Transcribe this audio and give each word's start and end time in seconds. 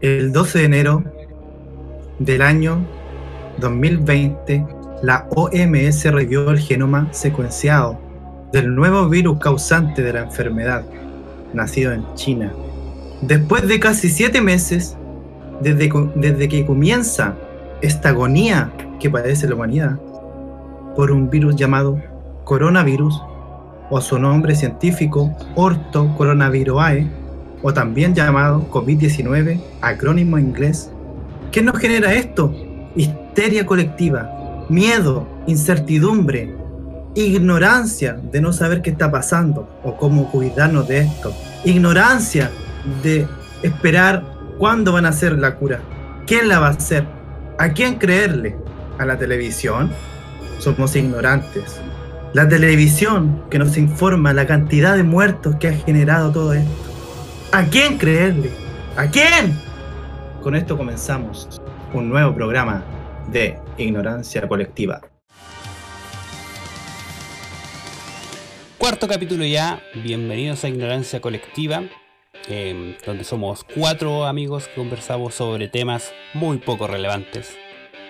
El 0.00 0.32
12 0.32 0.60
de 0.60 0.64
enero 0.64 1.04
del 2.18 2.40
año 2.40 2.86
2020, 3.58 4.64
la 5.02 5.28
OMS 5.28 6.04
revió 6.04 6.50
el 6.50 6.58
genoma 6.58 7.08
secuenciado 7.10 8.00
del 8.50 8.74
nuevo 8.74 9.10
virus 9.10 9.38
causante 9.38 10.02
de 10.02 10.14
la 10.14 10.22
enfermedad, 10.22 10.86
nacido 11.52 11.92
en 11.92 12.06
China. 12.14 12.50
Después 13.20 13.68
de 13.68 13.78
casi 13.78 14.08
siete 14.08 14.40
meses, 14.40 14.96
desde, 15.60 15.90
desde 16.14 16.48
que 16.48 16.64
comienza 16.64 17.34
esta 17.82 18.08
agonía 18.08 18.72
que 18.98 19.10
padece 19.10 19.48
la 19.48 19.54
humanidad 19.54 19.98
por 20.96 21.10
un 21.10 21.28
virus 21.28 21.56
llamado 21.56 22.00
coronavirus, 22.44 23.22
o 23.90 24.00
su 24.00 24.18
nombre 24.18 24.54
científico 24.54 25.36
Orto 25.56 26.14
o 27.62 27.72
también 27.72 28.14
llamado 28.14 28.68
COVID-19, 28.70 29.60
acrónimo 29.80 30.38
inglés. 30.38 30.90
¿Qué 31.52 31.62
nos 31.62 31.78
genera 31.78 32.14
esto? 32.14 32.54
Histeria 32.94 33.66
colectiva, 33.66 34.66
miedo, 34.68 35.26
incertidumbre, 35.46 36.54
ignorancia 37.14 38.14
de 38.14 38.40
no 38.40 38.52
saber 38.52 38.82
qué 38.82 38.90
está 38.90 39.10
pasando 39.10 39.68
o 39.82 39.96
cómo 39.96 40.30
cuidarnos 40.30 40.86
de 40.88 41.00
esto, 41.00 41.34
ignorancia 41.64 42.50
de 43.02 43.26
esperar 43.62 44.24
cuándo 44.58 44.92
van 44.92 45.06
a 45.06 45.10
hacer 45.10 45.38
la 45.38 45.56
cura, 45.56 45.80
quién 46.26 46.48
la 46.48 46.60
va 46.60 46.68
a 46.68 46.70
hacer, 46.70 47.04
a 47.58 47.72
quién 47.72 47.96
creerle, 47.96 48.56
a 48.98 49.04
la 49.04 49.18
televisión. 49.18 49.90
Somos 50.58 50.94
ignorantes. 50.94 51.80
La 52.32 52.46
televisión 52.46 53.42
que 53.50 53.58
nos 53.58 53.76
informa 53.76 54.32
la 54.32 54.46
cantidad 54.46 54.94
de 54.96 55.02
muertos 55.02 55.56
que 55.56 55.68
ha 55.68 55.72
generado 55.72 56.30
todo 56.30 56.52
esto. 56.52 56.89
¿A 57.52 57.64
quién 57.64 57.98
creerle? 57.98 58.52
¿A 58.96 59.10
quién? 59.10 59.60
Con 60.40 60.54
esto 60.54 60.76
comenzamos 60.76 61.60
un 61.92 62.08
nuevo 62.08 62.32
programa 62.32 62.84
de 63.26 63.58
Ignorancia 63.76 64.46
Colectiva. 64.46 65.00
Cuarto 68.78 69.08
capítulo 69.08 69.44
ya, 69.44 69.82
bienvenidos 69.96 70.62
a 70.62 70.68
Ignorancia 70.68 71.20
Colectiva, 71.20 71.82
eh, 72.46 72.96
donde 73.04 73.24
somos 73.24 73.64
cuatro 73.64 74.26
amigos 74.26 74.68
que 74.68 74.74
conversamos 74.76 75.34
sobre 75.34 75.66
temas 75.66 76.12
muy 76.34 76.58
poco 76.58 76.86
relevantes, 76.86 77.56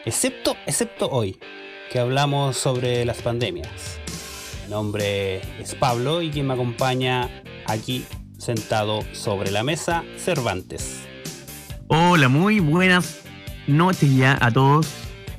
excepto, 0.05 0.55
excepto 0.67 1.09
hoy, 1.09 1.41
que 1.91 1.99
hablamos 1.99 2.59
sobre 2.59 3.07
las 3.07 3.23
pandemias. 3.23 3.99
Mi 4.67 4.71
nombre 4.71 5.41
es 5.59 5.75
Pablo 5.77 6.21
y 6.21 6.29
quien 6.29 6.47
me 6.47 6.53
acompaña 6.53 7.31
aquí 7.65 8.05
sentado 8.41 9.05
sobre 9.13 9.51
la 9.51 9.63
mesa, 9.63 10.03
Cervantes. 10.17 11.03
Hola, 11.89 12.29
muy 12.29 12.61
buenas 12.61 13.21
noches 13.67 14.17
ya 14.17 14.39
a 14.41 14.51
todos, 14.51 14.87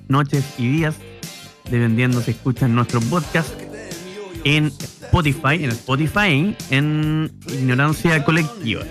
noches 0.07 0.45
y 0.57 0.67
días, 0.67 0.95
dependiendo 1.65 2.21
si 2.21 2.31
escuchan 2.31 2.75
nuestro 2.75 3.01
podcast 3.01 3.49
en 4.43 4.67
Spotify, 4.67 5.63
en 5.63 5.71
Spotify, 5.71 6.55
en 6.69 7.31
Ignorancia 7.47 8.23
Colectiva. 8.23 8.83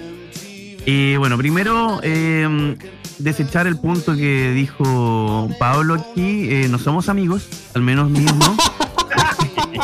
Y 0.85 1.17
bueno, 1.17 1.39
primero 1.39 2.01
eh, 2.03 2.77
desechar 3.19 3.67
el 3.67 3.77
punto 3.79 4.17
que 4.17 4.51
dijo 4.53 5.49
Pablo 5.59 5.95
aquí, 5.95 6.49
eh, 6.51 6.69
no 6.69 6.79
somos 6.79 7.09
amigos, 7.09 7.49
al 7.75 7.83
menos 7.83 8.11
mismo. 8.11 8.57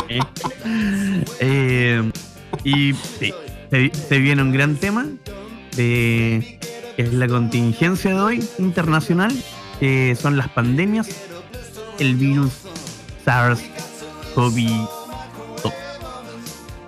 eh, 1.40 2.10
y 2.64 2.94
sí, 2.94 3.32
se, 3.70 3.90
se, 3.94 4.18
viene 4.18 4.42
un 4.42 4.52
gran 4.52 4.76
tema 4.76 5.06
de 5.76 6.58
es 6.96 7.12
la 7.12 7.28
contingencia 7.28 8.14
de 8.14 8.20
hoy 8.20 8.48
internacional, 8.58 9.34
que 9.78 10.16
son 10.20 10.36
las 10.36 10.48
pandemias, 10.48 11.08
el 11.98 12.16
virus 12.16 12.52
SARS-CoV-2. 13.24 14.88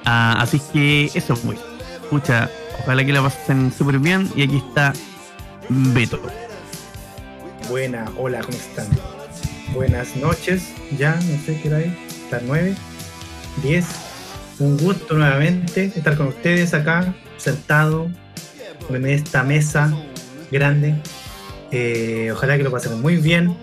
Ah, 0.04 0.36
así 0.40 0.60
que 0.72 1.10
eso 1.14 1.36
fue. 1.36 1.56
Escucha, 2.02 2.50
ojalá 2.80 3.04
que 3.04 3.12
la 3.12 3.22
pasen 3.22 3.70
súper 3.70 3.98
bien. 3.98 4.30
Y 4.34 4.42
aquí 4.42 4.56
está 4.56 4.94
Beto. 5.68 6.20
Buena, 7.68 8.06
hola, 8.16 8.40
¿cómo 8.40 8.56
están? 8.56 8.86
Buenas 9.74 10.16
noches, 10.16 10.72
ya, 10.96 11.16
no 11.16 11.44
sé 11.44 11.60
qué 11.62 11.68
hora 11.68 11.80
es, 11.80 11.92
las 12.30 12.42
9, 12.42 12.74
10. 13.62 14.07
Un 14.60 14.76
gusto 14.76 15.14
nuevamente 15.14 15.92
estar 15.94 16.16
con 16.16 16.28
ustedes 16.28 16.74
acá, 16.74 17.14
sentado 17.36 18.10
en 18.90 19.06
esta 19.06 19.44
mesa 19.44 19.92
grande. 20.50 20.96
Eh, 21.70 22.30
ojalá 22.32 22.56
que 22.56 22.64
lo 22.64 22.72
pasemos 22.72 22.98
muy 22.98 23.16
bien, 23.16 23.56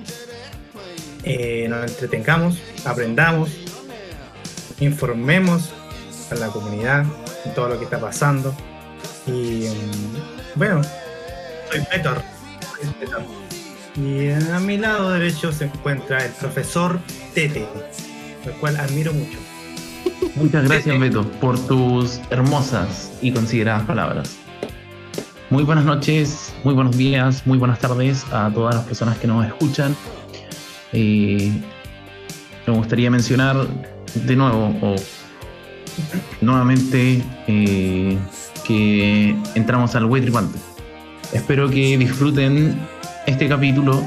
eh, 1.23 1.67
nos 1.67 1.91
entretengamos, 1.91 2.61
aprendamos, 2.85 3.49
informemos 4.79 5.73
a 6.31 6.35
la 6.35 6.47
comunidad 6.47 7.03
de 7.43 7.51
todo 7.51 7.67
lo 7.69 7.77
que 7.77 7.83
está 7.83 7.99
pasando. 7.99 8.55
Y 9.27 9.67
um, 9.67 10.55
bueno, 10.55 10.81
soy 11.71 11.81
Petor. 11.91 12.21
Y 13.97 14.29
a 14.29 14.59
mi 14.59 14.77
lado 14.77 15.11
derecho 15.11 15.51
se 15.51 15.65
encuentra 15.65 16.23
el 16.23 16.31
profesor 16.33 16.99
Tete, 17.33 17.67
el 18.45 18.51
cual 18.53 18.77
admiro 18.77 19.11
mucho. 19.13 19.44
Muchas 20.35 20.65
gracias, 20.65 20.99
Beto, 20.99 21.23
por 21.39 21.57
tus 21.67 22.19
hermosas 22.29 23.11
y 23.21 23.31
consideradas 23.31 23.83
palabras. 23.83 24.37
Muy 25.49 25.63
buenas 25.63 25.85
noches, 25.85 26.53
muy 26.63 26.73
buenos 26.73 26.97
días, 26.97 27.47
muy 27.47 27.57
buenas 27.57 27.79
tardes 27.79 28.25
a 28.33 28.51
todas 28.53 28.75
las 28.75 28.83
personas 28.83 29.17
que 29.17 29.27
nos 29.27 29.45
escuchan. 29.45 29.95
Eh, 30.91 31.51
me 32.67 32.73
gustaría 32.73 33.09
mencionar 33.09 33.65
de 34.13 34.35
nuevo, 34.35 34.75
o 34.81 34.95
nuevamente, 36.41 37.23
eh, 37.47 38.17
que 38.65 39.35
entramos 39.55 39.95
al 39.95 40.05
Wetripanto. 40.05 40.57
Espero 41.31 41.69
que 41.69 41.97
disfruten 41.97 42.77
este 43.25 43.47
capítulo, 43.47 44.03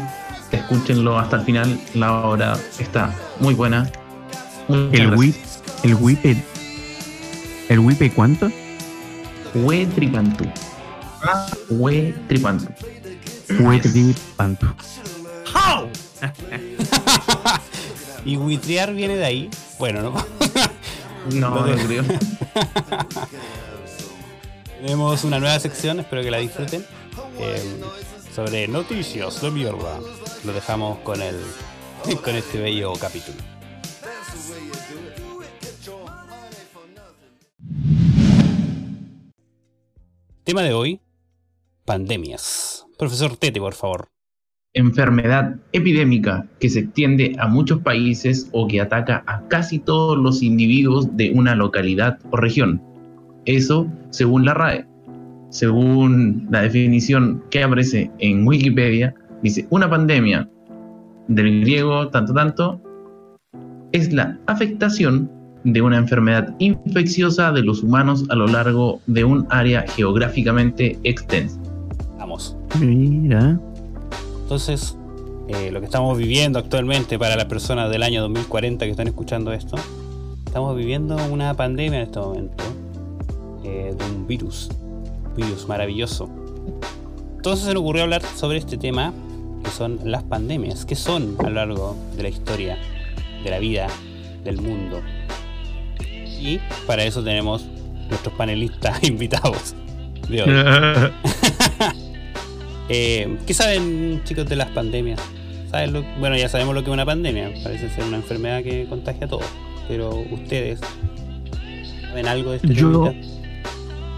escúchenlo 0.52 1.18
hasta 1.18 1.36
el 1.36 1.42
final, 1.42 1.80
la 1.94 2.20
hora 2.20 2.58
está 2.78 3.14
muy 3.40 3.54
buena. 3.54 3.90
el 4.68 5.14
WIP, 5.14 5.36
el 5.82 5.94
WIP, 5.94 6.36
el 7.68 7.78
WIP 7.78 8.14
cuánto? 8.14 8.50
Wetripantu. 9.54 10.44
Wetripantu. 11.70 12.68
Wetripantu. 13.60 14.66
¡How! 15.54 15.88
y 18.24 18.36
huitrear 18.36 18.92
viene 18.94 19.16
de 19.16 19.24
ahí. 19.24 19.50
Bueno, 19.78 20.02
¿no? 20.02 20.14
no, 21.32 21.66
no 21.66 21.86
creo. 21.86 22.04
Tenemos 24.80 25.24
una 25.24 25.40
nueva 25.40 25.58
sección, 25.58 26.00
espero 26.00 26.22
que 26.22 26.30
la 26.30 26.38
disfruten. 26.38 26.84
Eh, 27.38 27.80
sobre 28.34 28.68
noticias 28.68 29.40
de 29.40 29.50
mierda. 29.50 29.98
Lo 30.44 30.52
dejamos 30.52 30.98
con 31.00 31.22
el 31.22 31.36
con 32.24 32.36
este 32.36 32.60
bello 32.60 32.92
capítulo. 32.94 33.38
Tema 40.48 40.62
de 40.62 40.72
hoy, 40.72 41.02
pandemias. 41.84 42.86
Profesor 42.98 43.36
Tete, 43.36 43.60
por 43.60 43.74
favor. 43.74 44.08
Enfermedad 44.72 45.56
epidémica 45.72 46.46
que 46.58 46.70
se 46.70 46.78
extiende 46.78 47.36
a 47.38 47.48
muchos 47.48 47.80
países 47.82 48.48
o 48.52 48.66
que 48.66 48.80
ataca 48.80 49.24
a 49.26 49.46
casi 49.48 49.78
todos 49.78 50.16
los 50.16 50.42
individuos 50.42 51.14
de 51.18 51.32
una 51.32 51.54
localidad 51.54 52.18
o 52.30 52.38
región. 52.38 52.82
Eso 53.44 53.92
según 54.08 54.46
la 54.46 54.54
RAE. 54.54 54.86
Según 55.50 56.48
la 56.50 56.62
definición 56.62 57.44
que 57.50 57.62
aparece 57.62 58.10
en 58.18 58.48
Wikipedia, 58.48 59.14
dice 59.42 59.66
una 59.68 59.90
pandemia 59.90 60.48
del 61.26 61.60
griego 61.60 62.08
tanto 62.08 62.32
tanto 62.32 62.80
es 63.92 64.14
la 64.14 64.40
afectación 64.46 65.30
de 65.72 65.82
una 65.82 65.98
enfermedad 65.98 66.54
infecciosa 66.58 67.52
de 67.52 67.62
los 67.62 67.82
humanos 67.82 68.24
a 68.28 68.34
lo 68.34 68.46
largo 68.46 69.00
de 69.06 69.24
un 69.24 69.46
área 69.50 69.84
geográficamente 69.88 70.98
extensa. 71.04 71.58
Vamos. 72.18 72.56
Mira. 72.80 73.58
Entonces, 74.42 74.96
eh, 75.48 75.70
lo 75.70 75.80
que 75.80 75.86
estamos 75.86 76.16
viviendo 76.18 76.58
actualmente 76.58 77.18
para 77.18 77.36
las 77.36 77.46
personas 77.46 77.90
del 77.90 78.02
año 78.02 78.22
2040 78.22 78.84
que 78.84 78.90
están 78.90 79.08
escuchando 79.08 79.52
esto, 79.52 79.76
estamos 80.46 80.76
viviendo 80.76 81.16
una 81.30 81.54
pandemia 81.54 82.00
en 82.00 82.04
este 82.06 82.18
momento 82.18 82.64
eh, 83.64 83.94
de 83.96 84.04
un 84.04 84.26
virus, 84.26 84.70
un 85.30 85.34
virus 85.36 85.66
maravilloso. 85.68 86.28
Entonces 87.36 87.66
se 87.66 87.74
nos 87.74 87.82
ocurrió 87.82 88.02
hablar 88.02 88.22
sobre 88.22 88.58
este 88.58 88.76
tema, 88.76 89.12
que 89.64 89.70
son 89.70 90.00
las 90.04 90.22
pandemias, 90.22 90.84
que 90.84 90.94
son 90.94 91.36
a 91.38 91.44
lo 91.44 91.50
largo 91.50 91.96
de 92.16 92.22
la 92.24 92.28
historia, 92.28 92.78
de 93.44 93.50
la 93.50 93.58
vida, 93.58 93.86
del 94.44 94.60
mundo. 94.60 95.00
Y 96.40 96.60
para 96.86 97.04
eso 97.04 97.22
tenemos 97.22 97.66
nuestros 98.08 98.34
panelistas 98.34 99.02
invitados 99.08 99.74
de 100.28 100.42
hoy. 100.42 100.50
Eh, 102.90 103.36
¿Qué 103.46 103.52
saben, 103.52 104.22
chicos, 104.24 104.46
de 104.48 104.56
las 104.56 104.68
pandemias? 104.70 105.20
¿Saben 105.70 105.92
lo- 105.92 106.02
bueno, 106.18 106.36
ya 106.38 106.48
sabemos 106.48 106.74
lo 106.74 106.82
que 106.82 106.88
es 106.90 106.94
una 106.94 107.04
pandemia. 107.04 107.50
Parece 107.62 107.90
ser 107.90 108.04
una 108.04 108.16
enfermedad 108.16 108.62
que 108.62 108.86
contagia 108.88 109.26
a 109.26 109.28
todos. 109.28 109.44
Pero 109.88 110.08
ustedes, 110.30 110.80
¿saben 112.08 112.26
algo 112.26 112.52
de 112.52 112.56
este 112.56 112.72
Yo-? 112.72 113.12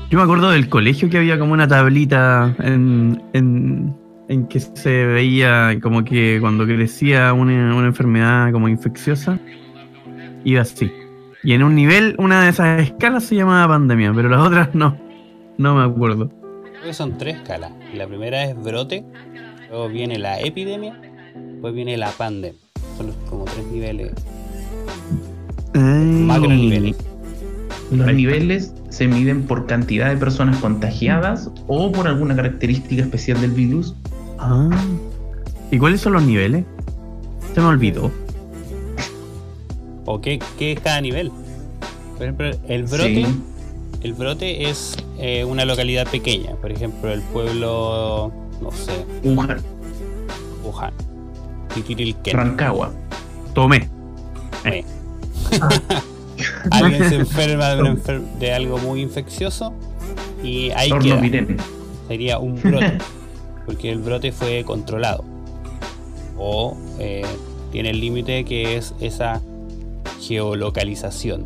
Yo 0.08 0.18
me 0.18 0.22
acuerdo 0.22 0.50
del 0.52 0.68
colegio 0.68 1.10
que 1.10 1.18
había 1.18 1.36
como 1.38 1.52
una 1.52 1.66
tablita 1.66 2.54
en, 2.60 3.20
en, 3.32 3.92
en 4.28 4.46
que 4.46 4.60
se 4.60 5.04
veía 5.06 5.76
como 5.82 6.04
que 6.04 6.38
cuando 6.40 6.64
crecía 6.64 7.32
una, 7.32 7.74
una 7.74 7.86
enfermedad 7.88 8.52
como 8.52 8.68
infecciosa, 8.68 9.38
iba 10.44 10.62
así. 10.62 10.90
Y 11.42 11.52
en 11.54 11.62
un 11.62 11.74
nivel, 11.74 12.14
una 12.18 12.42
de 12.44 12.50
esas 12.50 12.80
escalas 12.82 13.24
se 13.24 13.34
llamaba 13.36 13.68
pandemia, 13.74 14.12
pero 14.14 14.28
las 14.28 14.40
otras 14.46 14.74
no. 14.74 14.96
No 15.58 15.74
me 15.76 15.84
acuerdo. 15.84 16.28
Creo 16.62 16.82
que 16.84 16.94
son 16.94 17.16
tres 17.18 17.36
escalas. 17.36 17.72
La 17.94 18.06
primera 18.06 18.44
es 18.44 18.56
brote, 18.62 19.04
luego 19.70 19.88
viene 19.88 20.18
la 20.18 20.40
epidemia, 20.40 20.98
después 21.34 21.74
viene 21.74 21.96
la 21.96 22.10
pandemia. 22.10 22.58
Son 22.96 23.06
los- 23.08 23.16
como 23.28 23.44
tres 23.44 23.66
niveles, 23.66 24.12
macro 25.74 26.48
niveles. 26.50 26.96
Los 27.90 28.12
niveles 28.14 28.72
se 28.90 29.08
miden 29.08 29.42
por 29.44 29.66
cantidad 29.66 30.08
de 30.10 30.16
personas 30.16 30.58
contagiadas 30.58 31.50
o 31.66 31.90
por 31.90 32.06
alguna 32.06 32.36
característica 32.36 33.02
especial 33.02 33.40
del 33.40 33.50
virus. 33.50 33.94
Ah. 34.38 34.68
¿Y 35.72 35.78
cuáles 35.78 36.00
son 36.00 36.12
los 36.12 36.22
niveles? 36.22 36.64
Se 37.54 37.60
me 37.60 37.66
olvidó. 37.66 38.10
¿O 40.12 40.20
qué, 40.20 40.40
qué 40.58 40.72
es 40.72 40.80
cada 40.80 41.00
nivel? 41.00 41.30
Por 42.14 42.22
ejemplo, 42.24 42.50
el 42.68 42.82
brote, 42.84 43.24
Sí. 43.26 43.40
el 44.02 44.12
brote 44.14 44.68
es 44.68 44.96
eh, 45.18 45.44
una 45.44 45.64
localidad 45.64 46.06
pequeña. 46.08 46.54
Por 46.56 46.72
ejemplo, 46.72 47.12
el 47.12 47.20
pueblo, 47.22 48.32
no 48.60 48.70
sé, 48.72 48.92
Wuhan, 49.22 49.60
Wuhan, 50.64 50.92
Titirilquén. 51.74 52.36
Rancagua. 52.36 52.92
Tomé. 53.54 53.88
Eh. 54.64 54.84
Alguien 56.70 57.08
se 57.08 57.14
enferma 57.16 57.68
de, 57.70 57.80
una 57.80 57.94
enfer- 57.94 58.24
de 58.38 58.52
algo 58.52 58.78
muy 58.78 59.00
infeccioso 59.02 59.72
y 60.42 60.68
queda. 60.70 60.88
Tornovirén. 60.88 61.56
sería 62.08 62.38
un 62.38 62.60
brote, 62.60 62.98
porque 63.66 63.90
el 63.90 63.98
brote 64.00 64.32
fue 64.32 64.64
controlado. 64.64 65.24
O 66.38 66.76
eh, 66.98 67.24
tiene 67.72 67.90
el 67.90 68.00
límite 68.00 68.44
que 68.44 68.76
es 68.76 68.94
esa 69.00 69.40
geolocalización. 70.20 71.44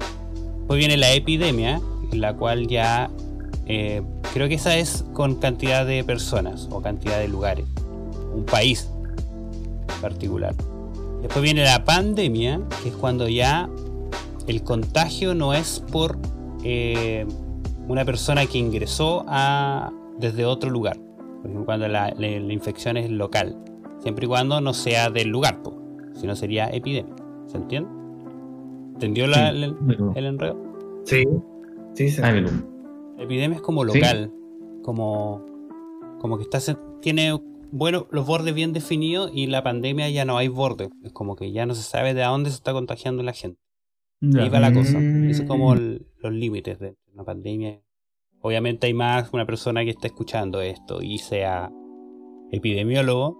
Después 0.58 0.78
viene 0.78 0.96
la 0.96 1.12
epidemia, 1.12 1.80
en 2.10 2.20
la 2.20 2.34
cual 2.34 2.66
ya 2.66 3.10
eh, 3.66 4.02
creo 4.32 4.48
que 4.48 4.54
esa 4.54 4.76
es 4.76 5.04
con 5.12 5.36
cantidad 5.36 5.86
de 5.86 6.04
personas 6.04 6.68
o 6.70 6.82
cantidad 6.82 7.18
de 7.18 7.28
lugares, 7.28 7.66
un 8.34 8.44
país 8.44 8.90
en 9.94 10.00
particular. 10.00 10.54
Después 11.22 11.42
viene 11.42 11.64
la 11.64 11.84
pandemia, 11.84 12.60
que 12.82 12.90
es 12.90 12.94
cuando 12.94 13.28
ya 13.28 13.68
el 14.46 14.62
contagio 14.62 15.34
no 15.34 15.54
es 15.54 15.82
por 15.90 16.18
eh, 16.62 17.26
una 17.88 18.04
persona 18.04 18.44
que 18.46 18.58
ingresó 18.58 19.24
desde 20.18 20.44
otro 20.44 20.70
lugar. 20.70 20.98
Por 20.98 21.50
ejemplo, 21.50 21.64
cuando 21.64 21.88
la, 21.88 22.14
infección 22.18 22.96
es 22.96 23.10
local. 23.10 23.56
Siempre 24.00 24.26
y 24.26 24.28
cuando 24.28 24.60
no 24.60 24.74
sea 24.74 25.10
del 25.10 25.28
lugar, 25.28 25.60
si 26.14 26.26
no 26.26 26.36
sería 26.36 26.68
epidemia. 26.68 27.14
¿Se 27.46 27.56
entiende? 27.56 27.93
¿Entendió 28.94 29.26
la- 29.26 29.50
Sí. 29.52 29.62
el, 29.64 29.76
el 30.16 30.24
enredo? 30.24 30.56
Sí, 31.04 31.24
sí, 31.94 32.10
sí. 32.10 32.20
Ah, 32.24 32.32
epidemia 33.18 33.56
es 33.56 33.62
como 33.62 33.84
Sí. 33.88 33.98
local, 34.00 34.32
como, 34.82 35.44
como 36.20 36.36
que 36.38 36.44
está, 36.44 36.60
se- 36.60 36.76
tiene 37.00 37.38
bueno, 37.72 38.06
los 38.12 38.24
bordes 38.24 38.54
bien 38.54 38.72
definidos 38.72 39.32
y 39.34 39.48
la 39.48 39.64
pandemia 39.64 40.08
ya 40.08 40.24
no 40.24 40.36
hay 40.38 40.46
bordes. 40.46 40.90
Es 41.02 41.12
como 41.12 41.34
que 41.34 41.50
ya 41.50 41.66
no 41.66 41.74
se 41.74 41.82
sabe 41.82 42.14
de 42.14 42.22
a 42.22 42.28
dónde 42.28 42.50
se 42.50 42.56
está 42.56 42.72
contagiando 42.72 43.22
la 43.24 43.32
gente. 43.32 43.58
Ahí 44.38 44.48
va 44.48 44.60
la 44.60 44.72
cosa. 44.72 44.98
Mm. 45.00 45.28
Eso 45.28 45.42
es 45.42 45.48
como 45.48 45.74
el- 45.74 46.06
los 46.18 46.32
límites 46.32 46.78
de 46.78 46.94
una 47.12 47.24
pandemia. 47.24 47.80
Obviamente 48.40 48.86
hay 48.86 48.94
más 48.94 49.30
una 49.32 49.44
persona 49.44 49.82
que 49.84 49.90
está 49.90 50.06
escuchando 50.06 50.60
esto 50.62 51.02
y 51.02 51.18
sea 51.18 51.70
epidemiólogo, 52.52 53.36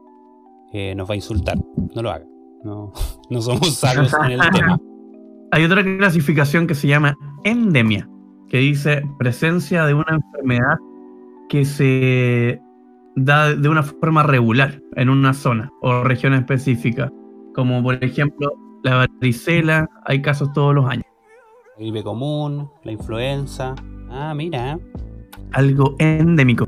eh, 0.72 0.94
nos 0.96 1.08
va 1.08 1.12
a 1.12 1.16
insultar. 1.16 1.56
No 1.94 2.02
lo 2.02 2.10
haga. 2.10 2.26
No, 2.64 2.92
no 3.30 3.40
somos 3.40 3.68
sabios 3.74 4.12
en 4.24 4.32
el 4.32 4.40
tema. 4.52 4.80
Hay 5.54 5.62
otra 5.62 5.84
clasificación 5.84 6.66
que 6.66 6.74
se 6.74 6.88
llama 6.88 7.16
endemia, 7.44 8.08
que 8.48 8.58
dice 8.58 9.04
presencia 9.20 9.86
de 9.86 9.94
una 9.94 10.16
enfermedad 10.16 10.78
que 11.48 11.64
se 11.64 12.60
da 13.14 13.54
de 13.54 13.68
una 13.68 13.84
forma 13.84 14.24
regular 14.24 14.82
en 14.96 15.10
una 15.10 15.32
zona 15.32 15.70
o 15.80 16.02
región 16.02 16.34
específica, 16.34 17.12
como 17.54 17.80
por 17.84 18.02
ejemplo 18.02 18.52
la 18.82 19.06
varicela, 19.20 19.88
hay 20.04 20.20
casos 20.22 20.52
todos 20.54 20.74
los 20.74 20.90
años. 20.90 21.04
La 21.76 21.84
gripe 21.84 22.02
común, 22.02 22.68
la 22.82 22.90
influenza. 22.90 23.76
Ah, 24.10 24.34
mira. 24.34 24.80
Algo 25.52 25.94
endémico. 26.00 26.66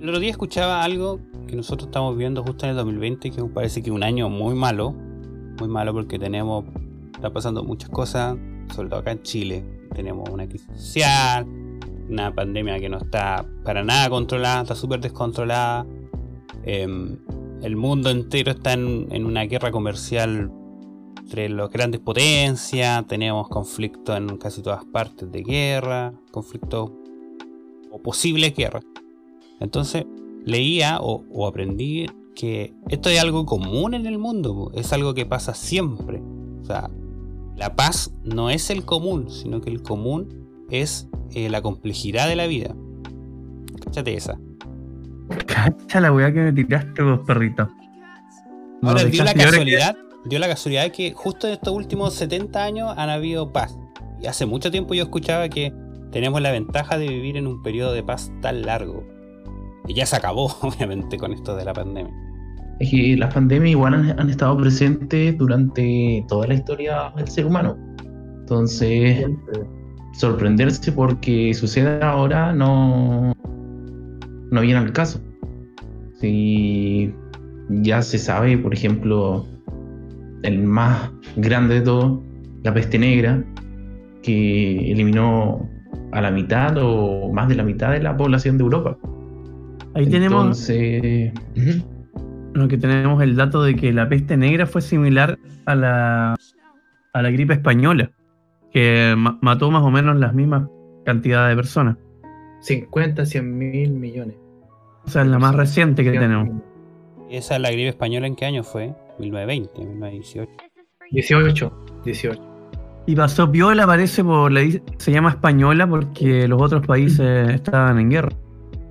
El 0.00 0.08
otro 0.08 0.20
día 0.20 0.30
escuchaba 0.30 0.82
algo 0.82 1.20
que 1.46 1.54
nosotros 1.54 1.88
estamos 1.88 2.14
viviendo 2.14 2.42
justo 2.42 2.64
en 2.64 2.70
el 2.70 2.76
2020, 2.76 3.30
que 3.30 3.44
parece 3.44 3.82
que 3.82 3.90
es 3.90 3.94
un 3.94 4.04
año 4.04 4.30
muy 4.30 4.54
malo. 4.54 4.94
Muy 5.58 5.68
malo 5.68 5.92
porque 5.92 6.18
tenemos, 6.18 6.64
está 7.20 7.30
pasando 7.30 7.62
muchas 7.62 7.90
cosas, 7.90 8.38
sobre 8.74 8.88
todo 8.88 9.00
acá 9.00 9.12
en 9.12 9.22
Chile. 9.22 9.62
Tenemos 9.94 10.28
una 10.30 10.48
crisis 10.48 10.68
social, 10.74 11.46
una 12.08 12.34
pandemia 12.34 12.80
que 12.80 12.88
no 12.88 12.96
está 12.96 13.44
para 13.62 13.84
nada 13.84 14.08
controlada, 14.08 14.62
está 14.62 14.74
súper 14.74 15.00
descontrolada. 15.00 15.86
Em, 16.64 17.18
el 17.62 17.76
mundo 17.76 18.08
entero 18.08 18.52
está 18.52 18.72
en, 18.72 19.26
una 19.26 19.42
guerra 19.42 19.70
comercial 19.70 20.50
entre 21.18 21.50
las 21.50 21.68
grandes 21.68 22.00
potencias, 22.00 23.06
tenemos 23.06 23.48
conflictos 23.48 24.16
en 24.16 24.38
casi 24.38 24.62
todas 24.62 24.84
partes 24.86 25.30
de 25.30 25.42
guerra, 25.42 26.14
conflictos 26.30 26.90
o 27.90 28.00
posibles 28.00 28.54
guerras. 28.56 28.82
Entonces 29.60 30.06
leía 30.46 30.98
o, 31.02 31.22
o 31.30 31.46
aprendí 31.46 32.06
que 32.34 32.72
esto 32.88 33.10
es 33.10 33.20
algo 33.20 33.44
común 33.44 33.92
en 33.92 34.06
el 34.06 34.16
mundo, 34.16 34.70
es 34.74 34.90
algo 34.94 35.12
que 35.12 35.26
pasa 35.26 35.52
siempre. 35.52 36.22
O 36.62 36.64
sea, 36.64 36.90
la 37.60 37.76
paz 37.76 38.10
no 38.24 38.48
es 38.50 38.70
el 38.70 38.84
común, 38.86 39.30
sino 39.30 39.60
que 39.60 39.68
el 39.70 39.82
común 39.82 40.64
es 40.70 41.08
eh, 41.34 41.50
la 41.50 41.60
complejidad 41.60 42.26
de 42.26 42.34
la 42.34 42.46
vida. 42.46 42.74
Cáchate 43.84 44.14
esa. 44.14 44.38
Cacha 45.46 46.00
la 46.00 46.10
weá 46.12 46.32
que 46.32 46.40
me 46.40 46.52
tiraste 46.54 47.02
vos, 47.02 47.20
perrito. 47.26 47.68
No, 48.80 48.88
Ahora 48.90 49.04
dio 49.04 49.22
la 49.22 49.32
creo 49.34 49.44
que- 49.44 49.50
casualidad, 49.50 49.96
dio 50.24 50.38
la 50.38 50.48
casualidad 50.48 50.90
que 50.90 51.12
justo 51.12 51.46
en 51.46 51.52
estos 51.52 51.74
últimos 51.74 52.14
70 52.14 52.64
años 52.64 52.94
han 52.96 53.10
habido 53.10 53.52
paz. 53.52 53.76
Y 54.22 54.26
hace 54.26 54.46
mucho 54.46 54.70
tiempo 54.70 54.94
yo 54.94 55.02
escuchaba 55.02 55.48
que 55.50 55.72
tenemos 56.12 56.40
la 56.40 56.50
ventaja 56.52 56.96
de 56.98 57.08
vivir 57.08 57.36
en 57.36 57.46
un 57.46 57.62
periodo 57.62 57.92
de 57.92 58.02
paz 58.02 58.32
tan 58.40 58.62
largo. 58.62 59.04
Y 59.86 59.92
ya 59.94 60.06
se 60.06 60.16
acabó, 60.16 60.46
obviamente, 60.62 61.18
con 61.18 61.32
esto 61.34 61.54
de 61.56 61.64
la 61.66 61.74
pandemia. 61.74 62.14
Es 62.80 62.90
que 62.90 63.16
las 63.16 63.32
pandemias 63.32 63.72
igual 63.72 63.94
han, 63.94 64.18
han 64.18 64.30
estado 64.30 64.56
presentes 64.56 65.36
durante 65.38 66.24
toda 66.28 66.46
la 66.46 66.54
historia 66.54 67.12
del 67.16 67.28
ser 67.28 67.46
humano. 67.46 67.76
Entonces, 68.40 69.26
sorprenderse 70.14 70.90
porque 70.90 71.54
suceda 71.54 72.10
ahora 72.10 72.52
no, 72.52 73.32
no 74.50 74.60
viene 74.60 74.78
al 74.78 74.92
caso. 74.92 75.20
Si 76.20 77.14
ya 77.68 78.02
se 78.02 78.18
sabe, 78.18 78.58
por 78.58 78.74
ejemplo, 78.74 79.46
el 80.42 80.62
más 80.62 81.10
grande 81.36 81.76
de 81.76 81.80
todos, 81.82 82.20
la 82.62 82.74
peste 82.74 82.98
negra, 82.98 83.44
que 84.22 84.90
eliminó 84.90 85.68
a 86.12 86.20
la 86.20 86.30
mitad 86.30 86.76
o 86.78 87.32
más 87.32 87.48
de 87.48 87.54
la 87.54 87.62
mitad 87.62 87.92
de 87.92 88.02
la 88.02 88.16
población 88.16 88.58
de 88.58 88.64
Europa. 88.64 88.98
Ahí 89.94 90.06
tenemos 90.06 90.68
Entonces, 90.68 91.32
ujú. 91.56 91.89
Lo 92.52 92.68
que 92.68 92.76
tenemos 92.78 93.22
el 93.22 93.36
dato 93.36 93.62
de 93.62 93.76
que 93.76 93.92
la 93.92 94.08
peste 94.08 94.36
negra 94.36 94.66
fue 94.66 94.82
similar 94.82 95.38
a 95.66 95.74
la, 95.74 96.36
a 97.12 97.22
la 97.22 97.30
gripe 97.30 97.54
española, 97.54 98.10
que 98.72 99.14
ma- 99.16 99.38
mató 99.40 99.70
más 99.70 99.82
o 99.82 99.90
menos 99.90 100.16
las 100.16 100.34
mismas 100.34 100.68
cantidades 101.04 101.50
de 101.50 101.56
personas. 101.56 101.96
50, 102.60 103.24
100 103.24 103.58
mil 103.58 103.90
millones. 103.92 104.36
O 105.04 105.08
sea, 105.10 105.22
es 105.22 105.28
la 105.28 105.38
más 105.38 105.54
reciente 105.54 106.04
que 106.04 106.12
tenemos. 106.12 106.48
¿Esa 107.30 107.58
la 107.58 107.70
gripe 107.70 107.88
española 107.88 108.26
en 108.26 108.36
qué 108.36 108.44
año 108.46 108.62
fue? 108.62 108.94
1920, 109.18 109.84
1918. 109.84 110.50
18, 111.12 111.72
18. 112.04 112.42
Y 113.06 113.16
pasó 113.16 113.50
piola, 113.50 113.86
parece, 113.86 114.22
por 114.22 114.52
la, 114.52 114.60
se 114.98 115.10
llama 115.10 115.30
española 115.30 115.86
porque 115.88 116.46
los 116.46 116.60
otros 116.60 116.86
países 116.86 117.48
estaban 117.48 117.98
en 117.98 118.10
guerra. 118.10 118.32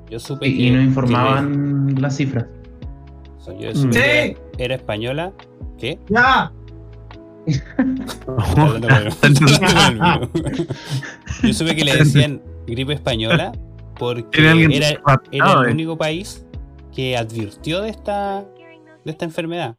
Yo 0.10 0.20
supe 0.20 0.48
y, 0.48 0.58
que. 0.58 0.64
y 0.64 0.72
no 0.72 0.78
que 0.80 0.84
informaban 0.86 1.96
las 2.02 2.18
cifras. 2.18 2.46
So, 3.40 3.58
yo 3.58 3.74
supe 3.76 3.94
Sí. 3.94 4.00
que 4.00 4.26
era, 4.32 4.40
era 4.58 4.76
española. 4.76 5.32
¿Qué? 5.78 5.98
¡Ya! 6.10 6.52
Yo 11.44 11.54
supe 11.54 11.76
que 11.76 11.84
le 11.84 11.96
decían 11.96 12.42
gripe 12.68 12.94
española 12.94 13.52
porque 13.98 14.40
era, 14.40 14.52
el 14.52 14.84
eh. 15.32 15.72
único 15.72 15.98
país 15.98 16.46
que 16.94 17.18
advirtió 17.18 17.82
de 17.82 17.90
esta, 17.90 18.46
de 19.04 19.12
esta 19.12 19.26
enfermedad. 19.26 19.76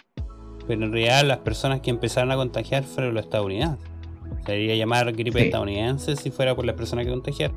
Pero 0.67 0.85
en 0.85 0.93
realidad 0.93 1.25
las 1.25 1.39
personas 1.39 1.81
que 1.81 1.91
empezaron 1.91 2.31
a 2.31 2.37
contagiar 2.37 2.85
fueron 2.85 3.15
los 3.15 3.25
estadounidenses. 3.25 3.89
Se 4.45 4.53
debería 4.53 4.77
llamar 4.77 5.13
gripe 5.13 5.39
Sí. 5.41 5.45
estadounidense 5.47 6.17
si 6.17 6.31
fuera 6.31 6.55
por 6.55 6.65
las 6.65 6.77
personas 6.77 7.05
que 7.05 7.11
contagiaron. 7.11 7.57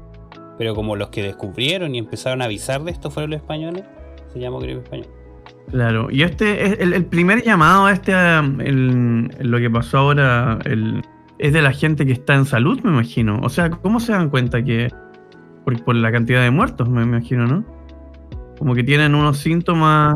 Pero 0.58 0.76
como 0.76 0.96
los 0.96 1.10
que 1.10 1.24
descubrieron 1.24 1.96
y 1.96 1.98
empezaron 1.98 2.42
a 2.42 2.46
avisar 2.46 2.84
de 2.84 2.92
esto 2.92 3.10
fueron 3.12 3.32
los 3.32 3.40
españoles, 3.42 3.84
se 4.32 4.40
llamó 4.40 4.60
gripe 4.60 4.82
española. 4.82 5.10
Claro, 5.72 6.08
y 6.12 6.22
este 6.22 6.66
es 6.66 6.80
el, 6.80 6.94
el 6.94 7.06
primer 7.06 7.42
llamado 7.44 7.88
a 7.88 7.92
este, 7.94 8.14
um, 8.14 8.62
el- 8.62 9.30
lo 9.40 9.58
que 9.58 9.70
pasó 9.72 9.98
ahora, 10.00 10.60
es 11.40 11.52
de 11.52 11.62
la 11.62 11.72
gente 11.72 12.06
que 12.06 12.12
está 12.12 12.36
en 12.36 12.46
salud, 12.46 12.80
me 12.84 12.92
imagino. 12.92 13.40
O 13.42 13.50
sea, 13.50 13.70
¿cómo 13.72 14.00
se 14.00 14.12
dan 14.12 14.30
cuenta 14.30 14.64
que 14.64 14.90
por, 15.66 15.84
por 15.84 15.96
la 15.96 16.12
cantidad 16.12 16.44
de 16.44 16.52
muertos, 16.52 16.88
me 16.90 17.02
imagino, 17.02 17.48
¿no? 17.48 17.66
Como 18.60 18.76
que 18.76 18.84
tienen 18.84 19.16
unos 19.16 19.40
síntomas 19.40 20.16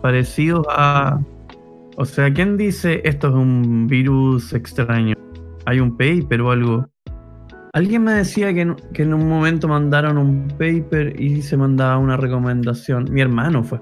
parecidos 0.00 0.64
a... 0.70 1.18
O 1.96 2.04
sea, 2.04 2.32
¿quién 2.32 2.56
dice 2.56 3.02
esto 3.04 3.28
es 3.28 3.34
un 3.34 3.86
virus 3.86 4.52
extraño? 4.54 5.14
¿Hay 5.66 5.80
un 5.80 5.96
paper 5.96 6.40
o 6.40 6.50
algo? 6.50 6.86
Alguien 7.74 8.04
me 8.04 8.12
decía 8.12 8.54
que 8.54 8.60
en, 8.62 8.76
que 8.94 9.02
en 9.02 9.12
un 9.12 9.28
momento 9.28 9.66
mandaron 9.68 10.18
un 10.18 10.48
paper 10.48 11.20
y 11.20 11.42
se 11.42 11.56
mandaba 11.56 11.98
una 11.98 12.16
recomendación. 12.16 13.06
Mi 13.10 13.20
hermano 13.20 13.62
fue. 13.64 13.80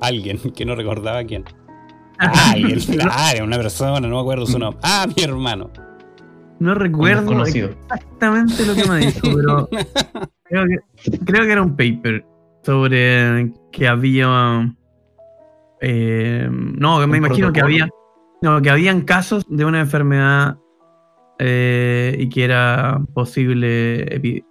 Alguien 0.00 0.38
que 0.56 0.64
no 0.64 0.74
recordaba 0.74 1.22
quién. 1.24 1.44
Ah, 2.18 2.52
alguien, 2.52 2.80
claro, 2.80 3.44
una 3.44 3.58
persona, 3.58 4.00
no 4.00 4.08
me 4.16 4.20
acuerdo 4.20 4.46
su 4.46 4.58
nombre. 4.58 4.80
Ah, 4.82 5.06
mi 5.14 5.22
hermano. 5.22 5.70
No 6.58 6.74
recuerdo 6.74 7.44
exactamente 7.44 8.64
lo 8.64 8.74
que 8.74 8.88
me 8.88 8.98
dijo, 9.00 9.20
pero 9.36 9.68
creo 10.44 10.64
que, 10.64 11.18
creo 11.26 11.42
que 11.44 11.52
era 11.52 11.60
un 11.60 11.76
paper 11.76 12.24
sobre 12.62 13.52
que 13.70 13.86
había. 13.86 14.74
eh, 15.82 16.48
no, 16.50 17.06
me 17.06 17.18
imagino 17.18 17.52
que 17.52 17.60
había. 17.60 17.86
No, 18.40 18.62
que 18.62 18.70
habían 18.70 19.02
casos 19.02 19.44
de 19.50 19.66
una 19.66 19.80
enfermedad 19.80 20.56
eh, 21.38 22.16
y 22.18 22.30
que 22.30 22.44
era 22.44 22.98
posible 23.12 24.06
epi- 24.06 24.42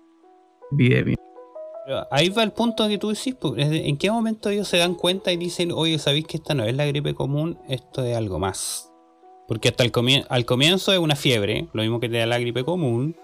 epidemia. 0.71 1.15
Ahí 2.09 2.29
va 2.29 2.43
el 2.43 2.51
punto 2.51 2.87
que 2.87 2.97
tú 2.97 3.09
decís, 3.09 3.35
porque 3.39 3.61
es 3.61 3.69
de- 3.69 3.87
¿en 3.87 3.97
qué 3.97 4.09
momento 4.09 4.49
ellos 4.49 4.67
se 4.67 4.77
dan 4.77 4.95
cuenta 4.95 5.31
y 5.31 5.37
dicen, 5.37 5.71
oye, 5.71 5.99
¿sabéis 5.99 6.25
que 6.25 6.37
esta 6.37 6.53
no 6.55 6.63
es 6.63 6.75
la 6.75 6.85
gripe 6.85 7.13
común? 7.13 7.59
Esto 7.69 8.03
es 8.03 8.15
algo 8.17 8.39
más. 8.39 8.91
Porque 9.47 9.69
hasta 9.69 9.83
el 9.83 9.91
comien- 9.91 10.25
al 10.29 10.45
comienzo 10.45 10.91
es 10.93 10.97
una 10.99 11.15
fiebre, 11.15 11.67
lo 11.73 11.83
mismo 11.83 11.99
que 11.99 12.09
te 12.09 12.17
da 12.17 12.25
la 12.25 12.39
gripe 12.39 12.63
común, 12.63 13.15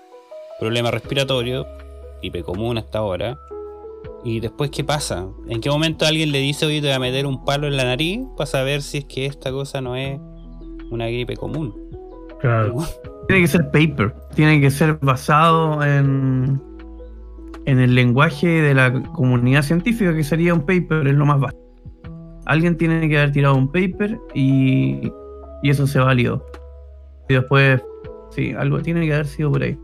problema 0.60 0.91
respiratorio, 0.91 1.65
gripe 2.22 2.44
común 2.44 2.77
hasta 2.77 3.00
ahora. 3.00 3.39
Y 4.24 4.39
después, 4.39 4.70
¿qué 4.70 4.84
pasa? 4.84 5.27
¿En 5.48 5.60
qué 5.62 5.72
momento 5.72 6.06
alguien 6.06 6.32
le 6.32 6.38
dice, 6.38 6.68
oye, 6.68 6.82
te 6.82 6.88
voy 6.88 6.96
a 6.96 7.00
meter 7.00 7.25
un 7.25 7.44
palo 7.44 7.65
en 7.65 7.75
la 7.77 7.86
nariz 7.86 8.20
para 8.38 8.46
saber 8.46 8.84
si 8.84 9.00
es 9.00 9.06
que 9.06 9.25
esta 9.25 9.51
cosa 9.51 9.82
no 9.82 9.96
es 9.96 10.20
una 10.91 11.08
gripe 11.08 11.36
común? 11.36 11.74
Tiene 13.27 13.41
que 13.44 13.48
ser 13.48 13.72
paper, 13.72 14.13
tiene 14.36 14.62
que 14.62 14.70
ser 14.70 15.00
basado 15.01 15.84
en, 15.84 16.62
en 17.65 17.80
el 17.80 17.96
lenguaje 17.96 18.48
de 18.48 18.74
la 18.74 18.91
comunidad 19.13 19.62
científica, 19.63 20.15
que 20.15 20.24
sería 20.24 20.53
un 20.53 20.62
paper, 20.62 21.08
es 21.08 21.13
lo 21.15 21.25
más 21.25 21.39
básico. 21.39 21.62
Alguien 22.46 22.77
tiene 22.77 23.08
que 23.08 23.18
haber 23.18 23.32
tirado 23.32 23.56
un 23.56 23.68
paper 23.72 24.20
y, 24.34 25.12
y 25.63 25.70
eso 25.70 25.86
se 25.88 26.00
validó. 26.00 26.46
Y 27.30 27.36
después, 27.36 27.82
sí, 28.32 28.53
algo 28.58 28.80
tiene 28.82 29.06
que 29.06 29.13
haber 29.13 29.27
sido 29.27 29.51
por 29.51 29.63
ahí. 29.63 29.77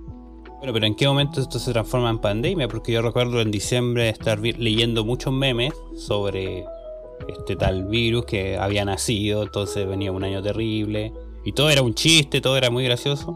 Bueno, 0.58 0.74
pero 0.74 0.86
¿en 0.88 0.96
qué 0.96 1.08
momento 1.08 1.40
esto 1.40 1.60
se 1.60 1.72
transforma 1.72 2.10
en 2.10 2.18
pandemia? 2.18 2.68
Porque 2.68 2.92
yo 2.92 3.02
recuerdo 3.04 3.40
en 3.42 3.52
diciembre 3.52 4.10
estar 4.10 4.40
leyendo 4.40 5.06
muchos 5.06 5.32
memes 5.32 5.72
sobre 5.96 6.66
este 7.28 7.56
tal 7.56 7.86
virus 7.86 8.26
que 8.26 8.58
había 8.58 8.84
nacido, 8.84 9.44
entonces 9.44 9.88
venía 9.88 10.12
un 10.12 10.24
año 10.24 10.42
terrible. 10.42 11.14
Y 11.46 11.54
todo 11.54 11.70
era 11.70 11.84
un 11.84 11.94
chiste, 11.94 12.42
todo 12.42 12.58
era 12.58 12.72
muy 12.72 12.84
gracioso. 12.84 13.32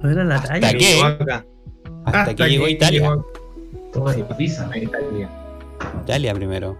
No 0.00 0.08
era 0.10 0.22
la 0.24 0.36
Hasta 0.36 0.60
talla. 0.60 0.78
que- 0.78 1.51
Hasta, 2.04 2.34
que 2.34 2.48
llegó 2.48 2.68
Italia. 2.68 3.00
llegó 3.00 3.26
Todo 3.92 4.10
es 4.10 4.16
pizza. 4.36 4.68
a 4.72 4.78
Italia. 4.78 5.28
Italia 6.04 6.34
primero. 6.34 6.76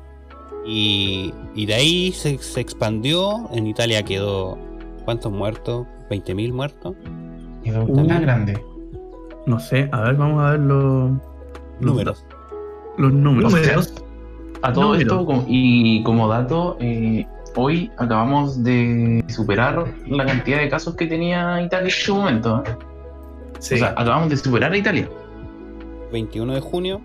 Y, 0.67 1.33
y 1.55 1.67
de 1.67 1.75
ahí 1.75 2.13
se, 2.13 2.39
se 2.39 2.61
expandió. 2.61 3.49
En 3.53 3.67
Italia 3.67 4.03
quedó. 4.05 4.59
¿Cuántos 5.05 5.33
muertos? 5.33 5.87
¿20.000 6.11 6.53
muertos? 6.53 6.95
Quedó 7.65 7.85
Uh. 7.85 8.07
tan 8.07 8.23
grande. 8.23 8.63
No 9.47 9.59
sé, 9.59 9.89
a 9.91 10.01
ver, 10.03 10.15
vamos 10.15 10.41
a 10.43 10.51
ver 10.53 10.61
los, 10.61 11.11
los, 11.11 11.21
Números. 11.81 12.25
los 12.97 13.13
números. 13.13 13.53
Números. 13.53 13.95
A 14.63 14.73
todo 14.73 14.95
esto, 14.95 15.27
como- 15.27 15.45
y 15.49 16.05
como 16.05 16.29
dato, 16.29 16.77
eh, 16.81 17.27
hoy 17.57 17.91
acabamos 17.99 18.63
de 18.63 19.25
superar 19.29 19.85
la 20.07 20.25
cantidad 20.25 20.59
de 20.59 20.69
casos 20.69 20.95
que 20.95 21.07
tenía 21.09 21.61
Italia 21.61 21.87
en 21.87 21.91
su 21.91 22.15
momento. 22.15 22.63
¿eh? 22.65 22.71
Sí. 23.63 23.75
O 23.75 23.79
sea, 23.79 23.89
acabamos 23.91 24.29
de 24.31 24.37
superar 24.37 24.73
a 24.73 24.77
Italia. 24.77 25.09
21 26.13 26.55
de 26.55 26.61
junio 26.61 27.01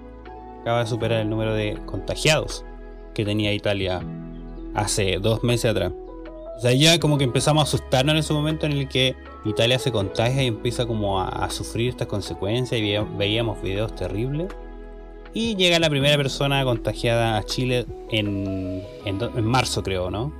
acaba 0.62 0.80
de 0.82 0.88
superar 0.88 1.22
el 1.22 1.30
número 1.30 1.54
de 1.54 1.78
contagiados 1.86 2.66
que 3.14 3.24
tenía 3.24 3.54
Italia 3.54 4.02
hace 4.74 5.18
dos 5.22 5.44
meses 5.44 5.72
atrás. 5.72 5.94
O 6.58 6.60
sea, 6.60 6.74
ya 6.74 7.00
como 7.00 7.18
que 7.18 7.24
empezamos 7.24 7.62
a 7.62 7.64
asustarnos 7.64 8.14
en 8.14 8.20
ese 8.20 8.34
momento 8.34 8.66
en 8.66 8.72
el 8.74 8.88
que 8.90 9.16
Italia 9.46 9.78
se 9.80 9.92
contagia 9.92 10.44
y 10.44 10.48
empieza 10.48 10.86
como 10.88 11.22
a, 11.22 11.30
a 11.30 11.50
sufrir 11.52 11.90
estas 11.90 12.08
consecuencias 12.08 12.80
y 12.80 12.84
veía- 12.84 13.04
veíamos 13.18 13.62
videos 13.62 13.96
terribles. 13.96 14.48
Y 15.34 15.56
llega 15.56 15.78
la 15.80 15.90
primera 15.90 16.18
persona 16.18 16.64
contagiada 16.64 17.38
a 17.38 17.44
Chile 17.44 17.86
en, 18.10 18.82
en, 19.06 19.46
marzo, 19.46 19.84
creo, 19.84 20.10
¿no? 20.10 20.34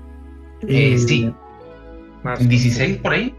Eh, 0.68 0.98
sí, 0.98 1.32
Marzo. 2.24 2.44
16 2.46 2.98
por 2.98 3.14
ahí. 3.14 3.34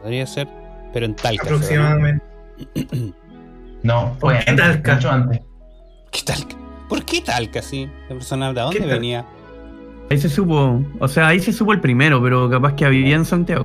Podría 0.00 0.26
ser, 0.28 0.46
pero 0.92 1.06
en 1.06 1.14
Talca. 1.16 1.42
fue, 1.44 1.50
¿no? 1.50 1.56
Aproximadamente. 1.56 2.24
No, 3.82 4.14
fue 4.20 4.34
¿Por 4.34 4.44
qué 4.44 4.52
Talca? 4.52 4.94
mucho 4.94 5.10
antes. 5.10 5.40
¿Qué 6.12 6.20
Talca? 6.22 6.56
¿Por 6.88 7.04
qué 7.04 7.20
Talca, 7.22 7.62
sí? 7.62 7.88
¿La 8.08 8.14
persona 8.16 8.52
de 8.52 8.60
dónde 8.60 8.80
venía? 8.80 9.26
Ahí 10.10 10.18
se 10.18 10.28
supo, 10.28 10.82
o 10.98 11.08
sea, 11.08 11.28
ahí 11.28 11.40
se 11.40 11.52
supo 11.52 11.72
el 11.72 11.80
primero, 11.80 12.20
pero 12.22 12.50
capaz 12.50 12.74
que 12.74 12.84
había 12.84 13.16
en 13.16 13.24
Santiago. 13.24 13.64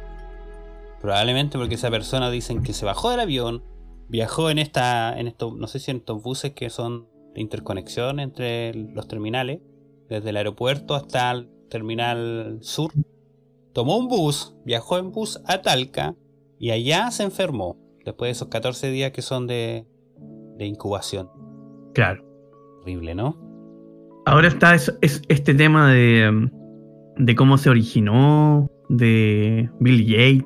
Probablemente 1.02 1.58
porque 1.58 1.76
esa 1.76 1.90
persona 1.90 2.30
dicen 2.30 2.64
que 2.64 2.72
se 2.72 2.86
bajó 2.86 3.10
del 3.12 3.20
avión, 3.20 3.64
viajó 4.08 4.50
en 4.50 4.60
esta, 4.60 5.20
en 5.20 5.28
estos, 5.28 5.56
no 5.56 5.68
sé 5.68 5.80
si 5.80 5.92
en 5.92 5.98
estos 5.98 6.22
buses 6.22 6.54
que 6.54 6.70
son 6.70 7.08
de 7.34 7.42
interconexión 7.42 8.20
entre 8.20 8.74
los 8.74 9.08
terminales, 9.08 9.60
desde 10.08 10.30
el 10.30 10.38
aeropuerto 10.38 10.96
hasta 10.96 11.32
el 11.32 11.50
terminal 11.70 12.60
sur. 12.62 12.92
Tomó 13.74 13.98
un 13.98 14.08
bus, 14.08 14.56
viajó 14.64 14.98
en 14.98 15.12
bus 15.12 15.42
a 15.46 15.62
Talca 15.62 16.16
y 16.60 16.72
allá 16.72 17.12
se 17.12 17.24
enfermó, 17.24 17.78
después 18.04 18.28
de 18.30 18.32
esos 18.34 18.48
14 18.50 18.92
días 18.92 19.12
que 19.12 19.22
son 19.22 19.48
de, 19.48 19.86
de 20.58 20.66
incubación. 20.66 21.30
Claro. 21.94 22.24
Horrible, 22.82 23.16
¿no? 23.16 23.42
Ahora 24.26 24.48
está 24.48 24.74
es, 24.76 24.96
es 25.02 25.22
este 25.28 25.54
tema 25.54 25.92
de, 25.92 26.50
de 27.18 27.36
cómo 27.36 27.58
se 27.58 27.70
originó, 27.70 28.70
de 28.90 29.70
Bill 29.80 30.06
Gates, 30.06 30.46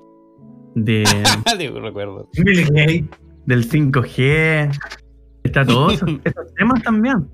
de, 0.75 1.03
recuerdo. 1.81 2.29
Bill 2.33 2.65
Gates. 2.65 3.05
del 3.45 3.69
5G. 3.69 4.79
Está 5.43 5.65
todo 5.65 5.91
eso, 5.91 6.05
esos 6.23 6.53
temas 6.55 6.83
también. 6.83 7.29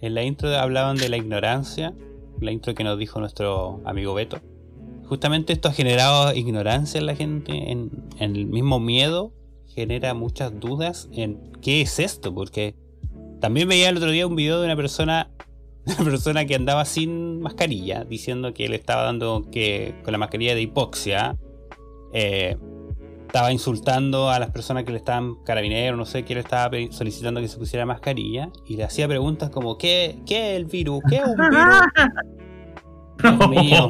En 0.00 0.14
la 0.14 0.22
intro 0.22 0.48
hablaban 0.54 0.96
de 0.96 1.08
la 1.08 1.16
ignorancia, 1.16 1.94
la 2.40 2.52
intro 2.52 2.74
que 2.74 2.84
nos 2.84 2.98
dijo 2.98 3.20
nuestro 3.20 3.80
amigo 3.84 4.14
Beto. 4.14 4.40
Justamente 5.08 5.52
esto 5.52 5.68
ha 5.68 5.72
generado 5.72 6.34
ignorancia 6.34 6.98
en 6.98 7.06
la 7.06 7.14
gente, 7.14 7.70
en, 7.70 7.90
en 8.18 8.36
el 8.36 8.46
mismo 8.46 8.80
miedo, 8.80 9.32
genera 9.74 10.14
muchas 10.14 10.58
dudas 10.58 11.08
en 11.12 11.52
qué 11.60 11.80
es 11.80 11.98
esto, 11.98 12.34
porque 12.34 12.74
también 13.40 13.68
veía 13.68 13.88
el 13.88 13.96
otro 13.96 14.10
día 14.10 14.26
un 14.26 14.36
video 14.36 14.60
de 14.60 14.66
una 14.66 14.76
persona, 14.76 15.30
una 15.86 16.04
persona 16.04 16.44
que 16.46 16.54
andaba 16.54 16.84
sin 16.84 17.40
mascarilla, 17.40 18.04
diciendo 18.04 18.54
que 18.54 18.68
le 18.68 18.76
estaba 18.76 19.02
dando 19.02 19.44
que 19.50 19.94
con 20.04 20.12
la 20.12 20.18
mascarilla 20.18 20.54
de 20.54 20.62
hipoxia, 20.62 21.36
eh, 22.12 22.56
estaba 23.26 23.52
insultando 23.52 24.30
a 24.30 24.38
las 24.38 24.50
personas 24.50 24.84
que 24.84 24.92
le 24.92 24.98
estaban 24.98 25.34
carabineros, 25.44 25.98
no 25.98 26.06
sé, 26.06 26.24
que 26.24 26.34
le 26.34 26.40
estaba 26.40 26.70
solicitando 26.90 27.40
que 27.40 27.48
se 27.48 27.58
pusiera 27.58 27.84
mascarilla 27.84 28.50
y 28.64 28.76
le 28.76 28.84
hacía 28.84 29.08
preguntas 29.08 29.50
como 29.50 29.76
¿qué, 29.76 30.20
qué 30.24 30.52
es 30.52 30.56
el 30.56 30.66
virus? 30.66 31.00
¿Qué 31.10 31.16
es 31.16 31.24
un 31.24 31.36
virus? 31.36 31.80
Dios 33.22 33.48
mío. 33.48 33.88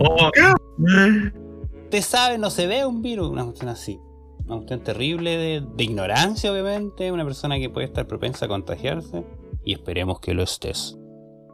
¿Usted 1.84 2.02
sabe? 2.02 2.38
No 2.38 2.50
se 2.50 2.66
ve 2.66 2.84
un 2.84 3.02
virus. 3.02 3.30
Una 3.30 3.44
cuestión 3.44 3.70
así. 3.70 4.00
Una 4.46 4.56
cuestión 4.56 4.80
terrible 4.80 5.36
de, 5.36 5.66
de 5.74 5.84
ignorancia, 5.84 6.52
obviamente. 6.52 7.12
Una 7.12 7.24
persona 7.24 7.58
que 7.58 7.70
puede 7.70 7.86
estar 7.86 8.06
propensa 8.06 8.46
a 8.46 8.48
contagiarse. 8.48 9.24
Y 9.64 9.72
esperemos 9.72 10.20
que 10.20 10.34
lo 10.34 10.42
estés. 10.42 10.98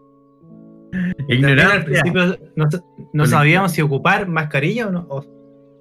También 1.28 1.60
al 1.60 1.84
principio 1.84 2.38
no, 2.56 2.66
no 3.12 3.26
sabíamos 3.26 3.72
si 3.72 3.82
ocupar 3.82 4.26
mascarilla 4.28 4.88
o 4.88 4.90
no. 4.90 5.06
O, 5.08 5.24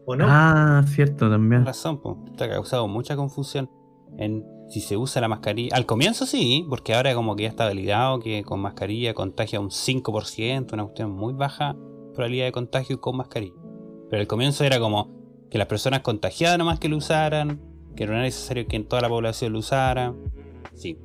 o 0.06 0.16
no. 0.16 0.26
Ah, 0.28 0.84
cierto, 0.88 1.30
también. 1.30 1.66
Razón, 1.66 2.02
pues. 2.02 2.18
Esto 2.32 2.44
ha 2.44 2.50
causado 2.50 2.88
mucha 2.88 3.16
confusión. 3.16 3.70
En, 4.18 4.46
si 4.70 4.82
se 4.82 4.98
usa 4.98 5.22
la 5.22 5.28
mascarilla. 5.28 5.76
Al 5.76 5.86
comienzo 5.86 6.26
sí, 6.26 6.66
porque 6.70 6.94
ahora 6.94 7.14
como 7.14 7.36
que 7.36 7.44
ya 7.44 7.50
está 7.50 7.66
validado 7.66 8.20
que 8.20 8.44
con 8.44 8.60
mascarilla 8.60 9.14
contagia 9.14 9.60
un 9.60 9.70
5%, 9.70 10.74
una 10.74 10.84
cuestión 10.84 11.12
muy 11.12 11.34
baja 11.34 11.76
probabilidad 12.14 12.46
de 12.46 12.52
contagio 12.52 13.00
con 13.00 13.18
mascarilla. 13.18 13.54
Pero 14.10 14.22
al 14.22 14.28
comienzo 14.28 14.64
era 14.64 14.80
como 14.80 15.16
que 15.52 15.58
las 15.58 15.68
personas 15.68 16.02
contagiadas 16.02 16.58
nomás 16.58 16.80
que 16.80 16.90
lo 16.90 16.98
usaran, 16.98 17.62
que 17.96 18.06
no 18.06 18.14
era 18.14 18.24
necesario 18.24 18.68
que 18.68 18.76
en 18.76 18.86
toda 18.86 19.02
la 19.02 19.10
población 19.10 19.54
lo 19.54 19.60
usara. 19.60 20.14
Sí. 20.74 20.98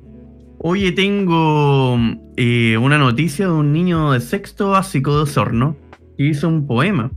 Oye, 0.59 0.91
tengo 0.91 1.97
eh, 2.37 2.77
una 2.77 2.97
noticia 2.97 3.47
de 3.47 3.51
un 3.53 3.73
niño 3.73 4.11
de 4.11 4.19
sexto 4.21 4.69
básico 4.69 5.15
de 5.15 5.23
Osorno 5.23 5.75
que 6.17 6.25
hizo 6.25 6.47
un 6.47 6.65
poema 6.67 7.11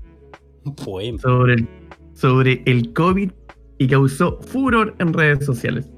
Un 0.64 0.74
poema. 0.74 1.18
sobre 1.18 1.54
el, 1.54 1.68
sobre 2.14 2.62
el 2.66 2.92
COVID 2.92 3.30
y 3.78 3.86
causó 3.86 4.38
furor 4.40 4.94
en 4.98 5.12
redes 5.12 5.44
sociales. 5.44 5.90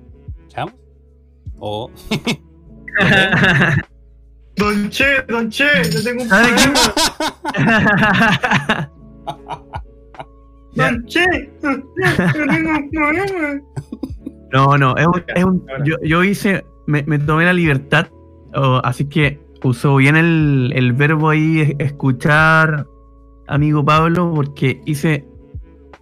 O. 1.61 1.91
Don 4.57 4.91
Che, 4.91 5.23
Don 5.29 5.49
Che, 5.51 5.65
yo 5.93 6.03
tengo 6.03 6.23
un 6.25 6.29
¿Sabe 6.29 6.49
qué? 6.55 6.73
problema. 7.55 8.89
Don 10.75 11.05
Che, 11.07 11.51
yo 11.63 12.47
tengo 12.47 12.71
un 12.71 12.91
problema. 12.91 13.61
No, 14.53 14.79
no, 14.79 14.97
es 14.97 15.07
un, 15.07 15.25
es 15.35 15.45
un- 15.45 15.65
yo, 15.85 15.97
yo 16.03 16.25
hice, 16.25 16.65
me, 16.87 17.03
me 17.05 17.19
tomé 17.19 17.45
la 17.45 17.53
libertad, 17.53 18.07
oh, 18.55 18.81
así 18.83 19.05
que 19.05 19.41
usó 19.63 19.97
bien 19.97 20.17
el, 20.17 20.73
el 20.75 20.93
verbo 20.93 21.31
ahí, 21.31 21.61
es- 21.61 21.75
escuchar, 21.79 22.87
amigo 23.47 23.85
Pablo, 23.85 24.33
porque 24.35 24.81
hice 24.87 25.27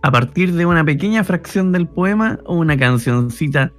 a 0.03 0.11
partir 0.13 0.53
de 0.55 0.65
una 0.67 0.85
pequeña 0.85 1.25
fracción 1.25 1.73
del 1.73 1.89
poema 1.89 2.39
una 2.47 2.77
cancioncita 2.77 3.73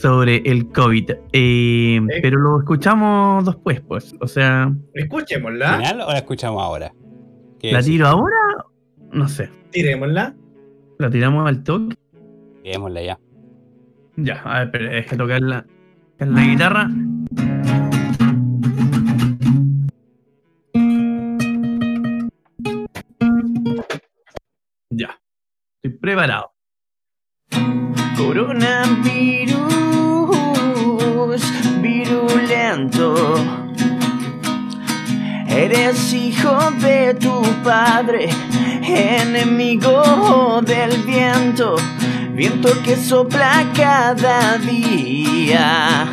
sobre 0.00 0.42
el 0.44 0.68
COVID. 0.68 1.10
Eh, 1.32 2.00
pero 2.22 2.38
lo 2.38 2.60
escuchamos 2.60 3.44
después, 3.44 3.80
pues, 3.80 4.14
o 4.20 4.28
sea, 4.28 4.72
Escuchémosla, 4.94 5.78
¿Final 5.78 6.00
o 6.02 6.12
la 6.12 6.18
escuchamos 6.18 6.62
ahora? 6.62 6.92
¿Qué 7.58 7.72
¿la 7.72 7.82
tiro 7.82 8.06
ahora? 8.06 8.36
No 9.10 9.28
sé, 9.28 9.50
tirémosla. 9.70 10.36
¿la 10.98 11.10
tiramos 11.10 11.48
al 11.48 11.64
toque? 11.64 11.96
Démosla 12.62 13.02
ya. 13.02 13.18
Ya, 14.16 14.42
a 14.44 14.60
ver, 14.60 14.70
pero 14.70 14.90
es 14.90 15.06
que 15.06 15.16
tocar 15.16 15.40
la, 15.40 15.66
tocar 16.12 16.28
la 16.28 16.44
guitarra. 16.44 16.90
Ya, 24.90 25.20
estoy 25.82 25.98
preparado. 25.98 26.52
Coronavirus 28.16 29.37
Eres 35.48 36.12
hijo 36.12 36.70
de 36.80 37.14
tu 37.14 37.42
padre, 37.64 38.28
enemigo 38.82 40.62
del 40.62 41.02
viento, 41.02 41.74
viento 42.34 42.70
que 42.84 42.94
sopla 42.94 43.66
cada 43.74 44.58
día. 44.58 46.06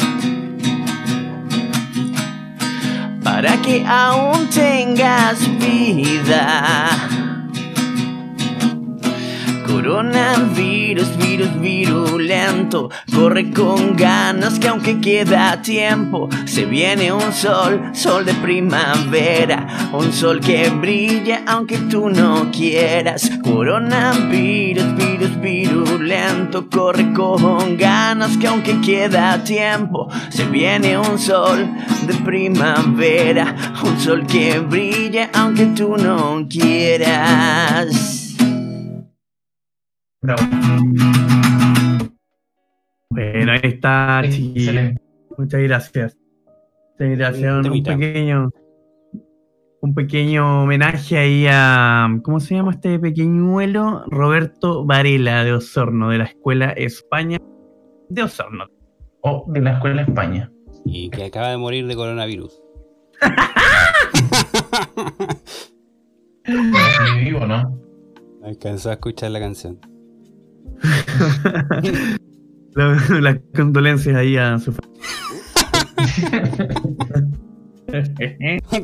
Para 3.24 3.62
que 3.62 3.86
aún 3.86 4.48
tengas 4.48 5.38
vida. 5.60 7.25
Coronavirus, 9.67 11.17
virus 11.17 11.60
virulento, 11.60 12.89
corre 13.13 13.51
con 13.51 13.95
ganas 13.95 14.60
que 14.60 14.67
aunque 14.67 15.01
queda 15.01 15.62
tiempo, 15.62 16.29
se 16.45 16.65
viene 16.65 17.12
un 17.12 17.34
sol, 17.34 17.81
sol 17.93 18.25
de 18.25 18.34
primavera, 18.36 19.89
un 19.91 20.13
sol 20.13 20.39
que 20.39 20.69
brilla 20.69 21.43
aunque 21.47 21.78
tú 21.78 22.10
no 22.10 22.51
quieras. 22.51 23.32
Coronavirus, 23.43 24.95
virus 24.95 25.41
virulento, 25.41 26.69
corre 26.69 27.12
con 27.13 27.75
ganas 27.75 28.38
que 28.38 28.47
aunque 28.47 28.80
queda 28.82 29.43
tiempo, 29.43 30.08
se 30.30 30.45
viene 30.45 30.97
un 30.97 31.17
sol 31.17 31.67
de 32.06 32.13
primavera, 32.13 33.56
un 33.84 33.99
sol 33.99 34.28
que 34.28 34.60
brilla 34.60 35.30
aunque 35.34 35.65
tú 35.67 35.97
no 35.97 36.45
quieras. 36.47 38.14
Bravo. 40.25 40.41
Bueno, 43.11 43.51
ahí 43.51 43.59
está. 43.63 44.23
Muchas 45.38 45.61
gracias. 45.61 46.17
Muchas 46.97 47.17
gracias. 47.17 47.65
Un, 47.67 47.83
pequeño. 47.83 48.49
Un 49.81 49.93
pequeño 49.93 50.63
homenaje 50.63 51.17
ahí 51.19 51.45
a. 51.47 52.07
¿Cómo 52.23 52.39
se 52.39 52.55
llama 52.55 52.71
este 52.71 52.97
pequeñuelo? 52.97 54.03
Roberto 54.07 54.83
Varela 54.83 55.43
de 55.43 55.53
Osorno, 55.53 56.09
de 56.09 56.17
la 56.17 56.23
Escuela 56.23 56.71
España 56.71 57.38
de 58.09 58.23
Osorno. 58.23 58.65
O 59.21 59.45
de 59.47 59.61
la 59.61 59.73
Escuela 59.73 60.01
España. 60.01 60.51
Y 60.85 61.09
que 61.11 61.25
acaba 61.25 61.49
de 61.49 61.57
morir 61.57 61.85
de 61.85 61.95
coronavirus. 61.95 62.63
Sigue 66.43 67.19
vivo, 67.23 67.45
¿no? 67.45 67.79
No 68.41 68.47
alcanzó 68.47 68.89
a 68.89 68.93
escuchar 68.93 69.29
la 69.31 69.39
canción. 69.39 69.79
La- 72.75 73.19
Las 73.21 73.39
condolencias 73.56 74.15
ahí 74.15 74.38
a 74.38 74.60
su. 74.60 74.73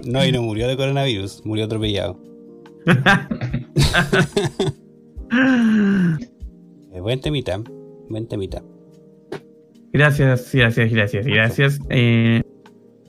No, 0.06 0.26
y 0.26 0.32
no 0.32 0.42
murió 0.44 0.68
de 0.68 0.78
coronavirus, 0.78 1.42
murió 1.46 1.66
atropellado. 1.66 2.18
Eh, 6.94 7.00
buen 7.00 7.22
temita, 7.22 7.62
buen 8.10 8.28
temita. 8.28 8.62
gracias, 9.94 10.52
gracias, 10.54 10.92
gracias, 10.92 11.26
gracias. 11.26 11.80
Eh, 11.90 12.44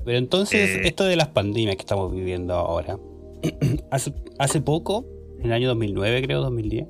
Pero 0.05 0.19
entonces, 0.19 0.77
Eh. 0.77 0.81
esto 0.85 1.05
de 1.05 1.17
las 1.17 1.29
pandemias 1.29 1.77
que 1.77 1.81
estamos 1.83 2.13
viviendo 2.13 2.55
ahora. 2.55 2.99
hace, 3.91 4.15
hace 4.39 4.61
poco, 4.61 5.05
en 5.41 5.47
el 5.47 5.53
año 5.53 5.69
2009 5.69 6.23
creo, 6.23 6.41
2010, 6.43 6.87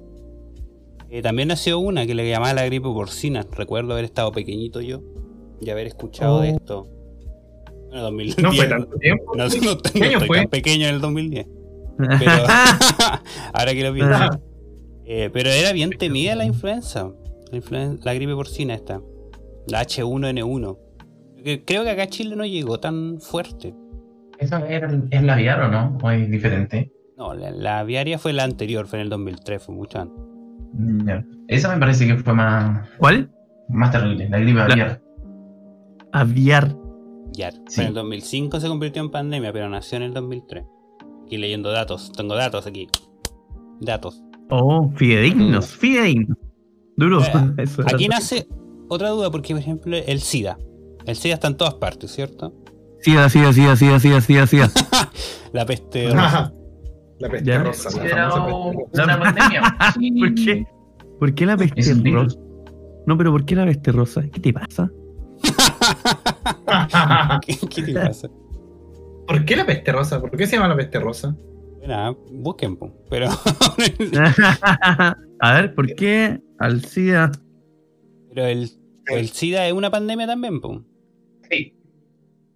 eh, 1.13 1.23
también 1.23 1.49
nació 1.49 1.79
una 1.79 2.07
que 2.07 2.15
le 2.15 2.29
llamaba 2.29 2.55
la 2.55 2.65
gripe 2.67 2.89
porcina. 2.89 3.47
Recuerdo 3.53 3.93
haber 3.93 4.05
estado 4.07 4.33
pequeñito 4.33 4.81
yo 4.81 5.01
y 5.61 5.71
haber 5.71 5.87
escuchado 5.87 6.41
de 6.41 6.51
Oh. 6.51 6.57
esto. 6.57 6.89
Bueno, 7.89 8.03
2010. 8.05 8.39
No 8.43 8.53
fue 8.53 8.67
tanto 8.67 8.97
tiempo. 8.99 9.25
No, 9.37 9.47
no, 9.47 9.55
no 9.55 9.79
¿Qué 9.83 10.03
año 10.05 10.13
estoy 10.13 10.27
fue? 10.27 10.37
tan 10.39 10.49
pequeño 10.49 10.89
en 10.89 10.95
el 10.95 11.01
2010. 11.01 11.47
Pero 11.99 12.33
ahora 13.53 13.73
que 13.73 13.83
lo 13.85 13.93
pienso. 13.93 14.15
Ah, 14.15 14.39
Eh, 15.05 15.31
pero 15.33 15.51
era 15.51 15.73
bien 15.73 15.91
temida 15.91 16.35
la 16.37 16.45
influenza. 16.45 17.11
La, 17.51 17.59
influen- 17.59 17.99
la 18.03 18.15
gripe 18.15 18.35
porcina 18.35 18.73
esta. 18.75 19.03
La 19.67 19.83
H1N1. 19.85 20.79
Que- 21.45 21.65
Creo 21.65 21.83
que 21.85 21.91
acá 21.91 22.07
Chile 22.07 22.35
no 22.37 22.47
llegó 22.47 22.79
tan 22.81 23.21
fuerte. 23.21 23.75
¿Esa 24.39 24.67
era, 24.67 24.89
es 25.11 25.23
la 25.23 25.35
aviar 25.35 25.61
o 25.61 25.69
no? 25.69 25.99
¿O 26.03 26.11
es 26.11 26.31
diferente? 26.31 26.91
No, 27.19 27.35
la, 27.35 27.51
la 27.51 27.81
aviaria 27.81 28.19
fue 28.19 28.33
la 28.33 28.45
anterior, 28.45 28.87
fue 28.87 29.01
en 29.01 29.05
el 29.05 29.11
2003, 29.11 29.63
fue 29.63 29.75
mucho 29.75 30.01
antes. 30.01 30.19
Mm. 30.73 31.09
Esa 31.49 31.73
me 31.75 31.79
parece 31.81 32.07
que 32.07 32.17
fue 32.17 32.33
más, 32.35 32.89
¿Cuál? 32.99 33.31
más 33.69 33.91
terrible, 33.93 34.29
la 34.29 34.39
gripe 34.39 34.61
aviar. 34.61 35.03
Aviar. 36.13 36.77
Ya, 37.33 37.51
Sí. 37.69 37.81
en 37.81 37.89
el 37.89 37.95
2005 37.95 38.61
se 38.61 38.69
convirtió 38.69 39.03
en 39.03 39.11
pandemia, 39.11 39.53
pero 39.53 39.69
nació 39.69 39.97
en 39.97 40.03
el 40.05 40.15
2003. 40.15 40.65
Aquí 41.25 41.39
leyendo 41.39 41.71
datos, 41.71 42.13
tengo 42.13 42.35
datos 42.35 42.67
aquí. 42.67 42.89
Datos. 43.81 44.23
Oh, 44.51 44.91
fidedignos, 44.97 45.67
fidedignos. 45.75 46.37
Duro. 46.97 47.23
Eh, 47.23 47.55
eso. 47.59 47.83
Aquí 47.87 48.07
nace 48.09 48.47
otra 48.89 49.09
duda, 49.09 49.31
porque 49.31 49.55
por 49.55 49.61
ejemplo 49.63 49.97
el 49.97 50.21
SIDA. 50.21 50.59
El 51.07 51.17
SIDA 51.17 51.35
está 51.35 51.49
en 51.49 51.57
todas 51.57 51.75
partes, 51.75 52.13
¿cierto? 52.13 52.53
Sida, 53.01 53.29
sida, 53.31 53.53
sida, 53.53 53.75
sida, 53.77 53.99
sida, 53.99 54.21
sida, 54.21 54.47
sida. 54.47 54.71
La 55.53 55.65
peste. 55.65 56.09
La 57.23 57.29
peste 57.31 57.51
Ya. 57.51 57.63
rosa. 57.63 57.91
la 57.91 58.73
peste 58.73 59.03
una 59.03 59.19
pandemia. 59.21 59.63
¿Por 60.19 60.35
qué? 60.35 60.67
¿Por 61.19 61.35
qué 61.35 61.47
la 61.47 61.57
peste 61.57 61.95
rosa? 62.11 62.39
No, 63.07 63.17
pero 63.19 63.33
¿por 63.33 63.45
qué 63.45 63.57
la 63.57 63.65
peste 63.65 63.93
rosa? 63.93 64.23
¿Qué 64.33 64.41
te 64.41 64.53
pasa? 64.53 64.91
¿Qué, 67.47 67.57
qué 67.69 67.83
te 67.83 67.95
pasa? 67.95 68.29
¿Por 69.27 69.45
qué 69.45 69.57
la 69.57 69.67
peste 69.67 69.93
rosa? 69.93 70.21
¿Por 70.21 70.31
qué 70.37 70.47
se 70.47 70.57
llama 70.57 70.69
la 70.69 70.77
peste 70.77 70.99
rosa? 71.01 71.35
Nada, 71.87 72.15
busquen, 72.31 72.79
pero 73.11 73.29
A 75.41 75.55
ver, 75.55 75.75
¿por 75.75 75.95
qué 75.95 76.41
al 76.59 76.85
SIDA? 76.85 77.33
pero 78.35 78.47
el, 78.47 78.71
el 79.09 79.29
SIDA 79.29 79.67
es 79.67 79.73
una 79.73 79.91
pandemia 79.91 80.27
también, 80.27 80.61
po. 80.61 80.83
Sí. 81.51 81.75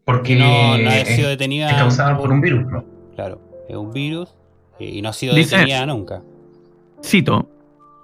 Porque 0.05 0.37
No, 0.37 0.79
no 0.79 0.89
ha 0.89 1.05
sido 1.05 1.29
detenida. 1.29 1.69
es 1.71 1.77
causada 1.77 2.17
por 2.17 2.31
un 2.31 2.41
virus, 2.41 2.65
¿no? 2.71 2.85
Claro, 3.17 3.41
es 3.69 3.77
un 3.77 3.91
virus 3.91 4.33
y 4.79 5.01
no 5.03 5.09
ha 5.11 5.13
sido 5.13 5.35
Dice- 5.35 5.57
detenida 5.57 5.87
nunca. 5.87 6.23
Cito, 7.05 7.49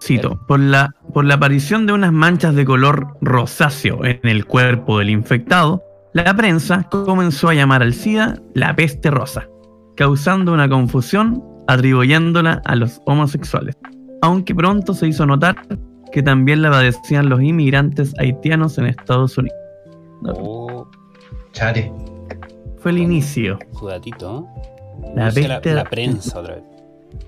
cito, 0.03 0.41
por 0.47 0.61
la, 0.61 0.95
por 1.13 1.25
la 1.25 1.35
aparición 1.35 1.87
de 1.87 1.93
unas 1.93 2.13
manchas 2.13 2.55
de 2.55 2.65
color 2.65 3.17
rosáceo 3.21 4.05
en 4.05 4.21
el 4.23 4.45
cuerpo 4.47 4.99
del 4.99 5.11
infectado, 5.11 5.83
la 6.13 6.35
prensa 6.35 6.85
comenzó 6.91 7.49
a 7.49 7.55
llamar 7.55 7.83
al 7.83 7.95
SIDA 7.95 8.39
la 8.55 8.75
peste 8.77 9.11
rosa, 9.11 9.49
causando 9.97 10.53
una 10.53 10.69
confusión 10.69 11.43
atribuyéndola 11.69 12.61
a 12.65 12.77
los 12.77 13.01
homosexuales, 13.07 13.77
aunque 14.21 14.55
pronto 14.55 14.93
se 14.95 15.09
hizo 15.09 15.25
notar 15.27 15.57
que 16.13 16.23
también 16.23 16.61
la 16.61 16.71
padecían 16.71 17.31
los 17.31 17.41
inmigrantes 17.41 18.13
haitianos 18.19 18.77
en 18.77 18.87
Estados 18.87 19.39
Unidos. 19.39 19.57
Oh, 20.25 20.87
Chare. 21.53 21.91
Fue 22.79 22.91
el 22.91 22.99
inicio. 22.99 23.59
su 23.79 23.87
datito, 23.87 24.47
¿eh? 24.57 24.82
La 25.15 25.31
peste- 25.31 25.75
la 25.75 25.85
prensa 25.85 26.39
otra 26.39 26.55
vez. 26.57 26.65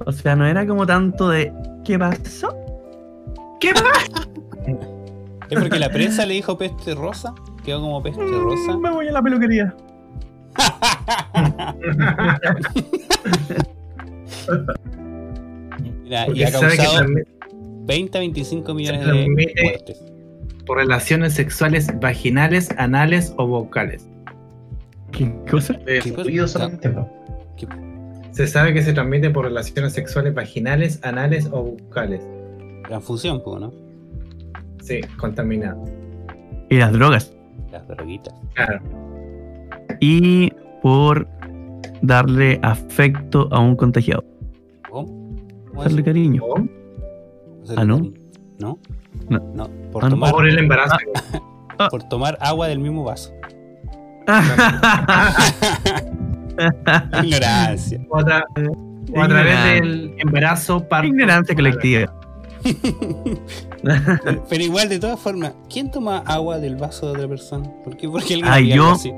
O 0.06 0.12
sea, 0.12 0.34
no 0.36 0.46
era 0.46 0.66
como 0.66 0.86
tanto 0.86 1.28
de 1.28 1.52
¿qué 1.84 1.98
pasó? 1.98 2.54
¿Qué 3.60 3.72
pasó? 3.72 4.28
¿Es 5.50 5.58
porque 5.60 5.78
la 5.78 5.90
prensa 5.90 6.24
le 6.26 6.34
dijo 6.34 6.56
peste 6.56 6.94
rosa? 6.94 7.34
Quedó 7.64 7.80
como 7.82 8.02
peste 8.02 8.22
rosa. 8.22 8.76
Me 8.78 8.90
voy 8.90 9.08
a 9.08 9.12
la 9.12 9.22
peluquería. 9.22 9.74
Mira, 16.02 16.26
y 16.32 16.42
ha 16.42 16.50
causado 16.52 16.72
transmite 16.76 17.26
20 17.86 18.18
a 18.18 18.20
25 18.20 18.74
millones 18.74 19.06
de 19.06 19.28
muertes. 19.62 20.02
por 20.66 20.78
relaciones 20.78 21.34
sexuales 21.34 21.88
vaginales, 22.00 22.70
anales 22.78 23.34
o 23.36 23.46
vocales. 23.46 24.08
¿Qué 25.12 25.30
cosa? 25.50 25.78
¿Qué 25.84 26.00
fluido 26.00 26.44
cosa? 26.44 26.58
solamente, 26.60 26.88
Se 28.32 28.46
sabe 28.48 28.74
que 28.74 28.82
se 28.82 28.92
transmite 28.92 29.30
por 29.30 29.44
relaciones 29.44 29.92
sexuales 29.92 30.34
vaginales, 30.34 30.98
anales 31.04 31.48
o 31.52 31.62
bucales. 31.62 32.20
Transfusión, 32.88 33.40
pues, 33.44 33.60
¿no? 33.60 33.72
Sí, 34.82 35.00
contaminado. 35.18 35.84
Y 36.68 36.76
las 36.78 36.92
drogas. 36.92 37.32
Las 37.70 37.86
droguitas. 37.88 38.34
Claro. 38.54 38.80
Y 40.00 40.50
por 40.82 41.26
darle 42.02 42.58
afecto 42.62 43.48
a 43.52 43.60
un 43.60 43.76
contagiado. 43.76 44.24
¿Cómo? 44.90 45.06
¿Cómo 45.68 45.82
Darle 45.82 46.00
eso? 46.00 46.04
cariño. 46.04 46.42
O, 46.44 46.56
¿Hacer 47.62 47.78
Ah, 47.78 47.84
¿no? 47.84 47.98
¿No? 48.58 48.78
No. 49.28 49.38
No, 49.54 49.68
por, 49.92 50.04
Ah, 50.04 50.08
tomar, 50.10 50.32
por 50.32 50.46
el 50.46 50.58
embarazo. 50.58 50.96
por 51.90 52.02
tomar 52.08 52.36
agua 52.40 52.66
del 52.68 52.80
mismo 52.80 53.04
vaso. 53.04 53.32
Ignorancia. 57.22 58.00
O 58.10 58.18
a, 58.18 58.22
tra- 58.24 58.44
o 59.14 59.22
a 59.22 59.28
través 59.28 59.64
del 59.64 60.14
embarazo 60.18 60.86
parto. 60.88 61.06
Ignorancia 61.08 61.54
colectiva. 61.54 62.12
Pero 64.48 64.62
igual, 64.64 64.88
de 64.88 64.98
todas 64.98 65.20
formas, 65.20 65.52
¿quién 65.72 65.90
toma 65.90 66.18
agua 66.26 66.58
del 66.58 66.76
vaso 66.76 67.06
de 67.06 67.12
otra 67.12 67.28
persona? 67.28 67.68
¿Por 67.84 67.96
qué? 67.96 68.08
Porque 68.08 68.34
alguien 68.34 68.52
haría 68.52 68.76
yo. 68.76 68.92
así. 68.92 69.12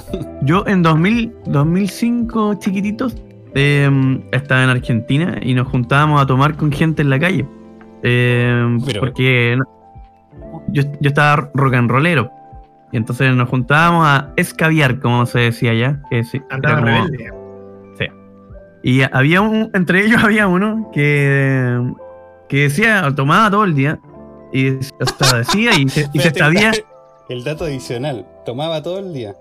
Yo 0.42 0.64
en 0.66 0.82
2000, 0.82 1.34
2005, 1.46 2.54
chiquititos, 2.54 3.14
eh, 3.54 3.90
estaba 4.32 4.64
en 4.64 4.70
Argentina 4.70 5.36
y 5.42 5.52
nos 5.52 5.68
juntábamos 5.68 6.20
a 6.22 6.26
tomar 6.26 6.56
con 6.56 6.72
gente 6.72 7.02
en 7.02 7.10
la 7.10 7.18
calle. 7.18 7.46
Eh, 8.02 8.78
Pero- 8.86 9.00
porque 9.00 9.54
no- 9.58 9.64
yo, 10.68 10.82
yo 11.00 11.08
estaba 11.08 11.50
rock 11.54 11.74
and 11.74 11.90
rollero. 11.90 12.30
Y 12.92 12.98
entonces 12.98 13.34
nos 13.34 13.48
juntábamos 13.48 14.06
a 14.06 14.32
escabiar, 14.36 15.00
como 15.00 15.24
se 15.26 15.40
decía 15.40 15.72
allá. 15.72 16.02
Que 16.10 16.22
sí, 16.24 16.40
Andaba 16.50 16.78
era 16.78 16.84
como- 16.92 17.06
rebelde. 17.06 17.42
Y 18.84 19.02
había 19.02 19.40
un, 19.40 19.70
entre 19.74 20.04
ellos 20.04 20.22
había 20.24 20.48
uno 20.48 20.90
que, 20.92 21.80
que 22.48 22.62
decía, 22.62 23.12
tomaba 23.14 23.50
todo 23.50 23.64
el 23.64 23.74
día. 23.74 23.98
Y 24.52 24.72
sea, 24.82 25.38
decía 25.38 25.74
y 25.78 25.88
se, 25.88 26.10
y 26.12 26.18
se 26.18 26.32
El 27.28 27.44
dato 27.44 27.64
adicional. 27.64 28.26
Tomaba 28.44 28.82
todo 28.82 28.98
el 28.98 29.14
día. 29.14 29.34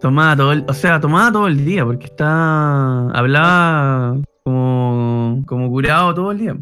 tomaba 0.00 0.36
todo 0.36 0.52
el, 0.52 0.64
o 0.66 0.72
sea, 0.72 1.00
tomaba 1.00 1.30
todo 1.30 1.48
el 1.48 1.64
día, 1.64 1.84
porque 1.84 2.06
está, 2.06 3.10
hablaba 3.10 4.16
como, 4.44 5.42
como 5.46 5.68
curado 5.68 6.14
todo 6.14 6.30
el 6.30 6.38
día. 6.38 6.56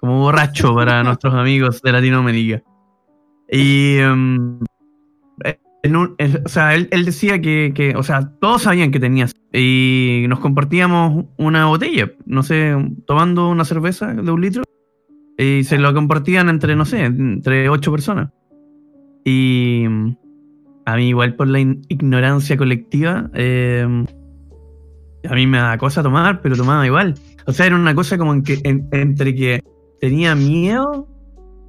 Como 0.00 0.20
borracho 0.20 0.74
para 0.74 1.02
nuestros 1.04 1.34
amigos 1.34 1.82
de 1.82 1.92
Latinoamérica. 1.92 2.62
Y 3.50 3.98
em, 3.98 4.60
en 5.82 5.96
un- 5.96 6.16
o 6.44 6.48
sea, 6.48 6.74
él, 6.74 6.88
él 6.90 7.04
decía 7.04 7.40
que, 7.40 7.72
que, 7.74 7.94
o 7.96 8.02
sea, 8.02 8.32
todos 8.40 8.62
sabían 8.62 8.90
que 8.90 9.00
tenías. 9.00 9.32
Y 9.52 10.24
nos 10.28 10.40
compartíamos 10.40 11.24
una 11.38 11.66
botella, 11.66 12.12
no 12.26 12.42
sé, 12.42 12.74
tomando 13.06 13.48
una 13.48 13.64
cerveza 13.64 14.12
de 14.12 14.30
un 14.30 14.40
litro. 14.40 14.62
Y 15.38 15.62
se 15.64 15.78
lo 15.78 15.94
compartían 15.94 16.48
entre, 16.48 16.74
no 16.76 16.84
sé, 16.84 17.04
entre 17.04 17.68
ocho 17.68 17.92
personas. 17.92 18.30
Y 19.24 19.84
mm, 19.88 20.16
a 20.86 20.96
mí 20.96 21.08
igual 21.08 21.36
por 21.36 21.48
la 21.48 21.60
ignorancia 21.60 22.56
colectiva, 22.56 23.30
eh, 23.34 23.86
a 25.28 25.34
mí 25.34 25.46
me 25.46 25.58
da 25.58 25.78
cosa 25.78 26.02
tomar, 26.02 26.40
pero 26.42 26.56
tomaba 26.56 26.84
igual. 26.86 27.14
O 27.46 27.52
sea, 27.52 27.66
era 27.66 27.76
una 27.76 27.94
cosa 27.94 28.18
como 28.18 28.32
en 28.34 28.42
que, 28.42 28.58
en- 28.64 28.88
entre 28.92 29.34
que 29.34 29.62
tenía 30.00 30.34
miedo 30.34 31.08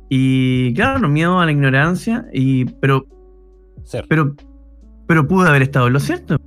y, 0.10 0.74
claro, 0.74 1.08
miedo 1.08 1.40
a 1.40 1.46
la 1.46 1.52
ignorancia, 1.52 2.26
y, 2.34 2.66
pero 2.66 3.06
Ser. 3.90 4.06
pero, 4.08 4.36
pero 5.08 5.28
pude 5.28 5.50
haber 5.50 5.64
estado 5.64 5.88
en 5.88 5.94
lo 5.94 6.00
cierto. 6.00 6.38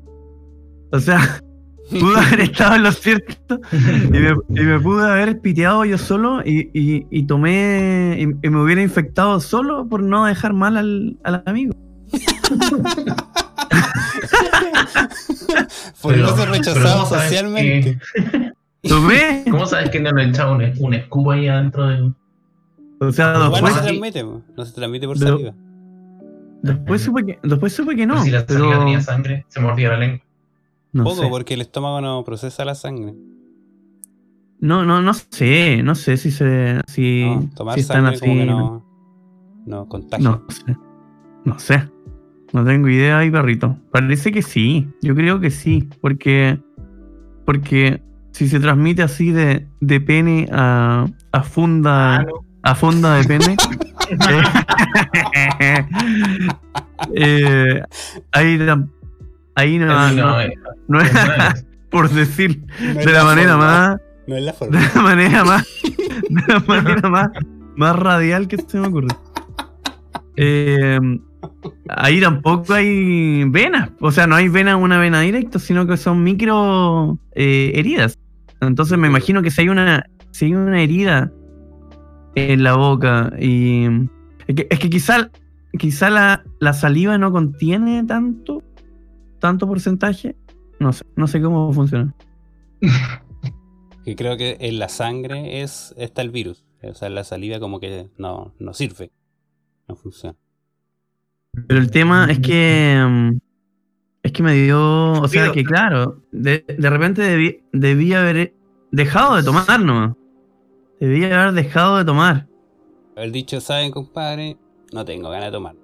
O 0.92 1.00
sea, 1.00 1.42
pude 1.90 2.18
haber 2.20 2.40
estado 2.40 2.76
en 2.76 2.82
lo 2.84 2.92
cierto 2.92 3.60
y 3.72 4.10
me, 4.10 4.30
y 4.50 4.64
me 4.64 4.78
pude 4.78 5.10
haber 5.10 5.40
piteado 5.40 5.84
yo 5.84 5.98
solo 5.98 6.40
y, 6.44 6.70
y- 6.72 7.06
y 7.10 7.22
tomé 7.26 8.16
y, 8.18 8.46
y 8.46 8.50
me 8.50 8.62
hubiera 8.62 8.80
infectado 8.82 9.40
solo 9.40 9.88
por 9.88 10.02
no 10.02 10.24
dejar 10.26 10.52
mal 10.52 10.76
al, 10.76 11.18
al 11.24 11.42
amigo. 11.46 11.74
Por 16.00 16.14
Pero- 16.14 16.34
pero 16.36 16.52
rechazado 16.52 16.94
¿cómo 16.94 17.06
sabes 17.06 17.24
socialmente. 17.24 17.98
Tomé, 18.82 19.44
¿Cómo 19.48 19.64
sabes 19.66 19.90
que 19.90 20.00
no 20.00 20.10
le 20.10 20.24
echaba 20.24 20.52
un, 20.56 20.72
un 20.80 20.94
escudo 20.94 21.30
ahí 21.30 21.46
adentro 21.46 21.86
del.? 21.86 22.14
o 23.00 23.12
sea, 23.12 23.34
Igual 23.46 23.62
no 23.62 23.68
se 23.68 23.80
transmite, 23.80 24.24
no 24.24 24.64
se 24.64 24.72
transmite 24.72 25.06
por 25.06 25.20
Lo- 25.20 25.26
saliva. 25.28 25.54
Después, 26.62 27.02
supe 27.02 27.24
que, 27.26 27.38
después 27.42 27.72
supe 27.72 27.94
que 27.96 28.06
no. 28.06 28.14
Pero 28.14 28.24
si 28.24 28.30
la 28.30 28.46
pero- 28.46 28.78
tenía 28.78 29.00
sangre, 29.00 29.44
se 29.48 29.60
mordía 29.60 29.90
la 29.90 29.98
lengua. 29.98 30.20
no, 30.92 31.04
Poco, 31.04 31.22
sé. 31.22 31.28
porque 31.28 31.54
el 31.54 31.60
estómago 31.62 32.00
no 32.00 32.22
procesa 32.24 32.64
la 32.64 32.74
sangre. 32.74 33.14
no, 34.60 34.84
no, 34.84 35.02
no 35.02 35.12
sé, 35.14 35.82
no 35.82 35.94
sé 35.94 36.16
si 36.16 36.30
se 36.30 36.80
si, 36.86 37.24
No, 37.24 37.50
tomar 37.54 37.74
si 37.74 37.80
están 37.80 37.96
sangre 38.04 38.14
así. 38.16 38.20
como 38.26 38.34
que 38.40 38.46
no, 38.46 38.86
no 39.66 39.88
contagia. 39.88 40.24
No 40.28 40.42
sé. 40.48 40.76
No 41.44 41.58
sé. 41.58 41.88
No 42.52 42.64
tengo 42.64 42.88
idea 42.88 43.18
ahí, 43.18 43.30
perrito. 43.30 43.78
Parece 43.90 44.30
que 44.30 44.42
sí. 44.42 44.86
Yo 45.00 45.14
creo 45.14 45.40
que 45.40 45.50
sí. 45.50 45.88
Porque. 46.00 46.60
Porque 47.46 48.02
si 48.32 48.46
se 48.46 48.60
transmite 48.60 49.02
así 49.02 49.32
de, 49.32 49.66
de 49.80 50.00
pene 50.00 50.48
a, 50.52 51.06
a 51.32 51.42
funda. 51.42 52.16
Ah, 52.18 52.22
no. 52.24 52.44
A 52.62 52.74
funda 52.76 53.14
de 53.16 53.24
pene. 53.24 53.56
eh, 57.14 57.82
ahí, 58.32 58.58
ahí 59.54 59.78
no, 59.78 59.98
Así 59.98 60.16
no- 60.16 60.26
no, 60.26 60.40
eh, 60.40 60.54
no 60.88 61.00
es 61.00 61.12
no 61.12 61.20
es. 61.20 61.66
por 61.90 62.08
decir 62.10 62.64
de 62.80 63.12
la 63.12 63.24
manera 63.24 63.52
forma, 63.52 63.66
más. 63.66 64.00
No 64.26 64.36
es 64.36 64.44
la 64.44 64.52
De 64.52 64.88
la 64.94 65.02
manera 65.02 65.44
más. 65.44 65.66
De 66.28 66.42
la 66.48 66.60
manera 66.60 67.08
más, 67.08 67.30
más 67.76 67.96
radial 67.96 68.48
que 68.48 68.56
se 68.56 68.78
me 68.78 68.86
ocurre. 68.86 69.08
Eh, 70.36 70.98
ahí 71.88 72.20
tampoco 72.20 72.72
hay 72.72 73.44
venas. 73.44 73.90
O 74.00 74.10
sea, 74.10 74.26
no 74.26 74.36
hay 74.36 74.48
vena, 74.48 74.76
una 74.76 74.98
vena 74.98 75.20
directa, 75.20 75.58
sino 75.58 75.86
que 75.86 75.96
son 75.98 76.22
micro 76.22 77.18
eh, 77.34 77.72
heridas. 77.74 78.18
Entonces 78.60 78.96
me 78.96 79.08
imagino 79.08 79.42
que 79.42 79.50
si 79.50 79.62
hay 79.62 79.68
una, 79.68 80.06
si 80.30 80.46
hay 80.46 80.54
una 80.54 80.80
herida 80.80 81.30
en 82.34 82.62
la 82.62 82.74
boca 82.76 83.32
y. 83.38 83.86
Es 84.46 84.54
que, 84.56 84.66
es 84.70 84.78
que 84.78 84.90
quizá, 84.90 85.30
quizá 85.78 86.10
la, 86.10 86.44
la 86.58 86.72
saliva 86.72 87.16
no 87.18 87.32
contiene 87.32 88.04
tanto, 88.04 88.62
tanto 89.38 89.66
porcentaje. 89.66 90.36
No 90.80 90.92
sé, 90.92 91.04
no 91.16 91.26
sé 91.26 91.40
cómo 91.40 91.72
funciona. 91.72 92.14
Que 94.04 94.16
creo 94.16 94.36
que 94.36 94.56
en 94.58 94.80
la 94.80 94.88
sangre 94.88 95.62
es 95.62 95.94
está 95.96 96.22
el 96.22 96.30
virus. 96.30 96.64
O 96.82 96.92
sea, 96.92 97.08
la 97.08 97.22
saliva 97.22 97.60
como 97.60 97.78
que 97.78 98.10
no, 98.18 98.52
no 98.58 98.74
sirve. 98.74 99.12
No 99.86 99.94
funciona. 99.94 100.36
Pero 101.68 101.78
el 101.78 101.90
tema 101.92 102.26
es 102.28 102.40
que. 102.40 103.00
mm, 103.08 103.38
Es 104.24 104.32
que 104.32 104.42
me 104.42 104.54
dio. 104.54 105.12
O 105.12 105.28
sea, 105.28 105.52
que 105.52 105.62
claro, 105.62 106.20
de, 106.32 106.64
de 106.66 106.90
repente 106.90 107.22
debí, 107.22 107.62
debí 107.72 108.12
haber 108.12 108.54
dejado 108.90 109.36
de 109.36 109.44
tomar 109.44 109.80
nomás. 109.80 110.16
Debí 111.02 111.24
haber 111.24 111.52
dejado 111.52 111.96
de 111.96 112.04
tomar. 112.04 112.46
El 113.16 113.32
dicho, 113.32 113.60
¿saben, 113.60 113.90
compadre? 113.90 114.56
No 114.92 115.04
tengo 115.04 115.30
ganas 115.30 115.46
de 115.46 115.50
tomar. 115.50 115.74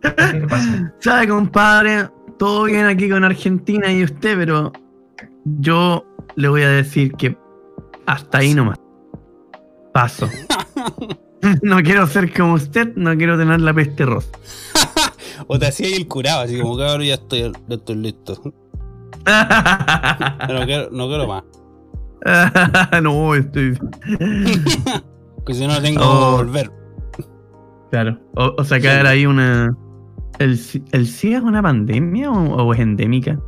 ¿Qué 0.00 0.46
pasa? 0.48 0.94
¿Sabe, 0.98 1.28
compadre? 1.28 2.08
Todo 2.38 2.64
bien 2.64 2.86
aquí 2.86 3.10
con 3.10 3.24
Argentina 3.24 3.92
y 3.92 4.04
usted, 4.04 4.34
pero 4.38 4.72
yo 5.44 6.06
le 6.36 6.48
voy 6.48 6.62
a 6.62 6.70
decir 6.70 7.12
que 7.12 7.36
hasta 8.06 8.38
ahí 8.38 8.54
nomás. 8.54 8.78
Paso. 9.92 10.26
no 11.62 11.82
quiero 11.82 12.06
ser 12.06 12.32
como 12.32 12.54
usted, 12.54 12.94
no 12.96 13.14
quiero 13.14 13.36
tener 13.36 13.60
la 13.60 13.74
peste 13.74 14.06
rosa. 14.06 14.30
O 15.46 15.58
te 15.58 15.66
hacía 15.66 15.94
el 15.94 16.08
curado, 16.08 16.40
así 16.40 16.58
como 16.58 16.78
cabrón, 16.78 17.02
ya 17.06 17.14
estoy, 17.14 17.40
ya 17.42 17.74
estoy 17.74 17.96
listo. 17.96 18.40
No 19.26 20.64
quiero, 20.64 20.88
no 20.90 21.08
quiero 21.08 21.26
más. 21.26 21.44
no, 23.02 23.34
estoy. 23.34 23.78
Que 25.46 25.54
si 25.54 25.66
no 25.66 25.80
tengo 25.80 26.00
Oh. 26.02 26.36
que 26.38 26.44
volver. 26.44 26.70
Claro. 27.90 28.18
O, 28.36 28.54
o 28.58 28.64
sacar 28.64 29.00
Sí. 29.02 29.06
ahí 29.06 29.26
una. 29.26 29.74
¿El, 30.38 30.58
¿El 30.92 31.06
SIDA 31.06 31.38
es 31.38 31.42
una 31.42 31.62
pandemia 31.62 32.30
o, 32.30 32.64
o 32.66 32.74
es 32.74 32.80
endémica? 32.80 33.40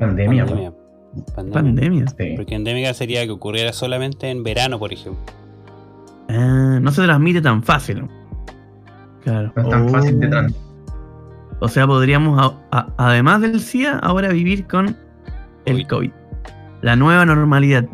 Pandemia. 0.00 0.44
Pandemia. 0.44 0.72
Pandemia. 1.36 1.52
Pandemia. 1.62 2.06
Sí. 2.18 2.32
Porque 2.36 2.54
endémica 2.56 2.92
sería 2.94 3.24
que 3.24 3.30
ocurriera 3.30 3.72
solamente 3.72 4.28
en 4.28 4.42
verano, 4.42 4.78
por 4.80 4.92
ejemplo. 4.92 5.22
Ah, 6.28 6.78
no 6.82 6.90
se 6.90 7.02
transmite 7.04 7.40
tan 7.40 7.62
fácil. 7.62 8.08
Claro. 9.22 9.52
No 9.54 9.62
es 9.62 9.68
tan 9.68 9.82
Oh. 9.86 9.88
fácil 9.90 10.18
de 10.18 10.26
trans. 10.28 10.54
O 11.60 11.68
sea, 11.68 11.86
podríamos, 11.86 12.40
a- 12.40 12.76
a- 12.76 12.88
además 12.96 13.40
del 13.40 13.60
SIDA, 13.60 13.98
ahora 14.00 14.30
vivir 14.30 14.66
con 14.66 14.96
el. 15.64 15.86
COVID. 15.86 16.10
La 16.82 16.96
nueva 16.96 17.24
normalidad. 17.24 17.86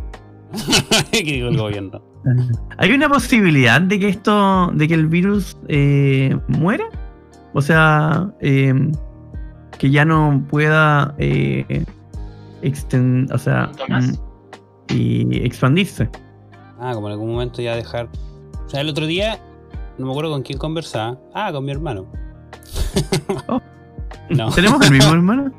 ¿Qué 1.12 1.22
dijo 1.22 1.48
el 1.48 1.56
gobierno? 1.56 2.02
¿Hay 2.78 2.92
una 2.92 3.08
posibilidad 3.08 3.80
de 3.80 3.98
que 4.00 4.08
esto, 4.08 4.70
de 4.74 4.88
que 4.88 4.94
el 4.94 5.06
virus 5.06 5.56
eh, 5.68 6.36
muera? 6.48 6.84
O 7.54 7.62
sea, 7.62 8.30
eh, 8.40 8.74
que 9.78 9.90
ya 9.90 10.04
no 10.04 10.44
pueda 10.50 11.14
eh, 11.18 11.84
exten- 12.62 13.32
o 13.32 13.38
sea, 13.38 13.70
mm, 13.88 14.94
y 14.94 15.38
expandirse. 15.46 16.08
Ah, 16.80 16.92
como 16.94 17.08
en 17.08 17.12
algún 17.12 17.30
momento 17.32 17.62
ya 17.62 17.74
dejar. 17.76 18.08
O 18.66 18.68
sea, 18.68 18.80
el 18.80 18.88
otro 18.88 19.06
día, 19.06 19.38
no 19.98 20.06
me 20.06 20.12
acuerdo 20.12 20.30
con 20.30 20.42
quién 20.42 20.58
conversaba. 20.58 21.18
Ah, 21.34 21.50
con 21.52 21.64
mi 21.64 21.70
hermano. 21.72 22.06
Oh. 23.48 23.60
No. 24.30 24.50
¿Tenemos 24.50 24.84
el 24.84 24.92
mismo 24.92 25.14
hermano? 25.14 25.50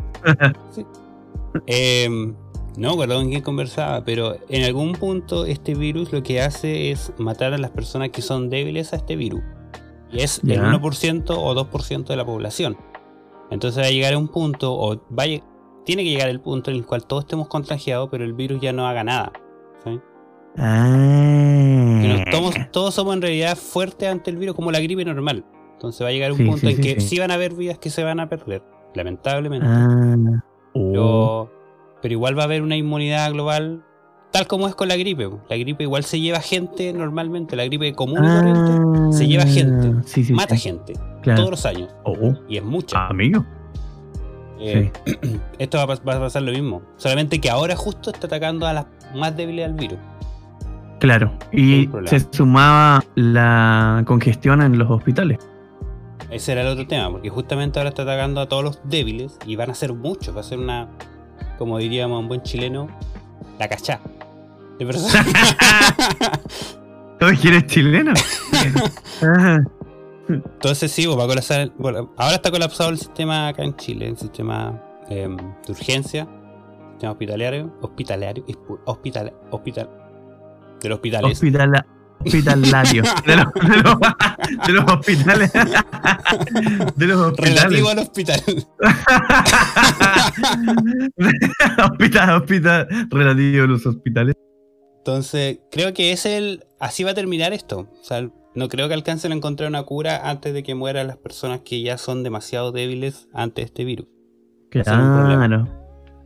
Em, 1.65 2.35
no 2.77 2.87
me 2.89 2.93
acuerdo 2.93 3.15
con 3.15 3.29
quién 3.29 3.41
conversaba, 3.41 4.03
pero 4.03 4.35
en 4.49 4.63
algún 4.63 4.93
punto 4.93 5.45
este 5.45 5.75
virus 5.75 6.11
lo 6.11 6.23
que 6.23 6.41
hace 6.41 6.91
es 6.91 7.11
matar 7.17 7.53
a 7.53 7.57
las 7.57 7.71
personas 7.71 8.09
que 8.09 8.21
son 8.21 8.49
débiles 8.49 8.93
a 8.93 8.97
este 8.97 9.15
virus. 9.15 9.41
Y 10.11 10.21
es 10.21 10.39
el 10.43 10.55
Ya. 10.55 10.61
1% 10.73 11.29
o 11.37 11.53
2% 11.55 12.05
de 12.07 12.15
la 12.15 12.25
población. 12.25 12.77
Entonces 13.51 13.83
va 13.83 13.87
a 13.87 13.91
llegar 13.91 14.13
a 14.13 14.17
un 14.17 14.27
punto, 14.27 14.73
o 14.73 15.01
vaya, 15.09 15.41
tiene 15.85 16.03
que 16.03 16.09
llegar 16.11 16.29
el 16.29 16.39
punto 16.39 16.71
en 16.71 16.77
el 16.77 16.85
cual 16.85 17.05
todos 17.05 17.23
estemos 17.25 17.47
contagiados, 17.47 18.09
pero 18.11 18.23
el 18.23 18.33
virus 18.33 18.59
ya 18.61 18.73
no 18.73 18.87
haga 18.87 19.03
nada. 19.03 19.31
¿sí? 19.83 19.99
Ah. 20.57 21.99
Que 22.01 22.31
todos, 22.31 22.53
todos 22.71 22.93
somos 22.93 23.15
en 23.15 23.21
realidad 23.21 23.55
fuertes 23.57 24.09
ante 24.09 24.29
el 24.31 24.37
virus 24.37 24.55
como 24.55 24.71
la 24.71 24.79
gripe 24.79 25.03
normal. 25.05 25.45
Entonces 25.73 26.01
va 26.03 26.09
a 26.09 26.11
llegar 26.11 26.31
un 26.31 26.37
Sí, 26.37 26.43
punto 26.45 26.59
sí, 26.61 26.67
en 26.73 26.81
que 26.81 26.99
sí. 27.01 27.19
van 27.19 27.31
a 27.31 27.35
haber 27.35 27.53
vidas 27.53 27.77
que 27.79 27.89
se 27.89 28.03
van 28.03 28.19
a 28.19 28.27
perder, 28.29 28.61
lamentablemente. 28.95 29.65
Ah. 29.69 30.43
Oh. 30.73 30.91
Pero, 30.91 31.51
pero 32.01 32.13
igual 32.13 32.37
va 32.37 32.43
a 32.43 32.45
haber 32.45 32.61
una 32.61 32.75
inmunidad 32.75 33.31
global, 33.31 33.83
tal 34.31 34.47
como 34.47 34.67
es 34.67 34.75
con 34.75 34.87
la 34.87 34.95
gripe. 34.97 35.29
La 35.49 35.57
gripe 35.57 35.83
igual 35.83 36.03
se 36.03 36.19
lleva 36.19 36.39
gente 36.39 36.91
normalmente, 36.93 37.55
la 37.55 37.65
gripe 37.65 37.93
común 37.93 38.23
y 38.23 38.27
corriente 38.27 39.17
se 39.17 39.27
lleva 39.27 39.43
gente, 39.45 39.93
Ah, 39.97 40.01
sí, 40.05 40.23
sí, 40.23 40.33
mata 40.33 40.55
sí. 40.55 40.61
gente 40.61 40.93
Claro. 41.21 41.37
todos 41.39 41.51
los 41.51 41.65
años. 41.65 41.89
Oh, 42.03 42.33
Y 42.47 42.57
es 42.57 42.63
mucha. 42.63 43.07
amigo. 43.07 43.45
Eh, 44.59 44.91
Esto 45.57 45.77
va 45.77 45.83
a, 45.83 45.87
pas- 45.87 46.01
va 46.07 46.15
a 46.15 46.19
pasar 46.19 46.41
lo 46.41 46.51
mismo. 46.51 46.81
Solamente 46.97 47.39
que 47.39 47.49
ahora 47.49 47.75
justo 47.75 48.11
está 48.11 48.27
atacando 48.27 48.67
a 48.67 48.73
las 48.73 48.85
más 49.15 49.35
débiles 49.35 49.65
al 49.65 49.73
virus. 49.73 49.99
Claro. 50.99 51.31
Y 51.53 51.89
se 52.05 52.19
sumaba 52.31 53.01
la 53.15 54.03
congestión 54.05 54.61
en 54.61 54.77
los 54.77 54.89
hospitales. 54.91 55.37
Ese 56.29 56.51
era 56.51 56.61
el 56.61 56.67
otro 56.67 56.85
tema, 56.87 57.09
porque 57.09 57.29
justamente 57.29 57.79
ahora 57.79 57.89
está 57.89 58.01
atacando 58.03 58.41
a 58.41 58.49
todos 58.49 58.63
los 58.63 58.81
débiles 58.83 59.37
y 59.47 59.55
van 59.55 59.71
a 59.71 59.73
ser 59.75 59.93
muchos. 59.93 60.35
Va 60.35 60.41
a 60.41 60.43
ser 60.43 60.59
una, 60.59 60.89
como 61.59 61.77
diríamos 61.77 62.19
un 62.19 62.27
buen 62.27 62.41
chileno, 62.41 62.87
la 63.59 63.67
cachá. 63.67 63.99
De 64.79 64.85
personas. 64.85 65.27
¿Tú 67.19 67.25
eres 67.27 67.67
chileno? 67.67 68.13
Entonces 70.29 70.91
sí, 70.91 71.05
pues, 71.05 71.17
va 71.17 71.23
a 71.23 71.27
colapsar. 71.27 71.59
el- 71.61 71.73
bueno, 71.77 72.13
ahora 72.17 72.35
está 72.35 72.49
colapsado 72.51 72.89
el 72.91 72.97
sistema 72.97 73.49
acá 73.49 73.63
en 73.63 73.75
Chile, 73.75 74.07
el 74.07 74.17
sistema 74.17 74.81
em, 75.09 75.35
de 75.35 75.71
urgencia, 75.71 76.27
sistema 76.91 77.11
hospitalario, 77.11 77.73
hospitalario, 77.81 78.45
hospital, 78.85 79.33
hospital, 79.51 79.89
de 80.81 80.89
los 80.89 80.95
hospitales. 80.97 81.31
hospitala- 81.31 81.85
hospitalario. 82.25 83.03
De 83.25 83.35
los, 83.35 83.53
de 83.53 83.83
los- 83.83 83.99
de 84.67 84.73
los 84.73 84.91
hospitales. 84.91 85.51
De 86.95 87.05
los 87.07 87.17
hospitales. 87.17 87.63
relativo 87.63 87.89
al 87.89 87.99
hospital. 87.99 88.41
hospital, 91.91 92.29
hospital. 92.41 92.87
Relativo 93.09 93.63
a 93.63 93.67
los 93.67 93.85
hospitales. 93.85 94.35
Entonces, 94.97 95.59
creo 95.71 95.93
que 95.93 96.11
es 96.11 96.25
el. 96.25 96.65
Así 96.79 97.03
va 97.03 97.11
a 97.11 97.15
terminar 97.15 97.53
esto. 97.53 97.87
O 97.99 98.03
sea, 98.03 98.29
no 98.55 98.67
creo 98.67 98.87
que 98.87 98.93
alcancen 98.93 99.31
a 99.31 99.35
encontrar 99.35 99.69
una 99.69 99.83
cura 99.83 100.29
antes 100.29 100.53
de 100.53 100.63
que 100.63 100.75
mueran 100.75 101.07
las 101.07 101.17
personas 101.17 101.61
que 101.61 101.81
ya 101.81 101.97
son 101.97 102.23
demasiado 102.23 102.71
débiles 102.71 103.27
ante 103.33 103.61
este 103.61 103.85
virus. 103.85 104.07
Claro. 104.71 105.67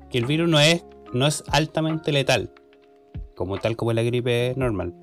Que 0.10 0.18
el 0.18 0.26
virus 0.26 0.50
no 0.50 0.60
es, 0.60 0.86
no 1.14 1.28
es 1.28 1.44
altamente 1.52 2.12
letal. 2.12 2.52
Como 3.36 3.58
tal 3.58 3.76
como 3.76 3.94
la 3.94 4.04
gripe 4.04 4.54
normal. 4.58 4.94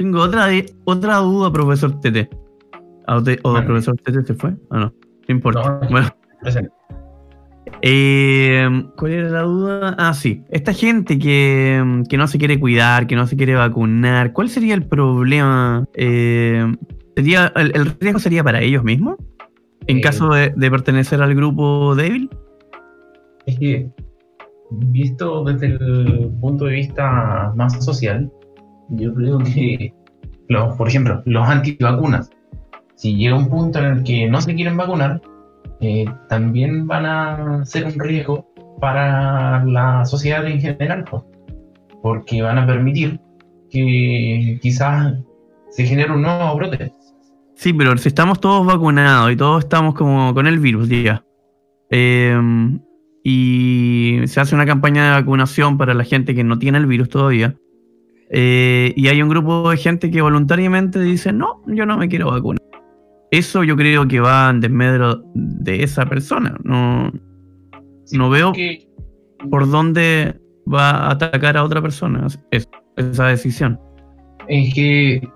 Tengo 0.00 0.20
otra, 0.22 0.48
otra 0.84 1.16
duda, 1.18 1.52
profesor 1.52 2.00
Tete. 2.00 2.30
¿O, 3.06 3.22
te- 3.22 3.38
o 3.42 3.50
Bueno. 3.50 3.66
profesor 3.66 3.96
Tete 4.02 4.22
se 4.24 4.32
fue? 4.32 4.54
¿O 4.70 4.76
no? 4.78 4.86
No 5.28 5.34
importa. 5.34 5.78
No. 5.82 5.88
Bueno. 5.90 6.08
Presente. 6.40 6.70
Eh, 7.82 8.66
¿Cuál 8.96 9.12
era 9.12 9.28
la 9.28 9.42
duda? 9.42 9.94
Ah, 9.98 10.14
sí. 10.14 10.42
Esta 10.48 10.72
gente 10.72 11.18
que, 11.18 12.02
que 12.08 12.16
no 12.16 12.26
se 12.28 12.38
quiere 12.38 12.58
cuidar, 12.58 13.06
que 13.06 13.14
no 13.14 13.26
se 13.26 13.36
quiere 13.36 13.54
vacunar, 13.56 14.32
¿cuál 14.32 14.48
sería 14.48 14.74
el 14.74 14.86
problema? 14.86 15.86
Eh, 15.92 16.64
¿sería, 17.14 17.52
el, 17.56 17.72
el 17.76 17.94
riesgo 18.00 18.20
sería 18.20 18.42
para 18.42 18.62
ellos 18.62 18.82
mismos? 18.82 19.16
En 19.86 19.98
Eh. 19.98 20.00
caso 20.00 20.30
de, 20.30 20.50
de 20.56 20.70
pertenecer 20.70 21.20
al 21.20 21.34
grupo 21.34 21.94
débil. 21.94 22.30
Es 23.44 23.58
que, 23.58 23.90
visto 24.70 25.44
desde 25.44 25.66
el 25.66 26.30
punto 26.40 26.64
de 26.64 26.72
vista 26.72 27.52
más 27.54 27.84
social, 27.84 28.30
yo 28.90 29.14
creo 29.14 29.38
que, 29.38 29.92
los, 30.48 30.76
por 30.76 30.88
ejemplo, 30.88 31.22
los 31.26 31.48
antivacunas, 31.48 32.30
si 32.96 33.16
llega 33.16 33.36
un 33.36 33.48
punto 33.48 33.78
en 33.78 33.84
el 33.84 34.04
que 34.04 34.28
no 34.28 34.40
se 34.40 34.54
quieren 34.54 34.76
vacunar, 34.76 35.20
eh, 35.80 36.04
también 36.28 36.86
van 36.86 37.06
a 37.06 37.64
ser 37.64 37.86
un 37.86 37.98
riesgo 37.98 38.46
para 38.80 39.64
la 39.64 40.04
sociedad 40.04 40.46
en 40.46 40.60
general, 40.60 41.04
porque 42.02 42.42
van 42.42 42.58
a 42.58 42.66
permitir 42.66 43.20
que 43.70 44.58
quizás 44.60 45.14
se 45.70 45.84
genere 45.84 46.12
un 46.12 46.22
nuevo 46.22 46.56
brote. 46.56 46.92
Sí, 47.54 47.72
pero 47.72 47.96
si 47.98 48.08
estamos 48.08 48.40
todos 48.40 48.66
vacunados 48.66 49.30
y 49.32 49.36
todos 49.36 49.64
estamos 49.64 49.94
como 49.94 50.34
con 50.34 50.46
el 50.46 50.58
virus 50.58 50.88
ya. 50.88 51.24
eh, 51.90 52.38
y 53.22 54.20
se 54.26 54.40
hace 54.40 54.54
una 54.54 54.66
campaña 54.66 55.04
de 55.04 55.20
vacunación 55.20 55.76
para 55.76 55.94
la 55.94 56.04
gente 56.04 56.34
que 56.34 56.44
no 56.44 56.58
tiene 56.58 56.78
el 56.78 56.86
virus 56.86 57.10
todavía. 57.10 57.54
Eh, 58.30 58.92
y 58.96 59.08
hay 59.08 59.20
un 59.22 59.28
grupo 59.28 59.70
de 59.70 59.76
gente 59.76 60.10
que 60.10 60.22
voluntariamente 60.22 61.00
dice, 61.00 61.32
no, 61.32 61.62
yo 61.66 61.84
no 61.86 61.98
me 61.98 62.08
quiero 62.08 62.30
vacunar. 62.30 62.60
Eso 63.30 63.62
yo 63.64 63.76
creo 63.76 64.06
que 64.08 64.20
va 64.20 64.50
en 64.50 64.60
desmedro 64.60 65.22
de 65.34 65.82
esa 65.82 66.06
persona. 66.06 66.56
No, 66.64 67.10
Sí, 68.04 68.18
No 68.18 68.28
veo- 68.28 68.52
que- 68.52 68.88
por 69.50 69.70
dónde 69.70 70.34
va 70.72 70.90
a 70.90 71.10
atacar 71.12 71.56
a 71.56 71.62
otra 71.62 71.80
persona 71.80 72.26
es- 72.50 72.68
esa 72.96 73.26
decisión. 73.28 73.78
es 74.48 74.74
que, 74.74 75.28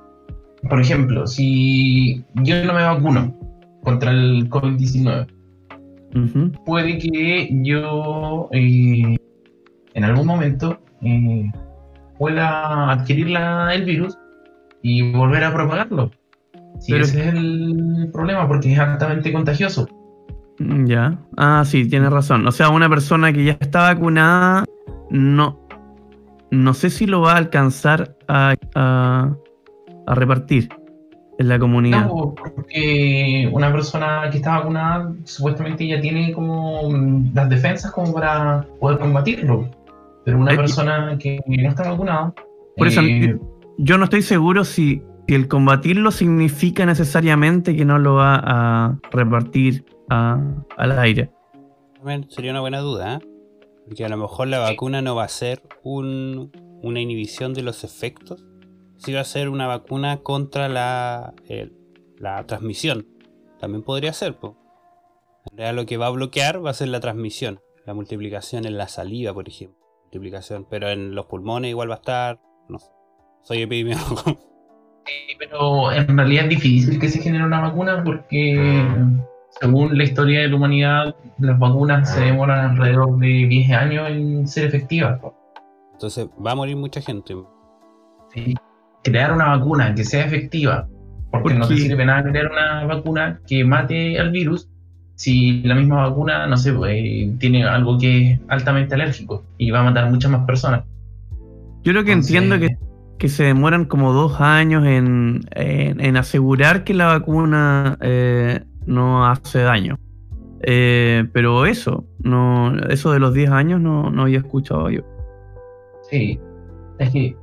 por 0.69 0.81
ejemplo, 0.81 1.25
si 1.29 2.25
yo 2.43 2.65
no 2.65 2.75
me 2.75 2.83
vacuno 2.83 3.33
contra 3.85 4.11
el 4.11 4.49
COVID-19, 4.51 5.27
Ujú. 6.17 6.51
puede 6.67 6.99
que 6.99 7.49
yo 7.63 8.49
eh, 8.51 9.17
en 9.95 10.05
algún 10.05 10.27
momento 10.27 10.81
eh, 11.03 11.45
pueda 12.19 12.91
adquirir 12.93 13.31
la- 13.31 13.75
el 13.75 13.85
virus 13.85 14.17
y 14.83 15.13
volver 15.13 15.45
a 15.45 15.55
propagarlo. 15.55 16.11
Sí, 16.81 16.93
Pero- 16.93 17.05
ese 17.05 17.29
es 17.29 17.35
el 17.35 18.11
problema, 18.13 18.47
porque 18.49 18.73
es 18.73 18.79
altamente 18.79 19.33
contagioso. 19.33 19.89
Mm, 20.59 20.87
Ya. 20.87 21.19
Ah, 21.37 21.63
sí, 21.65 21.89
tienes 21.89 22.11
razón. 22.11 22.47
O 22.47 22.53
sea, 22.53 22.69
una 22.71 22.89
persona 22.89 23.33
que 23.33 23.45
ya 23.45 23.57
está 23.61 23.93
vacunada, 23.95 24.65
no, 25.11 25.61
no 26.51 26.75
sé 26.75 26.91
si 26.91 27.07
lo 27.07 27.21
va 27.23 27.33
a 27.33 27.37
alcanzar 27.39 28.17
a, 28.29 28.55
a, 28.75 29.31
a 30.07 30.15
repartir 30.15 30.69
en 31.39 31.49
la 31.49 31.59
comunidad. 31.59 32.07
No, 32.07 32.35
porque 32.37 33.49
una 33.53 33.73
persona 33.73 34.29
que 34.31 34.37
está 34.37 34.59
vacunada 34.59 35.13
supuestamente 35.25 35.87
ya 35.89 36.01
tiene 36.01 36.33
como 36.33 36.89
las 37.35 37.49
defensas 37.49 37.91
como 37.91 38.13
para 38.15 38.65
poder 38.79 38.99
combatirlo. 39.01 39.69
Pero 40.25 40.39
una 40.39 40.57
persona 40.57 41.17
que 41.19 41.41
no 41.47 41.69
está 41.69 41.91
vacunada, 41.91 42.35
Por 42.77 42.89
eso- 42.89 43.01
eh, 43.03 43.39
yo 43.79 43.99
no 43.99 44.05
estoy 44.05 44.23
seguro 44.23 44.65
si, 44.65 45.03
si 45.29 45.35
el 45.35 45.49
combatirlo 45.49 46.11
significa 46.11 46.87
necesariamente 46.87 47.77
que 47.77 47.85
no 47.85 47.99
lo 47.99 48.15
va 48.15 48.41
a 48.43 48.99
repartir 49.11 49.85
a- 50.11 50.41
al 50.77 50.99
aire. 50.99 51.31
Sería 52.29 52.51
una 52.51 52.61
buena 52.61 52.81
duda, 52.81 53.17
¿eh? 53.17 53.27
Porque 53.87 54.05
a 54.05 54.09
lo 54.09 54.17
mejor 54.17 54.49
la 54.49 54.59
vacuna 54.59 55.03
no 55.03 55.15
va 55.15 55.25
a 55.25 55.29
ser 55.29 55.63
un- 55.83 56.51
una 56.83 57.01
inhibición 57.01 57.55
de 57.55 57.63
los 57.63 57.85
efectos, 57.85 58.45
sí 58.97 59.13
va 59.13 59.21
a 59.21 59.25
ser 59.25 59.49
una 59.49 59.67
vacuna 59.67 60.19
contra 60.19 60.69
la, 60.69 61.35
el- 61.49 61.73
la 62.19 62.45
transmisión. 62.47 63.07
También 63.59 63.83
podría 63.83 64.13
ser, 64.13 64.37
pues. 64.37 64.55
En 65.51 65.59
realidad 65.59 65.83
lo 65.83 65.87
que 65.87 65.97
va 65.99 66.07
a 66.07 66.11
bloquear 66.11 66.65
va 66.65 66.71
a 66.71 66.75
ser 66.75 66.89
la 66.89 67.01
transmisión, 67.01 67.61
la 67.87 67.93
multiplicación 67.95 68.65
en 68.67 68.77
la 68.79 68.89
saliva, 68.89 69.33
por 69.35 69.49
ejemplo. 69.49 69.79
Multiplicación, 70.15 70.65
pero 70.71 70.91
en 70.91 71.13
los 71.13 71.27
pulmones 71.27 71.71
igual 71.71 71.91
va 71.91 71.95
a 71.95 71.99
estar, 71.99 72.41
no 72.69 72.79
sé. 72.79 72.87
Soy 73.43 73.63
epidemiólogo. 73.63 74.23
Sí, 75.07 75.37
pero 75.39 75.93
en 75.93 76.17
realidad 76.17 76.45
es 76.45 76.49
difícil 76.49 76.99
que 76.99 77.11
se 77.11 77.21
genere 77.21 77.45
una 77.45 77.61
vacuna 77.61 78.03
porque 78.03 78.57
según 79.61 79.99
la 79.99 80.05
historia 80.05 80.41
de 80.41 80.49
la 80.49 80.57
humanidad, 80.57 81.15
las 81.41 81.59
vacunas 81.59 82.11
se 82.11 82.23
demoran 82.23 82.71
alrededor 82.71 83.19
de 83.19 83.27
10 83.27 83.71
años 83.73 84.09
en 84.09 84.49
ser 84.49 84.65
efectivas. 84.65 85.21
Entonces 85.93 86.27
va 86.43 86.53
a 86.53 86.55
morir 86.55 86.77
mucha 86.77 87.03
gente. 87.03 87.35
Sí. 88.33 88.55
Crear 89.03 89.35
una 89.35 89.49
vacuna 89.59 89.95
que 89.95 90.05
sea 90.05 90.25
efectiva, 90.25 90.89
porque 91.31 91.51
¿Por 91.51 91.59
no 91.59 91.69
te 91.69 91.77
sirve 91.77 92.07
nada 92.07 92.23
crear 92.23 92.51
una 92.51 92.87
vacuna 92.87 93.43
que 93.47 93.63
mate 93.63 94.19
al 94.19 94.31
virus 94.31 94.71
si 95.17 95.63
la 95.63 95.75
misma 95.75 96.09
vacuna, 96.09 96.47
no 96.47 96.57
sé, 96.57 96.73
pues, 96.73 96.93
eh, 96.97 97.35
tiene 97.39 97.65
algo 97.65 97.99
que 97.99 98.33
es 98.33 98.41
altamente 98.49 98.95
alérgico 98.95 99.45
y 99.59 99.71
va 99.71 99.81
a 99.81 99.85
matar 99.85 100.11
muchas 100.11 100.31
más 100.31 100.45
personas. 100.47 100.85
Yo 101.83 101.93
lo 101.93 102.05
que 102.05 102.13
Entonces, 102.13 102.35
entiendo 102.35 102.59
que, 102.59 102.77
que 103.19 103.29
se 103.29 103.45
demoran 103.45 103.85
como 103.85 104.13
dos 104.13 104.41
años 104.41 104.85
en, 104.87 105.41
en- 105.53 106.01
en 106.01 106.17
asegurar 106.17 106.85
que 106.85 106.95
la 106.95 107.07
vacuna 107.07 107.97
eh, 108.01 108.65
no 108.87 109.27
hace 109.27 109.61
daño. 109.61 109.99
Eh, 110.67 111.27
pero 111.33 111.67
eso, 111.67 112.07
no, 112.21 112.75
eso 112.89 113.13
de 113.13 113.19
los 113.21 113.35
10 113.35 113.51
años 113.51 113.81
no, 113.81 114.11
no 114.11 114.23
había 114.23 114.39
escuchado 114.39 114.89
yo. 114.91 115.03
Sí, 116.11 116.41
es 116.99 117.11
que 117.11 117.37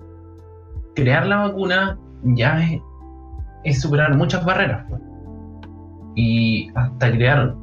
crear 0.95 1.27
la 1.27 1.37
vacuna 1.47 1.99
ya 2.23 2.63
es, 2.63 2.81
es 3.63 3.81
superar 3.81 4.15
muchas 4.15 4.43
barreras. 4.43 4.85
pues. 4.89 5.01
Y 6.15 6.69
hasta 6.75 7.11
crear, 7.11 7.55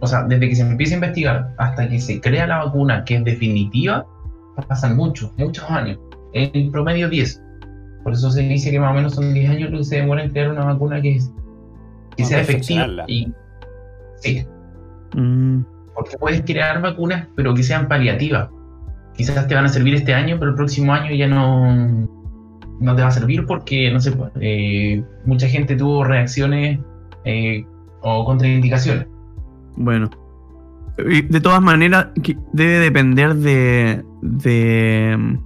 o 0.00 0.06
sea, 0.06 0.24
desde 0.24 0.48
que 0.48 0.56
se 0.56 0.62
empieza 0.62 0.94
a 0.94 0.96
investigar 0.96 1.54
hasta 1.58 1.88
que 1.88 2.00
se 2.00 2.20
crea 2.20 2.46
la 2.46 2.64
vacuna 2.64 3.04
que 3.04 3.16
es 3.16 3.24
definitiva, 3.24 4.06
pasan 4.68 4.96
muchos, 4.96 5.32
muchos 5.38 5.64
años. 5.70 5.98
En 6.32 6.70
promedio 6.70 7.08
10. 7.08 7.42
Por 8.02 8.12
eso 8.12 8.30
se 8.30 8.42
dice 8.42 8.70
que 8.70 8.80
más 8.80 8.92
o 8.92 8.94
menos 8.94 9.14
son 9.14 9.32
10 9.34 9.50
años 9.50 9.70
lo 9.70 9.78
que 9.78 9.84
se 9.84 9.96
demora 9.96 10.22
en 10.22 10.30
crear 10.30 10.50
una 10.50 10.64
vacuna 10.64 11.00
que, 11.00 11.16
es, 11.16 11.32
que 12.16 12.24
sea 12.24 12.38
a 12.38 12.40
efectiva. 12.42 13.04
Y, 13.06 13.32
sí, 14.16 14.46
Mm, 15.14 15.62
porque 15.94 16.16
puedes 16.18 16.42
crear 16.42 16.80
vacunas, 16.80 17.26
pero 17.36 17.54
que 17.54 17.62
sean 17.62 17.88
paliativas. 17.88 18.48
Quizás 19.16 19.46
te 19.46 19.54
van 19.54 19.66
a 19.66 19.68
servir 19.68 19.94
este 19.94 20.14
año, 20.14 20.36
pero 20.38 20.52
el 20.52 20.56
próximo 20.56 20.92
año 20.92 21.14
ya 21.14 21.26
no, 21.26 22.08
no 22.80 22.96
te 22.96 23.02
va 23.02 23.08
a 23.08 23.12
servir 23.12 23.44
porque, 23.46 23.90
no 23.90 24.00
sé, 24.00 24.12
pues, 24.12 24.30
eh, 24.40 25.02
mucha 25.26 25.48
gente 25.48 25.76
tuvo 25.76 26.04
reacciones 26.04 26.78
eh, 27.24 27.64
o 28.02 28.24
contraindicaciones. 28.24 29.06
Bueno. 29.80 30.10
De 30.96 31.40
todas 31.40 31.62
maneras, 31.62 32.08
debe 32.52 32.78
depender 32.78 33.34
de, 33.34 34.04
de... 34.20 35.38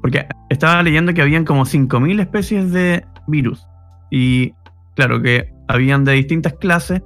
Porque 0.00 0.26
estaba 0.48 0.82
leyendo 0.82 1.12
que 1.12 1.20
habían 1.20 1.44
como 1.44 1.64
5.000 1.64 2.20
especies 2.20 2.72
de 2.72 3.04
virus. 3.26 3.66
Y 4.10 4.54
claro 4.96 5.20
que 5.20 5.52
habían 5.68 6.04
de 6.04 6.12
distintas 6.12 6.54
clases 6.54 7.02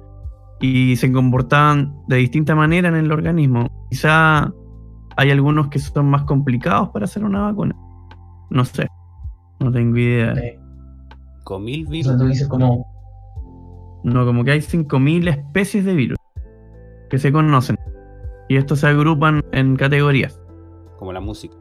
y 0.61 0.95
se 0.95 1.11
comportaban 1.11 1.93
de 2.07 2.17
distinta 2.17 2.55
manera 2.55 2.87
en 2.87 2.95
el 2.95 3.11
organismo. 3.11 3.67
Quizá 3.89 4.53
hay 5.17 5.31
algunos 5.31 5.67
que 5.67 5.79
son 5.79 6.09
más 6.09 6.23
complicados 6.23 6.89
para 6.89 7.05
hacer 7.05 7.25
una 7.25 7.41
vacuna. 7.41 7.75
No 8.49 8.63
sé. 8.63 8.87
No 9.59 9.71
tengo 9.71 9.97
idea. 9.97 10.33
Con 11.43 11.65
mil 11.65 11.85
o 11.85 11.89
virus. 11.89 12.07
sea, 12.07 12.17
tú 12.17 12.27
dices 12.27 12.47
como, 12.47 12.85
No, 14.05 14.25
como 14.25 14.45
que 14.45 14.51
hay 14.51 14.59
5.000 14.59 15.29
especies 15.29 15.83
de 15.83 15.93
virus 15.93 16.18
que 17.09 17.17
se 17.19 17.31
conocen. 17.31 17.77
Y 18.47 18.55
estos 18.57 18.79
se 18.79 18.87
agrupan 18.87 19.43
en 19.51 19.75
categorías, 19.75 20.39
Como 20.97 21.13
la 21.13 21.19
música. 21.19 21.55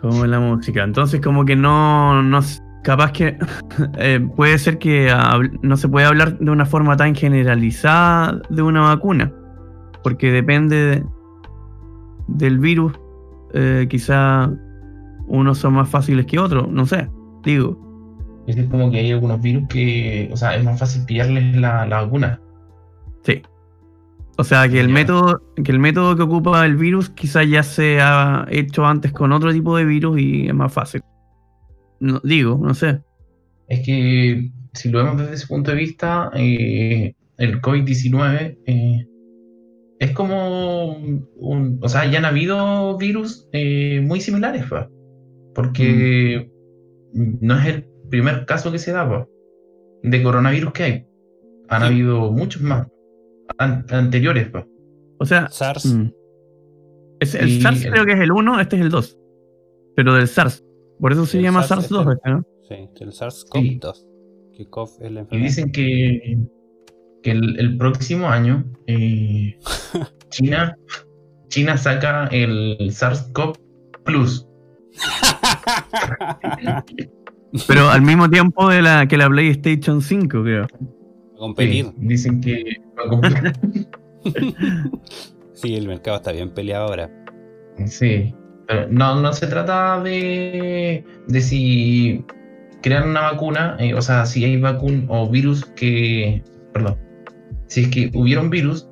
como 0.00 0.24
la 0.26 0.40
música. 0.40 0.82
Entonces 0.84 1.20
como 1.20 1.44
que 1.44 1.56
no... 1.56 2.22
no 2.22 2.40
capaz 2.82 3.12
que 3.12 3.38
eh, 3.98 4.18
puede 4.34 4.58
ser 4.58 4.78
que 4.78 5.08
hab- 5.10 5.58
no 5.62 5.76
se 5.76 5.88
puede 5.88 6.06
hablar 6.06 6.38
de 6.38 6.50
una 6.50 6.64
forma 6.66 6.96
tan 6.96 7.14
generalizada 7.14 8.40
de 8.50 8.62
una 8.62 8.80
vacuna. 8.82 9.32
Porque 10.02 10.32
depende 10.32 10.76
de- 10.76 11.04
del 12.28 12.58
virus. 12.58 12.92
eh, 13.54 13.86
quizá 13.90 14.50
unos 15.26 15.58
son 15.58 15.74
más 15.74 15.88
fáciles 15.88 16.26
que 16.26 16.38
otros. 16.38 16.68
No 16.68 16.86
sé. 16.86 17.08
Digo. 17.44 17.78
es 18.46 18.56
como 18.68 18.90
que 18.90 18.98
hay 18.98 19.12
algunos 19.12 19.40
virus 19.40 19.68
que, 19.68 20.28
o 20.32 20.36
sea, 20.36 20.56
es 20.56 20.64
más 20.64 20.78
fácil 20.78 21.04
pillarles 21.06 21.56
la, 21.56 21.86
la 21.86 22.02
vacuna. 22.02 22.40
Sí. 23.22 23.42
O 24.38 24.44
sea 24.44 24.68
que 24.68 24.80
el 24.80 24.88
método, 24.88 25.42
que 25.62 25.72
el 25.72 25.78
método 25.78 26.16
que 26.16 26.22
ocupa 26.22 26.64
el 26.64 26.76
virus 26.76 27.10
quizás 27.10 27.48
ya 27.48 27.62
se 27.62 28.00
ha 28.00 28.46
hecho 28.50 28.86
antes 28.86 29.12
con 29.12 29.30
otro 29.32 29.52
tipo 29.52 29.76
de 29.76 29.84
virus 29.84 30.18
y 30.20 30.46
es 30.48 30.54
más 30.54 30.72
fácil. 30.72 31.02
No, 32.00 32.20
digo, 32.24 32.58
no 32.60 32.74
sé. 32.74 33.00
Es 33.68 33.84
que 33.84 34.50
si 34.72 34.90
lo 34.90 35.04
vemos 35.04 35.18
desde 35.20 35.34
ese 35.34 35.46
punto 35.46 35.70
de 35.70 35.76
vista, 35.76 36.30
eh, 36.34 37.14
el 37.36 37.60
COVID-19 37.60 38.58
eh, 38.66 39.06
es 40.00 40.10
como 40.12 40.96
un, 40.96 41.78
o 41.82 41.88
sea, 41.88 42.10
ya 42.10 42.18
han 42.18 42.24
habido 42.24 42.96
virus 42.98 43.48
eh, 43.52 44.00
muy 44.02 44.20
similares, 44.20 44.64
pa, 44.66 44.88
porque 45.54 46.50
no 47.12 47.58
es 47.58 47.66
el 47.66 47.84
primer 48.10 48.46
caso 48.46 48.72
que 48.72 48.78
se 48.78 48.92
da 48.92 49.08
pa, 49.08 49.26
de 50.02 50.22
coronavirus 50.22 50.72
que 50.72 50.82
hay. 50.82 51.06
Han 51.68 51.82
Sí. 51.82 51.86
habido 51.88 52.32
muchos 52.32 52.62
más 52.62 52.88
an- 53.58 53.86
anteriores. 53.90 54.48
pa. 54.48 54.66
O 55.18 55.24
sea, 55.24 55.48
SARS. 55.48 55.86
mm. 55.86 56.10
Es- 57.20 57.34
el 57.34 57.48
Y 57.48 57.60
SARS 57.60 57.84
el- 57.84 57.92
creo 57.92 58.04
que 58.06 58.12
es 58.12 58.20
el 58.20 58.32
1, 58.32 58.60
este 58.60 58.76
es 58.76 58.82
el 58.82 58.90
2. 58.90 59.18
Pero 59.96 60.14
del 60.14 60.26
SARS. 60.28 60.64
Por 61.00 61.12
eso 61.12 61.26
se 61.26 61.38
El 61.38 61.44
llama 61.44 61.62
SARS 61.62 61.90
SARS-2, 61.90 62.12
este- 62.14 62.30
¿no? 62.30 62.42
Sí, 62.68 62.74
el 63.00 63.12
SARS-CoV-2. 63.12 64.06
Que 64.56 64.66
CoV 64.68 64.88
es 65.00 65.10
la 65.12 65.20
Y 65.20 65.22
enfermedad. 65.22 65.46
dicen 65.48 65.72
que, 65.72 66.38
que 67.22 67.30
el, 67.30 67.58
el 67.58 67.76
próximo 67.78 68.28
año 68.28 68.64
eh, 68.86 69.58
China, 70.30 70.76
China 71.48 71.76
saca 71.76 72.26
el 72.28 72.76
SARS-CoV 72.90 73.58
Plus. 74.04 74.46
Pero 77.68 77.88
al 77.90 78.02
mismo 78.02 78.28
tiempo 78.30 78.68
de 78.68 78.82
la, 78.82 79.06
que 79.06 79.16
la 79.16 79.28
PlayStation 79.28 80.00
5, 80.00 80.42
creo. 80.42 80.66
Competir. 81.42 81.86
Sí, 81.86 81.92
dicen 81.96 82.40
que 82.40 82.80
va 82.98 83.04
a 83.04 83.08
competir. 83.08 83.52
Sí, 85.54 85.74
el 85.74 85.88
mercado 85.88 86.16
está 86.16 86.32
bien 86.32 86.50
peleado 86.50 86.86
ahora. 86.86 87.10
Sí, 87.86 88.32
pero 88.68 88.86
no, 88.88 89.20
no 89.20 89.32
se 89.32 89.48
trata 89.48 90.00
de, 90.00 91.04
de 91.26 91.40
si 91.40 92.24
crean 92.80 93.08
una 93.08 93.22
vacuna, 93.22 93.76
eh, 93.80 93.94
o 93.94 94.02
sea, 94.02 94.24
si 94.24 94.44
hay 94.44 94.60
vacun 94.60 95.06
o 95.08 95.28
virus 95.28 95.64
que, 95.76 96.42
perdón, 96.72 96.96
si 97.66 97.82
es 97.82 97.88
que 97.88 98.10
hubieron 98.14 98.50
virus 98.50 98.88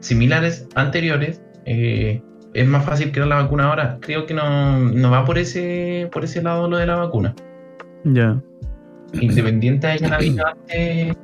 similares 0.00 0.66
anteriores, 0.74 1.42
eh, 1.66 2.22
es 2.54 2.66
más 2.66 2.84
fácil 2.84 3.12
crear 3.12 3.28
la 3.28 3.42
vacuna 3.42 3.68
ahora. 3.68 3.98
Creo 4.00 4.24
que 4.24 4.32
no, 4.32 4.78
no 4.78 5.10
va 5.10 5.24
por 5.24 5.38
ese, 5.38 6.08
por 6.10 6.24
ese 6.24 6.42
lado 6.42 6.68
lo 6.68 6.78
de 6.78 6.86
la 6.86 6.96
vacuna. 6.96 7.34
Ya. 8.04 8.40
Independiente 9.12 9.86
de 9.86 9.98
que 9.98 10.06
antes, 10.06 11.16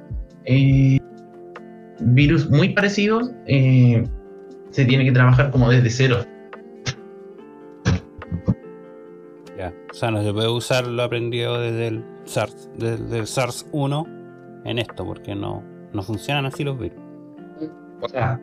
eh, 0.48 0.98
virus 2.00 2.48
muy 2.48 2.70
parecidos, 2.70 3.30
eh, 3.46 4.02
se 4.70 4.84
tiene 4.86 5.04
que 5.04 5.12
trabajar 5.12 5.50
como 5.50 5.68
desde 5.68 5.90
cero. 5.90 6.24
Ya. 9.58 9.74
O 9.90 9.94
sea, 9.94 10.10
no 10.10 10.22
se 10.22 10.32
puede 10.32 10.48
usar 10.48 10.86
lo 10.86 11.02
aprendido 11.02 11.60
desde 11.60 11.88
el 11.88 12.04
SARS, 12.24 12.70
desde 12.78 13.18
el 13.18 13.26
SARS-1 13.26 14.06
en 14.64 14.78
esto, 14.78 15.04
porque 15.04 15.34
no, 15.34 15.62
no 15.92 16.02
funcionan 16.02 16.46
así 16.46 16.64
los 16.64 16.78
virus. 16.78 16.98
O 18.00 18.08
sea, 18.08 18.40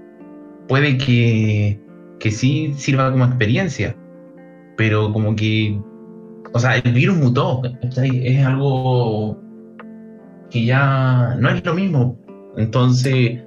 puede 0.68 0.97
que, 0.97 1.80
que 2.20 2.32
sí 2.32 2.74
sirva 2.76 3.12
como 3.12 3.26
experiencia, 3.26 3.95
pero 4.78 5.12
como 5.12 5.36
que, 5.36 5.80
o 6.53 6.60
sea, 6.60 6.78
el 6.78 6.93
virus 6.93 7.18
mutó, 7.18 7.62
es 7.82 8.45
algo 8.45 9.39
que 10.50 10.66
ya 10.66 11.36
no 11.39 11.50
es 11.50 11.64
lo 11.66 11.74
mismo. 11.74 12.18
Entonces, 12.58 13.43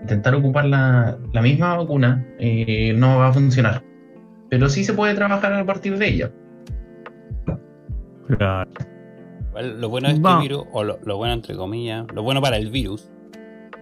intentar 0.00 0.34
ocupar 0.34 0.64
la, 0.64 1.18
la 1.32 1.42
misma 1.42 1.76
vacuna 1.76 2.26
eh, 2.38 2.92
no 2.96 3.18
va 3.18 3.28
a 3.28 3.32
funcionar. 3.32 3.82
Pero 4.50 4.68
sí 4.68 4.84
se 4.84 4.94
puede 4.94 5.14
trabajar 5.14 5.52
a 5.52 5.64
partir 5.64 5.98
de 5.98 6.08
ella. 6.08 6.32
Claro. 8.36 8.70
Lo 9.54 9.88
bueno 9.88 10.08
de 10.08 10.14
este 10.14 10.38
virus, 10.40 10.64
o 10.72 10.84
lo, 10.84 10.98
lo 11.04 11.16
bueno 11.16 11.34
entre 11.34 11.56
comillas, 11.56 12.06
lo 12.14 12.22
bueno 12.22 12.40
para 12.40 12.56
el 12.58 12.70
virus, 12.70 13.10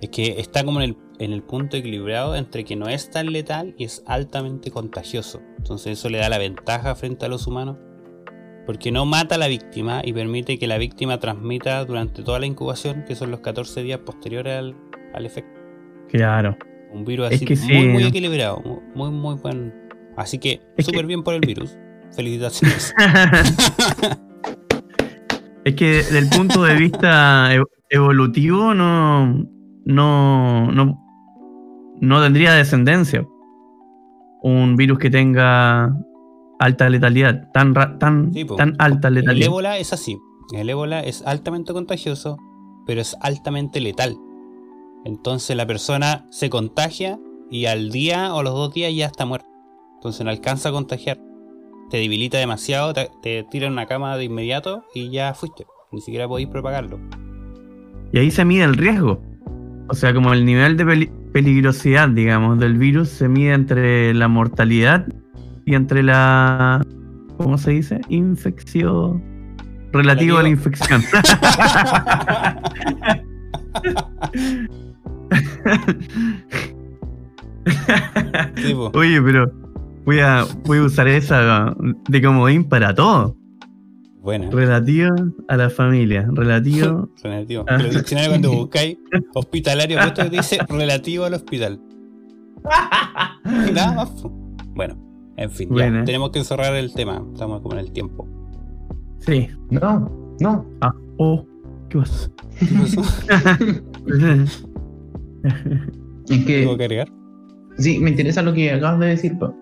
es 0.00 0.08
que 0.08 0.40
está 0.40 0.64
como 0.64 0.80
en 0.80 0.90
el, 0.90 0.96
en 1.18 1.32
el 1.32 1.42
punto 1.42 1.76
equilibrado 1.76 2.34
entre 2.34 2.64
que 2.64 2.76
no 2.76 2.88
es 2.88 3.10
tan 3.10 3.30
letal 3.30 3.74
y 3.76 3.84
es 3.84 4.02
altamente 4.06 4.70
contagioso. 4.70 5.42
Entonces 5.58 5.98
eso 5.98 6.08
le 6.08 6.18
da 6.18 6.28
la 6.28 6.38
ventaja 6.38 6.94
frente 6.94 7.26
a 7.26 7.28
los 7.28 7.46
humanos. 7.46 7.76
Porque 8.66 8.90
no 8.90 9.06
mata 9.06 9.36
a 9.36 9.38
la 9.38 9.46
víctima 9.46 10.00
y 10.04 10.12
permite 10.12 10.58
que 10.58 10.66
la 10.66 10.76
víctima 10.76 11.18
transmita 11.20 11.84
durante 11.84 12.22
toda 12.22 12.40
la 12.40 12.46
incubación, 12.46 13.04
que 13.06 13.14
son 13.14 13.30
los 13.30 13.40
14 13.40 13.82
días 13.82 14.00
posteriores 14.00 14.58
al, 14.58 14.76
al 15.14 15.24
efecto. 15.24 15.60
Claro. 16.08 16.56
Un 16.92 17.04
virus 17.04 17.28
Es 17.30 17.36
así 17.36 17.44
que 17.44 17.54
muy, 17.56 17.66
sí. 17.82 17.88
muy 17.88 18.04
equilibrado, 18.04 18.60
mu- 18.64 18.80
muy, 18.94 19.10
muy 19.10 19.34
buen. 19.36 19.72
Así 20.16 20.38
que 20.38 20.60
súper 20.78 21.02
que- 21.02 21.06
bien 21.06 21.22
por 21.22 21.34
el 21.34 21.40
virus. 21.40 21.76
Felicitaciones. 22.14 22.94
es 25.64 25.74
que 25.74 25.86
desde 25.86 26.18
el 26.18 26.28
punto 26.28 26.62
de 26.62 26.76
vista 26.76 27.54
e- 27.54 27.62
evolutivo 27.90 28.72
no, 28.74 29.44
no, 29.84 30.70
no, 30.72 31.04
no 32.00 32.22
tendría 32.22 32.54
descendencia. 32.54 33.24
Un 34.42 34.76
virus 34.76 34.98
que 34.98 35.10
tenga 35.10 35.92
alta 36.58 36.88
letalidad, 36.88 37.50
tan, 37.52 37.74
ra- 37.74 37.98
tan, 37.98 38.32
Sí, 38.32 38.44
tan 38.56 38.74
alta 38.78 39.08
El 39.08 39.14
letalidad. 39.14 39.46
ébola 39.46 39.78
es 39.78 39.92
así. 39.92 40.16
El 40.54 40.70
ébola 40.70 41.00
es 41.00 41.22
altamente 41.26 41.72
contagioso, 41.72 42.36
pero 42.86 43.00
es 43.00 43.16
altamente 43.20 43.80
letal. 43.80 44.16
Entonces 45.04 45.56
la 45.56 45.66
persona 45.66 46.26
se 46.30 46.50
contagia 46.50 47.18
y 47.50 47.66
al 47.66 47.90
día 47.90 48.34
o 48.34 48.42
los 48.42 48.54
dos 48.54 48.74
días 48.74 48.92
ya 48.94 49.06
está 49.06 49.24
muerta. 49.26 49.46
Entonces 49.96 50.24
no 50.24 50.30
alcanza 50.30 50.68
a 50.70 50.72
contagiar. 50.72 51.18
Te 51.90 51.98
debilita 51.98 52.38
demasiado, 52.38 52.92
te, 52.92 53.10
te 53.22 53.44
tira 53.50 53.66
en 53.66 53.72
una 53.74 53.86
cama 53.86 54.16
de 54.16 54.24
inmediato 54.24 54.82
y 54.94 55.10
ya 55.10 55.34
fuiste. 55.34 55.64
Ni 55.92 56.00
siquiera 56.00 56.26
podéis 56.26 56.48
propagarlo. 56.48 56.98
Y 58.12 58.18
ahí 58.18 58.30
se 58.30 58.44
mide 58.44 58.64
el 58.64 58.74
riesgo. 58.76 59.20
O 59.88 59.94
sea, 59.94 60.12
como 60.12 60.32
el 60.32 60.44
nivel 60.44 60.76
de 60.76 60.84
peli- 60.84 61.10
peligrosidad, 61.32 62.08
digamos, 62.08 62.58
del 62.58 62.76
virus 62.76 63.08
se 63.08 63.28
mide 63.28 63.52
entre 63.52 64.12
la 64.14 64.26
mortalidad 64.26 65.06
y 65.66 65.74
entre 65.74 66.02
la. 66.02 66.82
¿Cómo 67.36 67.58
se 67.58 67.72
dice? 67.72 68.00
Infección. 68.08 69.22
Relativo 69.92 70.38
a 70.38 70.42
la 70.42 70.48
infección. 70.48 71.02
Oye, 78.94 79.20
pero 79.22 79.50
voy 80.04 80.20
a, 80.20 80.46
voy 80.64 80.78
a 80.78 80.82
usar 80.82 81.08
esa 81.08 81.74
de 82.08 82.22
comodín 82.22 82.68
para 82.68 82.94
todo. 82.94 83.36
Buena. 84.20 84.50
Relativo 84.50 85.14
a 85.48 85.56
la 85.56 85.70
familia. 85.70 86.28
Relativo. 86.32 87.08
Relativo. 87.22 87.64
Ah. 87.68 87.76
En 87.76 87.80
el 87.82 87.94
diccionario 87.94 88.30
cuando 88.30 88.52
buscáis 88.52 88.98
hospitalario, 89.34 90.00
esto 90.00 90.28
dice 90.28 90.58
relativo 90.68 91.24
al 91.24 91.34
hospital. 91.34 91.80
Nada 93.44 93.92
más. 93.92 94.10
Bueno, 94.74 95.05
en 95.36 95.50
fin, 95.50 95.68
ya. 95.74 96.04
Tenemos 96.04 96.30
que 96.30 96.42
cerrar 96.44 96.74
el 96.74 96.92
tema. 96.94 97.22
Estamos 97.32 97.60
como 97.60 97.74
en 97.74 97.80
el 97.80 97.92
tiempo. 97.92 98.26
Sí. 99.20 99.48
No, 99.70 100.10
no. 100.40 100.64
Ah, 100.80 100.92
oh, 101.18 101.44
¿qué? 101.88 101.98
¿Qué 102.60 102.74
pasó? 102.74 103.02
Es 106.28 106.44
¿Tengo 106.44 106.76
que 106.76 106.84
agregar? 106.84 107.08
sí, 107.78 107.98
me 108.00 108.10
interesa 108.10 108.42
lo 108.42 108.52
que 108.52 108.72
acabas 108.72 108.98
de 109.00 109.06
decir, 109.06 109.38
pa. 109.38 109.52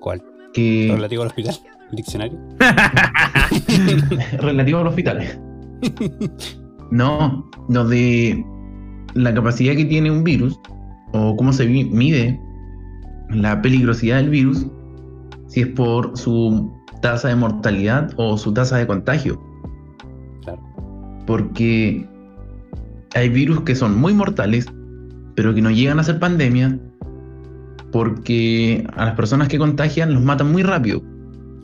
¿Cuál? 0.00 0.22
Que 0.52 0.90
¿Relativo 0.94 1.22
al 1.22 1.28
hospital? 1.28 1.54
¿El 1.90 1.96
diccionario? 1.96 2.38
relativo 4.38 4.78
al 4.78 4.86
hospital. 4.88 5.20
No, 6.90 7.48
lo 7.70 7.88
de 7.88 8.44
la 9.14 9.32
capacidad 9.32 9.74
que 9.74 9.86
tiene 9.86 10.10
un 10.10 10.22
virus, 10.22 10.60
o 11.14 11.34
cómo 11.36 11.50
se 11.54 11.64
mi- 11.66 11.86
mide 11.86 12.38
la 13.30 13.62
peligrosidad 13.62 14.18
del 14.18 14.28
virus, 14.28 14.66
si 15.52 15.60
es 15.60 15.66
por 15.68 16.16
su 16.16 16.72
tasa 17.02 17.28
de 17.28 17.36
mortalidad 17.36 18.10
o 18.16 18.38
su 18.38 18.54
tasa 18.54 18.78
de 18.78 18.86
contagio. 18.86 19.38
Claro. 20.42 20.62
Porque 21.26 22.08
hay 23.14 23.28
virus 23.28 23.60
que 23.60 23.74
son 23.74 24.00
muy 24.00 24.14
mortales, 24.14 24.66
pero 25.34 25.54
que 25.54 25.60
no 25.60 25.70
llegan 25.70 26.00
a 26.00 26.04
ser 26.04 26.18
pandemia, 26.18 26.78
porque 27.90 28.86
a 28.96 29.04
las 29.04 29.14
personas 29.14 29.48
que 29.48 29.58
contagian 29.58 30.14
los 30.14 30.22
matan 30.22 30.50
muy 30.50 30.62
rápido 30.62 31.02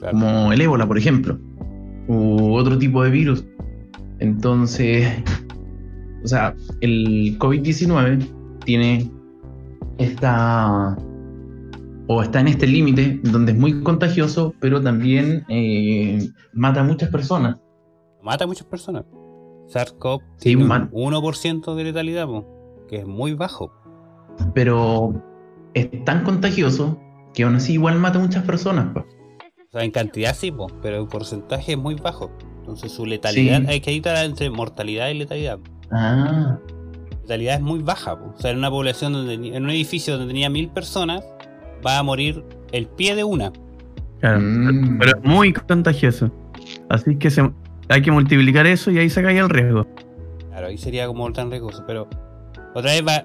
Claro. 0.00 0.12
como 0.12 0.52
el 0.52 0.60
ébola, 0.60 0.86
por 0.86 0.98
ejemplo, 0.98 1.38
u 2.06 2.52
otro 2.52 2.76
tipo 2.78 3.02
de 3.02 3.10
virus. 3.10 3.44
Entonces, 4.18 5.08
o 6.22 6.28
sea, 6.28 6.54
el 6.82 7.38
COVID-19 7.38 8.26
tiene 8.64 9.10
esta, 9.96 10.96
o 12.08 12.22
está 12.22 12.40
en 12.40 12.48
este 12.48 12.66
límite 12.66 13.20
donde 13.22 13.52
es 13.52 13.58
muy 13.58 13.82
contagioso, 13.82 14.54
pero 14.60 14.80
también 14.82 15.44
eh, 15.48 16.28
mata 16.52 16.80
a 16.80 16.84
muchas 16.84 17.10
personas. 17.10 17.60
Mata 18.22 18.44
a 18.44 18.46
muchas 18.46 18.66
personas. 18.66 19.04
SARS-CoV 19.68 20.20
Sí, 20.38 20.56
tiene 20.56 20.64
un 20.64 21.12
1% 21.14 21.74
de 21.74 21.84
letalidad, 21.84 22.26
po, 22.26 22.46
que 22.88 22.96
es 23.00 23.06
muy 23.06 23.34
bajo. 23.34 23.70
Pero 24.54 25.22
es 25.74 25.88
tan 26.04 26.24
contagioso 26.24 26.98
que 27.34 27.42
aún 27.44 27.56
así 27.56 27.74
igual 27.74 27.98
mata 27.98 28.18
a 28.18 28.22
muchas 28.22 28.44
personas. 28.44 28.88
pues. 28.92 29.04
O 29.68 29.70
sea, 29.72 29.84
en 29.84 29.90
cantidad 29.90 30.34
sí, 30.34 30.50
po, 30.50 30.68
pero 30.80 30.96
en 30.96 31.06
porcentaje 31.08 31.72
es 31.72 31.78
muy 31.78 31.94
bajo. 31.94 32.30
Entonces 32.60 32.92
su 32.92 33.04
letalidad, 33.04 33.60
Sí. 33.62 33.66
hay 33.68 33.80
que 33.80 33.90
editar 33.90 34.24
entre 34.24 34.48
mortalidad 34.50 35.08
y 35.08 35.14
letalidad. 35.14 35.58
Ah, 35.90 36.58
letalidad 37.22 37.56
es 37.56 37.60
muy 37.60 37.80
baja. 37.80 38.18
po. 38.18 38.32
O 38.34 38.40
sea, 38.40 38.50
en 38.52 38.58
una 38.58 38.70
población 38.70 39.12
donde 39.12 39.34
en 39.34 39.62
un 39.64 39.70
edificio 39.70 40.14
donde 40.16 40.28
tenía 40.32 40.48
mil 40.48 40.70
personas, 40.70 41.22
va 41.86 41.98
a 41.98 42.02
morir 42.02 42.42
el 42.72 42.86
pie 42.86 43.14
de 43.14 43.24
una. 43.24 43.52
Claro. 44.20 44.40
Mm. 44.40 44.98
Pero 44.98 45.18
es 45.18 45.24
muy 45.24 45.52
contagioso. 45.52 46.30
Así 46.88 47.16
que 47.16 47.30
se- 47.30 47.50
hay 47.88 48.02
que 48.02 48.10
multiplicar 48.10 48.66
eso 48.66 48.90
y 48.90 48.98
ahí 48.98 49.10
se 49.10 49.22
cae 49.22 49.38
el 49.38 49.48
riesgo. 49.48 49.86
Claro, 50.50 50.66
ahí 50.66 50.78
sería 50.78 51.06
como 51.06 51.30
tan 51.32 51.50
riesgoso. 51.50 51.84
Pero 51.86 52.08
otra 52.74 52.92
vez 52.92 53.04
va, 53.06 53.24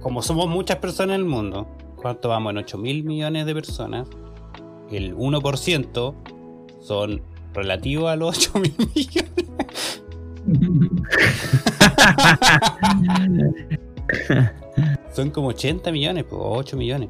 como 0.00 0.22
somos 0.22 0.48
muchas 0.48 0.78
personas 0.78 1.14
en 1.16 1.22
el 1.22 1.28
mundo, 1.28 1.68
¿cuánto 1.96 2.28
vamos? 2.28 2.50
En 2.52 2.58
8 2.58 2.78
mil 2.78 3.04
millones 3.04 3.46
de 3.46 3.54
personas, 3.54 4.08
el 4.90 5.14
1% 5.16 6.14
son 6.80 7.22
relativos 7.54 8.10
a 8.10 8.16
los 8.16 8.36
8 8.36 8.52
mil 8.58 8.74
millones. 8.94 10.02
Son 15.12 15.30
como 15.30 15.48
80 15.48 15.90
millones, 15.92 16.24
pues, 16.24 16.40
o 16.40 16.50
8 16.52 16.76
millones. 16.76 17.08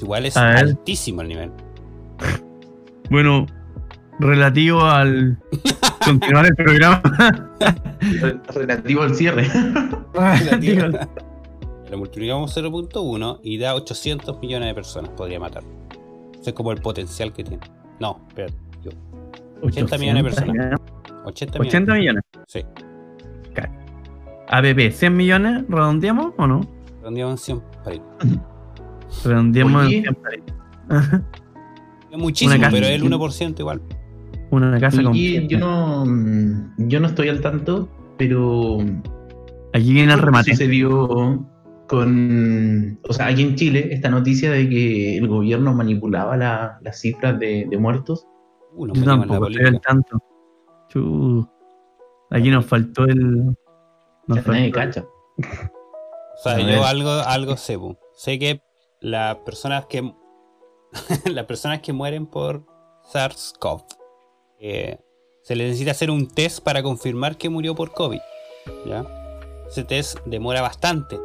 Igual 0.00 0.26
es 0.26 0.36
A 0.36 0.46
ver. 0.46 0.58
altísimo 0.58 1.22
el 1.22 1.28
nivel. 1.28 1.50
Bueno, 3.10 3.46
relativo 4.18 4.82
al 4.84 5.38
continuar 6.04 6.46
el 6.46 6.54
programa. 6.54 7.02
relativo 8.54 9.02
al 9.02 9.14
cierre. 9.14 9.48
Relativo. 10.14 10.98
Lo 11.90 11.98
multiplicamos 11.98 12.56
0.1 12.56 13.40
y 13.42 13.58
da 13.58 13.74
800 13.74 14.40
millones 14.40 14.68
de 14.68 14.74
personas, 14.74 15.10
podría 15.10 15.40
matar. 15.40 15.64
Eso 16.32 16.50
es 16.50 16.52
como 16.52 16.70
el 16.72 16.80
potencial 16.80 17.32
que 17.32 17.42
tiene. 17.42 17.62
No, 17.98 18.20
espérate, 18.28 18.54
yo. 18.82 18.90
80 19.62 19.98
millones 19.98 20.24
de 20.24 20.30
personas. 20.30 20.80
80 21.24 21.58
millones. 21.58 21.74
80 21.74 21.94
millones. 21.94 22.22
Sí, 22.46 22.64
ABP, 24.52 24.90
100 24.90 25.16
millones, 25.16 25.64
¿redondeamos 25.68 26.32
o 26.36 26.46
no? 26.46 26.60
redondeamos 26.98 27.48
en 27.48 27.60
100 27.60 27.62
para 27.84 27.96
ir. 27.96 28.02
Redondeamos 29.24 29.86
Oye. 29.86 29.96
en 29.98 30.02
100 30.04 30.14
para 30.16 30.36
ir. 30.36 30.42
Es 32.10 32.18
muchísimo, 32.18 32.58
casa. 32.60 32.72
pero 32.72 32.86
es 32.86 32.92
el 32.92 33.02
1% 33.04 33.60
igual. 33.60 33.80
Una 34.50 34.80
casa 34.80 35.02
completa. 35.02 35.46
yo 35.46 35.58
no, 35.58 36.04
yo 36.78 36.98
no 37.00 37.06
estoy 37.06 37.28
al 37.28 37.40
tanto, 37.40 37.88
pero 38.18 38.78
Aquí 39.72 39.92
viene 39.92 40.12
el 40.12 40.18
remate. 40.18 40.50
sucedió 40.50 41.46
con, 41.86 42.98
o 43.08 43.12
sea, 43.12 43.26
aquí 43.28 43.42
en 43.42 43.54
Chile, 43.54 43.88
esta 43.92 44.08
noticia 44.10 44.50
de 44.50 44.68
que 44.68 45.18
el 45.18 45.28
gobierno 45.28 45.72
manipulaba 45.74 46.36
la- 46.36 46.78
las 46.82 47.00
cifras 47.00 47.38
de, 47.38 47.66
de 47.70 47.78
muertos. 47.78 48.26
Uh, 48.74 48.88
Yo 48.92 49.04
tampoco 49.04 49.46
estoy 49.48 49.66
al 49.66 49.80
tanto. 49.80 50.18
Aquí 52.30 52.50
nos 52.50 52.66
faltó 52.66 53.04
el. 53.04 53.44
Nos 54.26 54.44
Ya 54.44 54.52
nadie 54.52 54.72
faltó- 54.72 54.74
cacha. 54.74 55.04
O 55.38 56.42
sea, 56.42 56.58
yo 56.58 56.84
algo, 56.84 57.10
algo 57.10 57.56
sé. 57.56 57.78
Sé 58.14 58.38
que 58.38 58.60
las 59.00 59.36
personas 59.38 59.86
que 59.86 60.14
las 61.26 61.46
personas 61.46 61.80
que 61.80 61.92
mueren 61.92 62.26
por 62.26 62.64
SARS-CoV 63.12 63.84
eh, 64.58 64.98
se 65.42 65.56
les 65.56 65.68
necesita 65.68 65.92
hacer 65.92 66.10
un 66.10 66.28
test 66.28 66.62
para 66.62 66.82
confirmar 66.82 67.36
que 67.36 67.48
murió 67.48 67.74
por 67.74 67.92
COVID. 67.92 68.20
¿ya? 68.86 69.04
Ese 69.68 69.84
test 69.84 70.18
demora 70.26 70.60
bastante. 70.60 71.18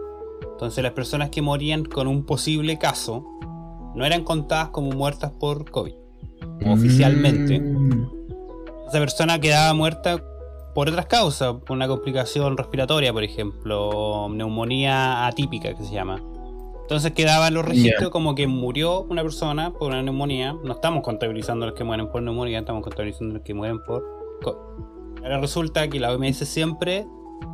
Entonces 0.51 0.83
las 0.83 0.93
personas 0.93 1.29
que 1.29 1.41
morían 1.41 1.83
con 1.83 2.07
un 2.07 2.25
posible 2.25 2.77
caso 2.77 3.25
no 3.93 4.05
eran 4.05 4.23
contadas 4.23 4.69
como 4.69 4.91
muertas 4.91 5.31
por 5.31 5.69
COVID. 5.69 5.93
Oficialmente. 6.67 7.59
Mm. 7.59 8.09
Esa 8.87 8.99
persona 8.99 9.39
quedaba 9.39 9.73
muerta 9.73 10.23
por 10.73 10.89
otras 10.89 11.05
causas, 11.07 11.55
por 11.65 11.71
una 11.71 11.87
complicación 11.87 12.57
respiratoria, 12.57 13.11
por 13.11 13.23
ejemplo, 13.23 14.27
neumonía 14.29 15.25
atípica 15.25 15.73
que 15.73 15.83
se 15.83 15.93
llama. 15.93 16.21
Entonces 16.85 17.13
quedaban 17.13 17.51
los 17.51 17.65
registros 17.65 18.11
como 18.11 18.35
que 18.35 18.45
murió 18.45 19.01
una 19.09 19.23
persona 19.23 19.73
por 19.73 19.89
una 19.89 20.03
neumonía. 20.03 20.55
No 20.63 20.73
estamos 20.73 21.01
contabilizando 21.01 21.65
los 21.65 21.73
que 21.73 21.83
mueren 21.83 22.11
por 22.11 22.21
neumonía, 22.21 22.59
estamos 22.59 22.83
contabilizando 22.83 23.33
los 23.33 23.43
que 23.43 23.55
mueren 23.55 23.83
por... 23.83 24.03
Ahora 25.23 25.39
resulta 25.39 25.87
que 25.87 25.99
la 25.99 26.13
OMS 26.13 26.37
siempre 26.47 27.07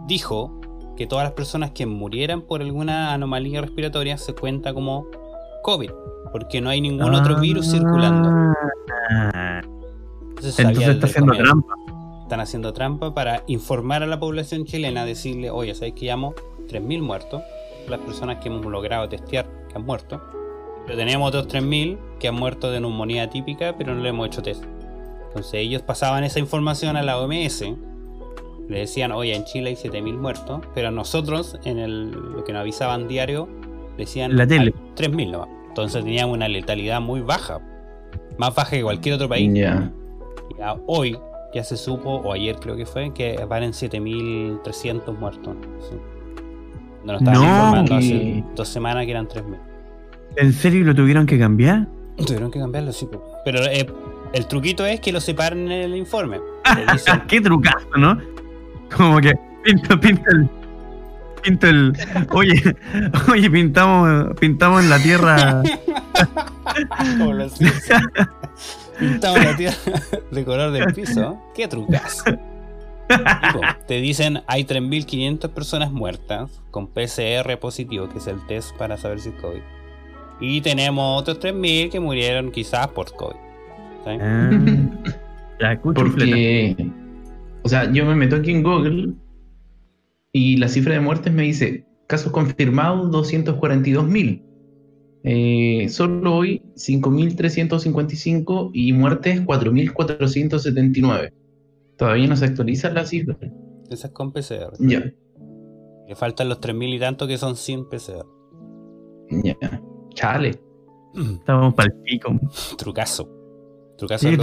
dijo 0.06 0.60
que 0.98 1.08
todas 1.08 1.24
las 1.24 1.32
personas 1.32 1.72
que 1.72 1.86
murieran 1.86 2.42
por 2.42 2.62
alguna 2.62 3.14
anomalía 3.14 3.62
respiratoria 3.62 4.18
se 4.18 4.34
cuenta 4.34 4.74
como 4.74 5.08
COVID, 5.64 5.92
porque 6.34 6.60
no 6.60 6.70
hay 6.70 6.82
ningún 6.82 7.16
otro 7.16 7.40
virus 7.40 7.72
circulando. 7.72 8.54
Ah. 9.10 9.62
Entonces, 10.22 10.60
está 10.60 11.08
haciendo 11.08 11.32
trampa 11.32 11.74
están 12.32 12.40
haciendo 12.40 12.72
trampa 12.72 13.14
para 13.14 13.44
informar 13.48 14.04
a 14.04 14.08
la 14.08 14.18
población 14.18 14.64
chilena, 14.64 15.04
decirle, 15.04 15.52
oye, 15.52 15.76
¿sabéis 15.76 15.96
que 15.96 16.06
llamo 16.06 16.34
3.000 16.70 17.02
muertos? 17.02 17.42
Las 17.88 18.00
personas 18.00 18.38
que 18.38 18.50
hemos 18.50 18.66
logrado 18.66 19.08
testear 19.10 19.46
que 19.70 19.76
han 19.76 19.86
muerto. 19.86 20.22
Pero 20.86 20.98
teníamos 20.98 21.30
otros 21.30 21.48
3.000 21.48 21.98
que 22.20 22.28
han 22.28 22.36
muerto 22.36 22.72
de 22.72 22.80
neumonía 22.80 23.30
típica, 23.30 23.76
pero 23.78 23.94
no 23.94 24.02
le 24.02 24.10
hemos 24.10 24.28
hecho 24.28 24.42
test. 24.42 24.64
Entonces 25.28 25.54
ellos 25.54 25.82
pasaban 25.82 26.24
esa 26.24 26.40
información 26.40 26.98
a 26.98 27.04
la 27.04 27.18
OMS. 27.18 27.62
Le 28.68 28.80
decían, 28.80 29.12
oye, 29.12 29.36
en 29.36 29.44
Chile 29.46 29.70
hay 29.70 29.76
7.000 29.76 30.18
muertos, 30.18 30.62
pero 30.74 30.90
a 30.90 30.92
nosotros, 30.92 31.58
en 31.66 31.78
el, 31.78 32.12
lo 32.12 32.44
que 32.44 32.54
nos 32.54 32.62
avisaban 32.62 33.08
diario, 33.08 33.48
decían 33.98 34.36
la 34.36 34.48
tele. 34.48 34.74
3.000 34.96 35.32
nomás. 35.32 35.50
Entonces 35.68 36.04
teníamos 36.04 36.36
una 36.36 36.48
letalidad 36.48 37.00
muy 37.00 37.22
baja. 37.22 37.62
Más 38.38 38.54
baja 38.54 38.72
que 38.72 38.84
cualquier 38.84 39.16
otro 39.16 39.30
país. 39.30 39.50
Ya. 39.54 39.92
hoy, 40.86 41.18
ya 41.54 41.64
se 41.64 41.78
supo, 41.78 42.10
o 42.10 42.34
ayer 42.34 42.58
creo 42.58 42.76
que 42.76 42.86
fue, 42.86 43.14
que 43.14 43.38
van 43.46 43.64
en 43.64 43.72
7.300 43.72 45.18
muertos. 45.18 45.56
No 47.04 47.18
estaban 47.18 47.42
informando 47.42 47.96
hace 47.96 48.44
dos 48.56 48.68
semanas 48.68 49.06
que 49.06 49.12
eran 49.12 49.28
3.000. 49.28 49.58
¿En 50.38 50.54
serio 50.54 50.86
lo 50.86 50.96
tuvieron 50.96 51.26
que 51.26 51.38
cambiar? 51.38 51.88
Tuvieron 52.26 52.52
que 52.52 52.60
cambiarlo, 52.60 52.92
sí. 52.94 53.08
Pero 53.44 53.64
eh, 53.66 53.88
el 54.34 54.48
truquito 54.48 54.86
es 54.86 55.00
que 55.00 55.12
lo 55.12 55.20
separen 55.20 55.72
en 55.72 55.92
el 55.92 55.96
informe. 55.96 56.40
Qué 57.28 57.42
trucazo, 57.42 57.98
¿no? 57.98 58.18
Como 58.96 59.20
que 59.20 59.34
pinta, 59.64 60.00
pinta 60.00 60.32
el. 60.32 60.50
Pinta 61.42 61.70
el. 61.70 61.94
Oye, 62.32 62.76
oye, 63.32 63.50
pintamos, 63.50 64.38
pintamos 64.40 64.84
en 64.84 64.90
la 64.90 65.00
tierra. 65.00 65.64
Como 67.18 67.34
lo 67.34 67.50
Pintamos 69.00 69.44
la 69.44 69.56
tierra 69.58 69.78
de 70.30 70.46
color 70.46 70.72
del 70.72 70.94
piso. 70.94 71.42
Qué 71.56 71.68
trucazo. 71.68 72.26
Te 73.88 73.96
dicen 73.96 74.42
hay 74.48 74.64
3.500 74.64 75.50
personas 75.50 75.92
muertas 75.92 76.62
con 76.72 76.88
PCR 76.88 77.58
positivo, 77.60 78.10
que 78.10 78.20
es 78.20 78.28
el 78.28 78.46
test 78.48 78.76
para 78.78 78.98
saber 78.98 79.20
si 79.20 79.30
es 79.30 79.36
COVID. 79.36 79.62
Y 80.40 80.62
tenemos 80.62 81.22
otros 81.22 81.40
3.000 81.40 81.90
que 81.92 82.00
murieron 82.00 82.52
quizás 82.52 82.88
por 82.90 83.14
COVID. 83.16 83.36
Ah, 84.08 85.78
Porque, 85.84 86.76
o 87.62 87.70
sea, 87.70 87.92
yo 87.92 88.06
me 88.06 88.16
meto 88.16 88.38
aquí 88.38 88.52
en 88.52 88.64
Google 88.64 89.14
y 90.34 90.58
la 90.58 90.68
cifra 90.68 90.94
de 90.94 91.00
muertes 91.00 91.32
me 91.32 91.44
dice 91.44 91.86
casos 92.08 92.32
confirmados 92.32 93.12
242.000. 93.12 94.42
Eh, 95.24 95.88
solo 95.90 96.38
hoy 96.38 96.64
5.355 96.76 98.72
y 98.74 98.92
muertes 98.94 99.42
4.479. 99.46 101.32
Todavía 102.02 102.28
no 102.28 102.36
se 102.36 102.46
actualiza 102.46 102.90
la 102.90 103.06
cifra. 103.06 103.38
Esa 103.92 104.08
es 104.08 104.14
con 104.14 104.34
PCR. 104.34 104.74
Ya. 104.80 105.04
Le 106.08 106.16
faltan 106.16 106.50
los 106.50 106.60
3.000 106.60 106.96
y 106.96 107.00
tanto 107.00 107.28
que 107.28 107.38
son 107.38 107.56
sin 107.56 107.88
PCR. 107.88 108.26
Ya. 109.44 109.56
Chale. 110.16 110.60
Estamos 111.14 111.76
para 111.76 111.94
el 111.94 112.02
pico. 112.02 112.32
Trucazo. 112.80 113.30
Trucazo. 114.00 114.28
Sí, 114.28 114.36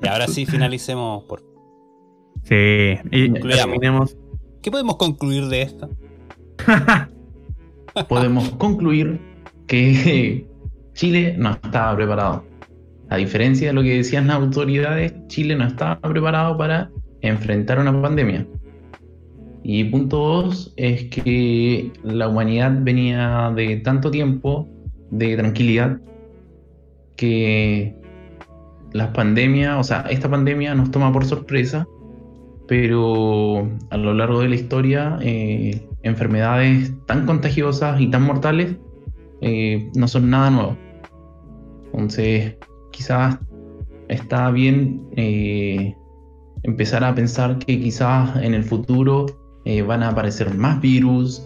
Y 0.00 0.06
ahora 0.06 0.28
sí 0.28 0.46
finalicemos 0.46 1.24
por. 1.24 1.40
Sí. 2.44 2.94
Y 3.10 3.32
terminemos. 3.32 4.16
¿Qué 4.62 4.70
podemos 4.70 4.94
concluir 4.94 5.48
de 5.48 5.62
esto? 5.62 5.90
podemos 8.08 8.50
concluir 8.50 9.20
que 9.66 10.48
Chile 10.92 11.34
no 11.36 11.50
estaba 11.50 11.96
preparado. 11.96 12.44
A 13.10 13.16
diferencia 13.16 13.68
de 13.68 13.72
lo 13.72 13.82
que 13.82 13.96
decían 13.96 14.26
las 14.26 14.36
autoridades, 14.36 15.14
Chile 15.28 15.56
no 15.56 15.66
estaba 15.66 16.00
preparado 16.00 16.56
para 16.58 16.90
enfrentar 17.20 17.78
una 17.78 18.00
pandemia. 18.00 18.46
Y 19.62 19.84
punto 19.84 20.18
dos 20.18 20.72
es 20.76 21.04
que 21.04 21.92
la 22.02 22.28
humanidad 22.28 22.72
venía 22.80 23.52
de 23.54 23.76
tanto 23.78 24.10
tiempo 24.10 24.68
de 25.10 25.36
tranquilidad 25.36 26.00
que 27.16 27.94
las 28.92 29.08
pandemias, 29.08 29.76
o 29.78 29.84
sea, 29.84 30.00
esta 30.10 30.30
pandemia 30.30 30.74
nos 30.74 30.90
toma 30.90 31.12
por 31.12 31.24
sorpresa, 31.24 31.86
pero 32.66 33.68
a 33.90 33.96
lo 33.96 34.14
largo 34.14 34.40
de 34.40 34.48
la 34.48 34.54
historia, 34.54 35.18
eh, 35.20 35.86
enfermedades 36.02 36.92
tan 37.06 37.26
contagiosas 37.26 38.00
y 38.00 38.08
tan 38.08 38.22
mortales 38.22 38.76
eh, 39.40 39.90
no 39.94 40.08
son 40.08 40.30
nada 40.30 40.50
nuevo. 40.50 40.76
Entonces, 41.92 42.56
quizás 42.98 43.38
está 44.08 44.50
bien 44.50 45.08
eh, 45.16 45.96
empezar 46.64 47.04
a 47.04 47.14
pensar 47.14 47.60
que 47.60 47.80
quizás 47.80 48.42
en 48.42 48.54
el 48.54 48.64
futuro 48.64 49.26
eh, 49.64 49.82
van 49.82 50.02
a 50.02 50.08
aparecer 50.08 50.52
más 50.52 50.80
virus, 50.80 51.44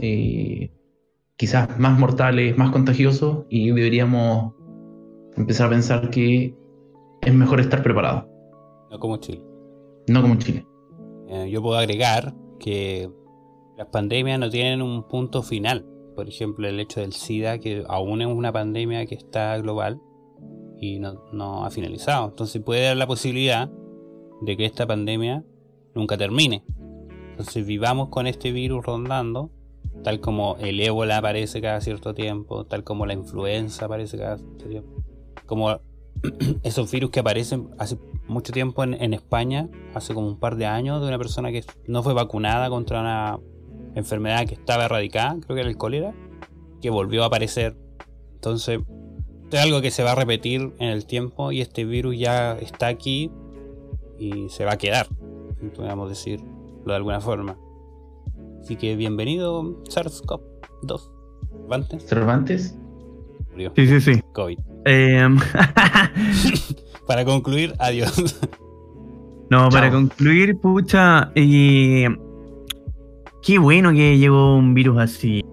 quizás 1.37 1.79
más 1.79 1.99
mortales, 1.99 2.57
más 2.57 2.71
contagiosos, 2.71 3.45
y 3.51 3.71
deberíamos 3.71 4.55
empezar 5.37 5.67
a 5.67 5.71
pensar 5.71 6.09
que 6.09 6.57
es 7.21 7.35
mejor 7.35 7.61
estar 7.61 7.83
preparado. 7.83 8.27
No 8.91 8.99
como 8.99 9.19
Chile. 9.19 9.43
No 10.09 10.23
como 10.23 10.37
Chile. 10.37 10.65
yo 11.51 11.61
puedo 11.61 11.77
agregar 11.77 12.35
que 12.59 13.11
las 13.77 13.89
pandemias 13.89 14.39
no 14.39 14.49
tienen 14.49 14.81
un 14.81 15.07
punto 15.07 15.43
final 15.43 15.85
por 16.15 16.29
ejemplo, 16.29 16.69
el 16.69 16.79
hecho 16.79 17.01
del 17.01 17.13
SIDA, 17.13 17.59
que 17.59 17.85
aún 17.89 18.21
es 18.21 18.27
una 18.27 18.53
pandemia 18.53 19.07
que 19.07 19.15
está 19.15 19.57
global 19.59 20.01
y 20.83 20.99
no, 20.99 21.65
ha 21.65 21.71
finalizado. 21.71 22.29
Entonces 22.31 22.61
puede 22.61 22.83
dar 22.83 22.97
la 22.97 23.07
posibilidad 23.07 23.71
de 24.41 24.57
que 24.57 24.65
esta 24.65 24.85
pandemia 24.85 25.45
nunca 25.95 26.19
termine. 26.19 26.65
Entonces 27.31 27.65
vivamos 27.65 28.09
con 28.09 28.27
este 28.27 28.51
virus 28.51 28.85
rondando, 28.85 29.53
tal 30.03 30.19
como 30.19 30.57
el 30.59 30.81
ébola 30.81 31.19
aparece 31.19 31.61
cada 31.61 31.81
cierto 31.81 32.15
tiempo, 32.15 32.65
tal 32.65 32.83
como 32.83 33.07
la 33.07 33.15
influenza 33.15 33.85
aparece 33.85 34.19
cada 34.19 34.39
cierto 34.39 34.69
tiempo, 34.69 35.05
como 35.47 35.81
esos 36.65 36.91
virus 36.91 37.11
que 37.13 37.21
aparecen 37.21 37.71
hace 37.79 37.97
mucho 38.27 38.53
tiempo 38.53 38.83
en, 38.83 39.15
España, 39.15 39.71
hace 39.95 40.15
como 40.15 40.27
un 40.27 40.41
par 40.41 40.57
de 40.57 40.67
años, 40.67 41.01
de 41.01 41.07
una 41.07 41.19
persona 41.19 41.53
que 41.53 41.65
no 41.87 42.03
fue 42.03 42.13
vacunada 42.13 42.69
contra 42.71 43.01
una 43.01 43.39
enfermedad 43.95 44.47
que 44.47 44.55
estaba 44.55 44.87
erradicada, 44.87 45.39
creo 45.43 45.55
que 45.55 45.61
era 45.61 45.71
el 45.71 45.77
cólera, 45.77 46.13
que 46.81 46.91
volvió 46.91 47.23
a 47.23 47.27
aparecer. 47.27 47.77
Entonces, 48.35 48.81
es 49.53 49.63
algo 49.63 49.81
que 49.81 49.91
se 49.91 50.03
va 50.03 50.13
a 50.13 50.15
repetir 50.15 50.73
en 50.79 50.89
el 50.89 51.07
tiempo 51.07 51.53
y 51.53 51.61
este 51.61 51.85
virus 51.85 52.19
ya 52.19 52.53
está 52.59 52.87
aquí 52.87 53.31
y 54.19 54.49
se 54.49 54.65
va 54.65 54.75
a 54.75 54.79
quedar, 54.79 55.07
podríamos 55.75 56.09
decirlo 56.09 56.47
de 56.87 56.95
alguna 56.95 57.21
forma. 57.21 57.57
Así 58.61 58.77
que 58.77 58.97
bienvenido 58.97 59.63
SARS-CoV-2. 59.85 61.11
¿Cervantes? 61.51 62.07
¿Cervantes? 62.07 62.79
Murió. 63.51 63.73
Sí, 63.77 63.87
sí, 63.87 64.01
sí. 64.01 64.23
COVID. 64.33 64.59
Em, 64.85 65.39
para 67.07 67.25
concluir, 67.25 67.75
adiós. 67.79 68.41
No, 69.51 69.69
para 69.69 69.91
concluir, 69.91 70.59
pucha, 70.59 71.31
y 71.35 72.07
Qué 73.43 73.59
bueno 73.59 73.93
que 73.93 74.19
llegó 74.19 74.57
un 74.57 74.73
virus 74.73 74.99
así. 75.01 75.45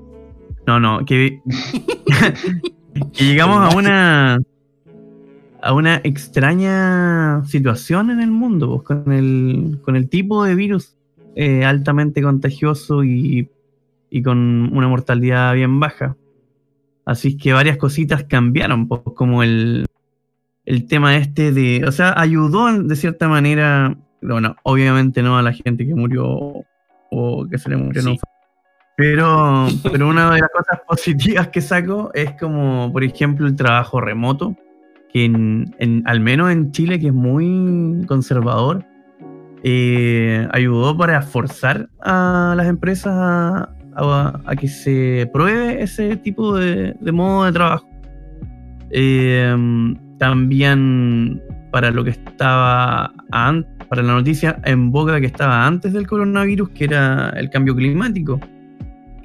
No, 0.68 0.80
no, 0.80 1.04
que, 1.06 1.42
llegamos 3.14 3.74
a 3.74 3.78
una 3.78 4.40
a 5.62 5.74
una 5.74 6.00
extraña 6.04 7.44
situación 7.46 8.12
en 8.12 8.22
el 8.22 8.32
mundo, 8.32 8.70
pues, 8.70 8.84
con, 8.84 9.12
el, 9.12 9.80
con 9.84 9.96
el 9.96 10.10
tipo 10.10 10.44
de 10.44 10.56
virus 10.56 10.96
eh, 11.36 11.66
altamente 11.66 12.22
contagioso 12.22 13.04
y, 13.04 13.50
y, 14.10 14.24
con 14.24 14.38
una 14.76 14.88
mortalidad 14.88 15.54
bien 15.54 15.80
baja. 15.80 16.16
Así 17.06 17.38
que 17.38 17.54
varias 17.54 17.78
cositas 17.78 18.24
cambiaron, 18.24 18.88
pues, 18.88 19.02
como 19.16 19.44
el, 19.44 19.86
el 20.66 20.88
tema 20.88 21.18
este 21.18 21.52
de, 21.52 21.84
o 21.86 21.92
sea, 21.92 22.14
ayudó 22.20 22.72
de 22.82 22.96
cierta 22.96 23.28
manera, 23.28 23.98
bueno, 24.22 24.56
obviamente 24.64 25.22
no 25.22 25.38
a 25.38 25.42
la 25.42 25.54
gente 25.54 25.86
que 25.86 25.96
murió 25.96 26.64
o 27.12 27.48
que 27.50 27.58
se 27.58 27.70
le 27.70 27.78
murió 27.78 28.04
Pero, 29.00 29.68
pero 29.94 30.10
una 30.10 30.30
de 30.34 30.42
las 30.42 30.50
cosas 30.50 30.82
positivas 30.86 31.48
que 31.48 31.62
saco 31.62 32.12
es 32.14 32.34
como, 32.34 32.92
por 32.92 33.02
ejemplo, 33.02 33.48
el 33.48 33.56
trabajo 33.56 34.02
remoto, 34.02 34.58
que 35.14 35.24
en, 35.24 36.04
al 36.06 36.20
menos 36.20 36.52
en 36.52 36.74
Chile, 36.74 37.00
que 37.00 37.08
es 37.08 37.14
muy 37.14 38.04
conservador, 38.08 38.84
eh, 39.64 40.46
ayudó 40.52 40.98
para 40.98 41.22
forzar 41.22 41.88
a 42.02 42.56
las 42.58 42.68
empresas 42.68 43.14
a, 43.16 43.70
que 44.60 44.68
se 44.68 45.30
pruebe 45.32 45.82
ese 45.82 46.18
tipo 46.18 46.58
de, 46.58 46.94
modo 47.14 47.46
de 47.46 47.54
trabajo. 47.54 47.88
Eh, 48.90 49.56
también 50.18 51.42
para 51.72 51.90
lo 51.90 52.04
que 52.04 52.10
estaba 52.10 53.14
para 53.88 54.04
la 54.04 54.12
noticia 54.12 54.60
en 54.66 54.92
boga 54.92 55.22
que 55.22 55.28
estaba 55.28 55.66
antes 55.66 55.94
del 55.94 56.06
coronavirus, 56.06 56.72
que 56.72 56.84
era 56.84 57.30
el 57.38 57.50
cambio 57.50 57.74
climático, 57.74 58.42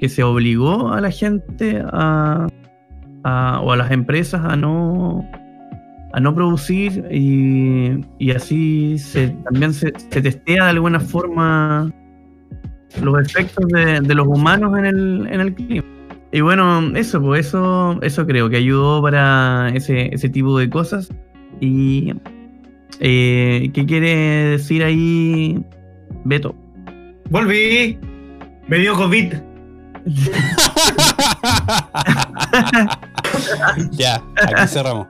que 0.05 0.09
se 0.09 0.21
obligó 0.21 0.93
a 0.93 1.01
la 1.01 1.09
gente 1.09 1.83
a, 1.83 2.47
o 3.23 3.71
a 3.71 3.75
las 3.75 3.89
empresas 3.89 4.39
a 4.45 4.55
no 4.55 5.27
a 6.13 6.19
no 6.19 6.35
producir 6.35 7.03
y, 7.11 8.05
y 8.19 8.31
así 8.31 8.99
se, 8.99 9.29
también 9.45 9.73
se, 9.73 9.91
testea 9.91 10.65
de 10.65 10.69
alguna 10.69 10.99
forma 10.99 11.91
los 13.01 13.19
efectos 13.25 13.65
de, 13.69 13.99
de 13.99 14.13
los 14.13 14.27
humanos 14.27 14.77
en 14.77 14.85
el, 14.85 15.27
en 15.29 15.41
el 15.41 15.55
clima. 15.55 15.83
Y 16.31 16.41
bueno, 16.41 16.95
eso, 16.95 17.19
pues 17.19 17.47
eso, 17.47 17.99
eso 18.03 18.27
creo 18.27 18.47
que 18.47 18.57
ayudó 18.57 19.01
para 19.01 19.71
ese, 19.73 20.13
ese 20.13 20.29
tipo 20.29 20.57
de 20.59 20.69
cosas. 20.69 21.09
Y 21.59 22.13
eh, 22.99 23.71
¿qué 23.73 23.85
quiere 23.85 24.15
decir 24.51 24.83
ahí 24.83 25.59
Beto? 26.25 26.55
Volví. 27.29 27.97
Me 28.67 28.77
dio 28.77 28.95
COVID. 28.95 29.33
ya, 33.91 34.21
aquí 34.35 34.67
cerramos. 34.67 35.07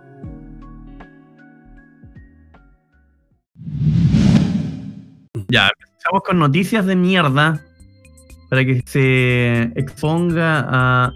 Ya, 5.50 5.70
empezamos 5.80 6.24
con 6.26 6.40
noticias 6.40 6.86
de 6.86 6.96
mierda 6.96 7.60
para 8.50 8.64
que 8.64 8.82
se 8.86 9.64
exponga 9.76 10.66
a 10.70 11.12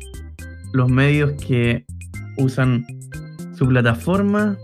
los 0.74 0.90
medios 0.90 1.32
que 1.42 1.86
usan 2.38 2.86
su 3.58 3.66
plataforma 3.68 4.58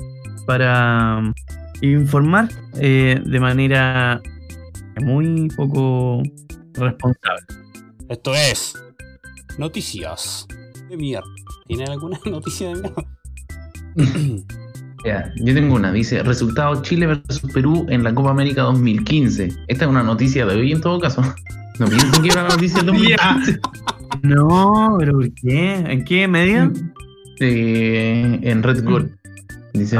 para 0.45 1.19
um, 1.19 1.33
informar 1.81 2.49
eh, 2.79 3.21
de 3.25 3.39
manera 3.39 4.21
muy 5.01 5.47
poco 5.55 6.21
responsable. 6.73 7.45
Esto 8.09 8.35
es 8.35 8.84
Noticias 9.57 10.47
de 10.89 10.97
mierda. 10.97 11.27
¿Tienen 11.67 11.89
alguna 11.89 12.19
noticia 12.25 12.69
de 12.69 12.81
mierda? 12.81 13.05
Ya, 15.05 15.31
yo 15.35 15.53
tengo 15.53 15.75
una, 15.75 15.91
dice, 15.91 16.23
resultado 16.23 16.81
Chile 16.81 17.05
versus 17.05 17.51
Perú 17.53 17.85
en 17.89 18.03
la 18.03 18.15
Copa 18.15 18.31
América 18.31 18.63
2015. 18.63 19.49
Esta 19.67 19.85
es 19.85 19.91
una 19.91 20.01
noticia 20.01 20.47
de 20.47 20.55
hoy 20.55 20.71
en 20.71 20.81
todo 20.81 20.99
caso. 20.99 21.21
No 21.77 21.87
piensen 21.87 22.23
que 22.23 22.29
era 22.29 22.45
una 22.45 22.55
noticia 22.55 22.81
del 22.81 22.85
2015. 22.87 23.59
No, 24.23 24.95
pero 24.97 25.11
¿por 25.11 25.33
qué? 25.33 25.73
¿En 25.75 26.05
qué 26.05 26.27
medio? 26.27 26.71
Eh, 27.41 28.39
en 28.41 28.63
Red 28.63 28.83
Gold. 28.85 29.11
Dice, 29.73 29.99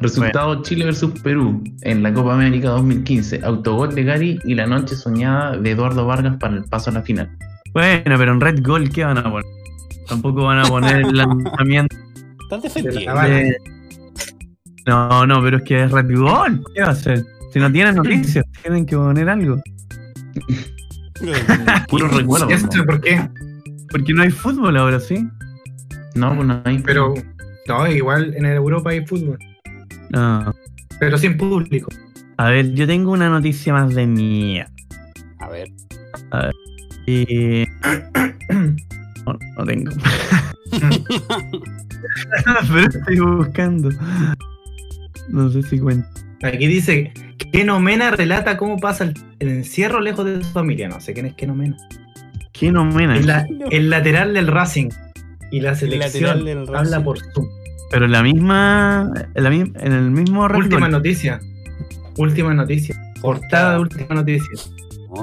resultado 0.00 0.62
Chile 0.62 0.84
versus 0.84 1.18
Perú 1.22 1.64
en 1.80 2.02
la 2.02 2.12
Copa 2.12 2.34
América 2.34 2.68
2015. 2.68 3.40
Autogol 3.44 3.94
de 3.94 4.04
Gary 4.04 4.38
y 4.44 4.54
la 4.54 4.66
noche 4.66 4.94
soñada 4.94 5.56
de 5.56 5.70
Eduardo 5.70 6.06
Vargas 6.06 6.36
para 6.36 6.54
el 6.54 6.64
paso 6.64 6.90
a 6.90 6.92
la 6.92 7.02
final. 7.02 7.30
Bueno, 7.76 8.14
pero 8.16 8.32
en 8.32 8.40
Red 8.40 8.62
Gold, 8.62 8.90
¿qué 8.90 9.04
van 9.04 9.18
a 9.18 9.24
poner? 9.24 9.44
Tampoco 10.08 10.44
van 10.44 10.60
a 10.60 10.64
poner 10.64 10.96
el 10.96 11.12
lanzamiento 11.14 11.94
Están 12.40 12.62
De 12.62 12.68
defendiendo. 12.68 13.20
de... 13.20 13.56
No, 14.86 15.26
no, 15.26 15.42
pero 15.42 15.58
es 15.58 15.62
que 15.64 15.82
es 15.82 15.90
Red 15.90 16.16
Gold. 16.16 16.64
¿Qué 16.74 16.80
va 16.80 16.86
a 16.86 16.92
hacer? 16.92 17.22
Si 17.52 17.58
no 17.58 17.70
tienen 17.70 17.96
noticias, 17.96 18.46
tienen 18.62 18.86
que 18.86 18.96
poner 18.96 19.28
algo. 19.28 19.60
Puro 21.90 22.08
recuerdo. 22.08 22.48
¿Esto 22.48 22.82
por 22.86 22.98
qué? 23.02 23.28
Porque 23.90 24.14
no 24.14 24.22
hay 24.22 24.30
fútbol 24.30 24.74
ahora, 24.78 24.98
¿sí? 24.98 25.28
No, 26.14 26.34
pues 26.34 26.48
no 26.48 26.62
hay. 26.64 26.78
Pero, 26.78 27.12
no, 27.68 27.86
igual 27.88 28.32
en 28.38 28.46
Europa 28.46 28.88
hay 28.88 29.04
fútbol. 29.04 29.38
No. 30.08 30.50
Pero 30.98 31.18
sin 31.18 31.36
público. 31.36 31.90
A 32.38 32.48
ver, 32.48 32.72
yo 32.72 32.86
tengo 32.86 33.12
una 33.12 33.28
noticia 33.28 33.74
más 33.74 33.94
de 33.94 34.06
mía. 34.06 34.70
A 35.40 35.50
ver. 35.50 35.68
Eh, 37.06 37.65
No, 39.26 39.36
no 39.58 39.64
tengo. 39.64 39.90
Pero 42.72 42.86
estoy 42.88 43.18
buscando. 43.18 43.90
No 45.28 45.50
sé 45.50 45.62
si 45.64 45.78
cuenta. 45.78 46.08
Aquí 46.42 46.66
dice, 46.66 47.12
Kenomena 47.52 48.10
relata 48.12 48.56
cómo 48.56 48.76
pasa 48.78 49.04
el, 49.04 49.14
el 49.40 49.48
encierro 49.48 50.00
lejos 50.00 50.24
de 50.24 50.44
su 50.44 50.50
familia. 50.52 50.88
No 50.88 51.00
sé 51.00 51.12
quién 51.12 51.26
es 51.26 51.34
Kenomena. 51.34 51.76
¿Qué 52.52 52.70
no 52.70 52.84
mena? 52.84 53.16
El, 53.16 53.26
la- 53.26 53.46
el 53.70 53.90
lateral 53.90 54.32
del 54.34 54.46
Racing. 54.46 54.90
Y 55.50 55.60
la 55.60 55.74
selección 55.74 56.44
del 56.44 56.64
habla 56.74 57.02
por 57.02 57.18
Zoom. 57.18 57.46
Pero 57.90 58.06
la 58.06 58.22
misma. 58.22 59.12
En, 59.34 59.42
la 59.44 59.50
en 59.52 59.92
el 59.92 60.10
mismo 60.10 60.44
Última 60.46 60.88
noticia. 60.88 61.40
Última 62.16 62.54
noticia. 62.54 62.96
Portada 63.20 63.74
de 63.74 63.80
última 63.80 64.14
noticia. 64.14 64.50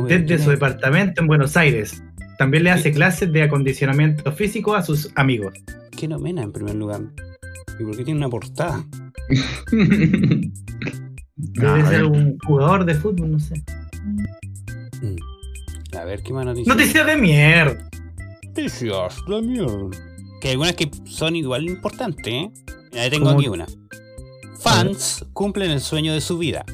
Desde 0.08 0.26
¿quién 0.26 0.40
su 0.42 0.50
departamento 0.50 1.22
en 1.22 1.28
Buenos 1.28 1.56
Aires. 1.58 2.04
También 2.38 2.64
le 2.64 2.72
hace 2.72 2.92
clases 2.92 3.32
de 3.32 3.44
acondicionamiento 3.44 4.32
físico 4.32 4.76
a 4.76 4.82
sus 4.84 5.12
amigos. 5.16 5.54
¿Qué 5.98 6.08
no 6.08 6.20
mena 6.20 6.44
en 6.44 6.52
primer 6.52 6.76
lugar? 6.76 7.02
¿Y 7.80 7.84
por 7.84 7.96
qué 7.98 8.04
tiene 8.04 8.20
una 8.20 8.30
portada? 8.30 8.84
Debe 11.36 11.82
A 11.82 11.90
ser 11.90 12.02
ver. 12.02 12.06
un 12.06 12.38
jugador 12.46 12.86
de 12.86 12.96
fútbol, 12.96 13.32
no 13.32 13.40
sé. 13.40 13.64
A 15.98 16.06
ver, 16.06 16.24
¿qué 16.24 16.34
más 16.34 16.46
noticias? 16.46 16.76
Noticias 16.76 17.06
de 17.06 17.18
mierda. 17.18 17.90
Noticias 18.48 19.16
de 19.28 19.42
mierda. 19.42 19.98
Que 20.42 20.48
hay 20.50 20.52
algunas 20.54 20.74
que 20.76 20.90
son 21.06 21.36
igual 21.36 21.66
importantes, 21.66 22.28
¿eh? 22.28 22.52
Ahí 22.94 23.10
tengo 23.10 23.28
¿Cómo? 23.28 23.40
aquí 23.40 23.48
una. 23.48 23.66
Fans 24.60 25.26
cumplen 25.34 25.72
el 25.72 25.82
sueño 25.82 26.14
de 26.14 26.22
su 26.22 26.38
vida. 26.38 26.66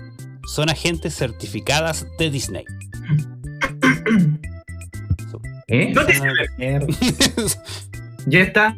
Son 0.47 0.69
agentes 0.69 1.15
certificadas 1.15 2.07
de 2.17 2.29
Disney. 2.29 2.65
¿Eh? 5.69 5.93
Noticias 5.93 6.33
de 6.33 6.49
mierda. 6.57 6.87
Ya 8.25 8.41
está. 8.41 8.75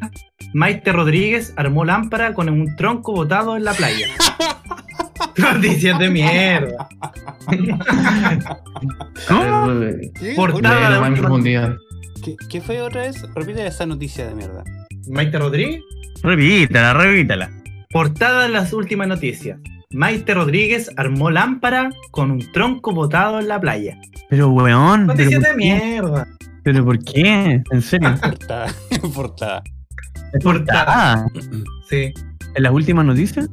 Maite 0.53 0.91
Rodríguez 0.91 1.53
armó 1.57 1.83
lámpara 1.83 2.33
con 2.33 2.47
un 2.47 2.75
tronco 2.75 3.13
botado 3.13 3.57
en 3.57 3.63
la 3.63 3.73
playa. 3.73 4.07
Noticias 5.37 5.97
de 5.97 6.09
mierda. 6.09 6.87
¿Cómo? 9.27 9.67
¿Qué? 10.19 10.33
Portada 10.35 11.09
de. 11.09 11.75
¿Qué, 12.23 12.35
qué 12.49 12.61
fue 12.61 12.81
otra 12.81 13.01
vez? 13.01 13.21
Repite 13.33 13.65
esa 13.65 13.85
noticia 13.85 14.27
de 14.27 14.35
mierda. 14.35 14.63
Maite 15.09 15.39
Rodríguez. 15.39 15.81
Repítala, 16.21 16.93
repítala. 16.93 17.49
Portada 17.89 18.43
de 18.43 18.49
las 18.49 18.73
últimas 18.73 19.07
noticias. 19.07 19.59
Maite 19.91 20.33
Rodríguez 20.33 20.91
armó 20.95 21.31
lámpara 21.31 21.89
con 22.11 22.31
un 22.31 22.51
tronco 22.51 22.93
botado 22.93 23.39
en 23.39 23.47
la 23.47 23.59
playa. 23.59 23.97
Pero 24.29 24.49
weón. 24.49 25.07
¿pero 25.07 25.17
Noticias 25.17 25.41
de 25.41 25.55
mierda. 25.55 26.27
¿Pero 26.63 26.85
por 26.85 27.03
qué? 27.03 27.63
¿En 27.71 27.81
serio? 27.81 28.15
Portada. 28.21 28.73
Portada. 29.13 29.63
¿Es 30.33 30.43
Portada. 30.43 31.25
Sí, 31.89 32.13
¿En 32.55 32.63
las 32.63 32.71
últimas 32.71 33.05
noticias? 33.05 33.49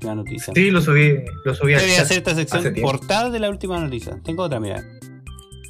La 0.00 0.14
noticia. 0.14 0.54
sí, 0.54 0.70
lo 0.70 0.80
subí, 0.80 1.18
lo 1.44 1.54
subí 1.54 1.74
voy 1.74 1.82
a 1.82 2.02
hacer 2.02 2.18
esta 2.18 2.34
sección 2.34 2.74
portada 2.80 3.28
de 3.28 3.38
la 3.38 3.50
última 3.50 3.78
noticia. 3.78 4.18
Tengo 4.24 4.44
otra, 4.44 4.58
mira. 4.58 4.82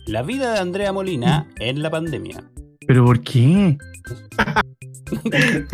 La 0.07 0.23
vida 0.23 0.53
de 0.53 0.61
Andrea 0.61 0.93
Molina 0.93 1.49
en 1.59 1.83
la 1.83 1.91
pandemia. 1.91 2.45
¿Pero 2.87 3.05
por 3.05 3.21
qué? 3.21 3.77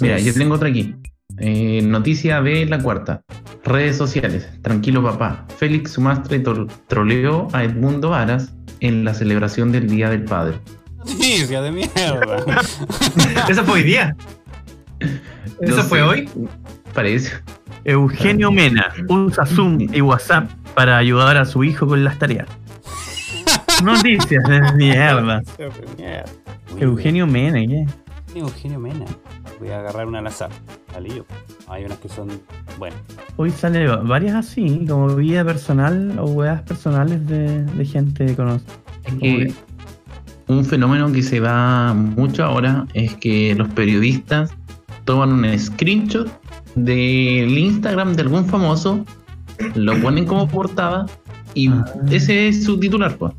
Mira, 0.00 0.18
yo 0.18 0.34
tengo 0.34 0.54
otra 0.54 0.68
aquí. 0.68 0.94
Eh, 1.40 1.80
noticia 1.82 2.40
de 2.42 2.66
la 2.66 2.78
cuarta. 2.78 3.22
Redes 3.64 3.96
sociales. 3.96 4.48
Tranquilo 4.62 5.02
papá. 5.02 5.46
Félix 5.56 5.92
Sumastre 5.92 6.42
tro- 6.42 6.68
troleó 6.86 7.48
a 7.52 7.64
Edmundo 7.64 8.14
Aras 8.14 8.52
en 8.80 9.04
la 9.04 9.14
celebración 9.14 9.72
del 9.72 9.88
Día 9.88 10.10
del 10.10 10.24
Padre. 10.24 10.58
Noticia 10.98 11.62
de 11.62 11.72
mierda. 11.72 12.36
Eso 13.48 13.64
fue 13.64 13.74
hoy 13.74 13.82
día. 13.84 14.14
¿Eso 15.60 15.76
No 15.76 15.82
fue 15.84 15.98
sé, 15.98 16.04
hoy? 16.04 16.28
Parece. 16.94 17.32
Eugenio 17.84 18.50
Mena 18.52 18.92
usa 19.08 19.46
Zoom 19.46 19.78
y 19.80 20.00
WhatsApp 20.02 20.50
para 20.74 20.98
ayudar 20.98 21.38
a 21.38 21.46
su 21.46 21.64
hijo 21.64 21.86
con 21.86 22.04
las 22.04 22.18
tareas. 22.18 22.46
Noticias 23.82 24.44
de 24.44 24.60
mierda. 24.74 25.42
Eugenio 26.78 27.26
Mena, 27.26 27.60
¿qué? 27.60 27.86
Eugenio 28.34 28.78
Mena. 28.78 29.04
Voy 29.58 29.70
a 29.70 29.80
agarrar 29.80 30.06
una 30.06 30.20
al 30.20 30.26
azar. 30.26 30.50
Al 30.94 31.04
lío. 31.04 31.24
Hay 31.68 31.84
unas 31.84 31.98
que 31.98 32.08
son. 32.08 32.28
Bueno. 32.78 32.96
Hoy 33.36 33.50
sale 33.50 33.86
varias 33.88 34.34
así, 34.34 34.84
como 34.88 35.14
vida 35.16 35.44
personal 35.44 36.18
o 36.18 36.24
weas 36.26 36.62
personales 36.62 37.26
de, 37.26 37.64
de 37.64 37.84
gente 37.84 38.26
que 38.26 38.34
conoce. 38.36 38.64
Es 39.04 39.14
que 39.14 39.54
un 40.48 40.64
fenómeno 40.64 41.12
que 41.12 41.22
se 41.22 41.40
da 41.40 41.94
mucho 41.94 42.44
ahora 42.44 42.86
es 42.94 43.14
que 43.16 43.54
los 43.54 43.68
periodistas 43.68 44.50
toman 45.04 45.32
un 45.32 45.58
screenshot 45.58 46.28
del 46.74 47.56
Instagram 47.56 48.14
de 48.14 48.22
algún 48.22 48.44
famoso, 48.46 49.04
lo 49.74 50.00
ponen 50.00 50.24
como 50.26 50.48
portada 50.48 51.06
Y 51.54 51.68
Ah. 51.68 51.84
ese 52.10 52.48
es 52.48 52.64
su 52.64 52.78
titular, 52.78 53.16
pues. 53.16 53.32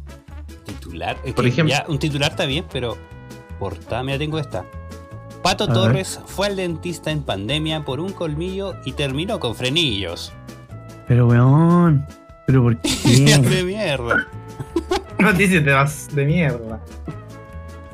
Titular. 0.66 1.18
Es 1.24 1.34
Por 1.34 1.48
ejemplo- 1.48 1.74
ya 1.74 1.86
un 1.88 1.98
titular 1.98 2.32
está 2.32 2.46
bien, 2.46 2.66
pero 2.72 2.98
portada, 3.58 4.04
mira, 4.04 4.18
tengo 4.18 4.38
esta. 4.38 4.66
Pato 5.44 5.64
A 5.64 5.68
ver. 5.68 5.76
Torres 5.76 6.20
fue 6.26 6.48
al 6.48 6.56
dentista 6.56 7.12
en 7.12 7.24
pandemia 7.24 7.84
por 7.84 8.00
un 8.00 8.12
colmillo 8.14 8.76
y 8.86 8.92
terminó 8.94 9.40
con 9.40 9.56
frenillos. 9.56 10.32
Pero 11.08 11.28
weón, 11.28 12.06
pero 12.46 12.64
¿por 12.64 12.78
qué? 12.82 13.38
de 13.38 13.64
mierda. 13.64 14.28
Noticias 15.20 15.64
de, 15.66 15.72
bas- 15.74 16.08
de 16.12 16.26
mierda. 16.26 16.80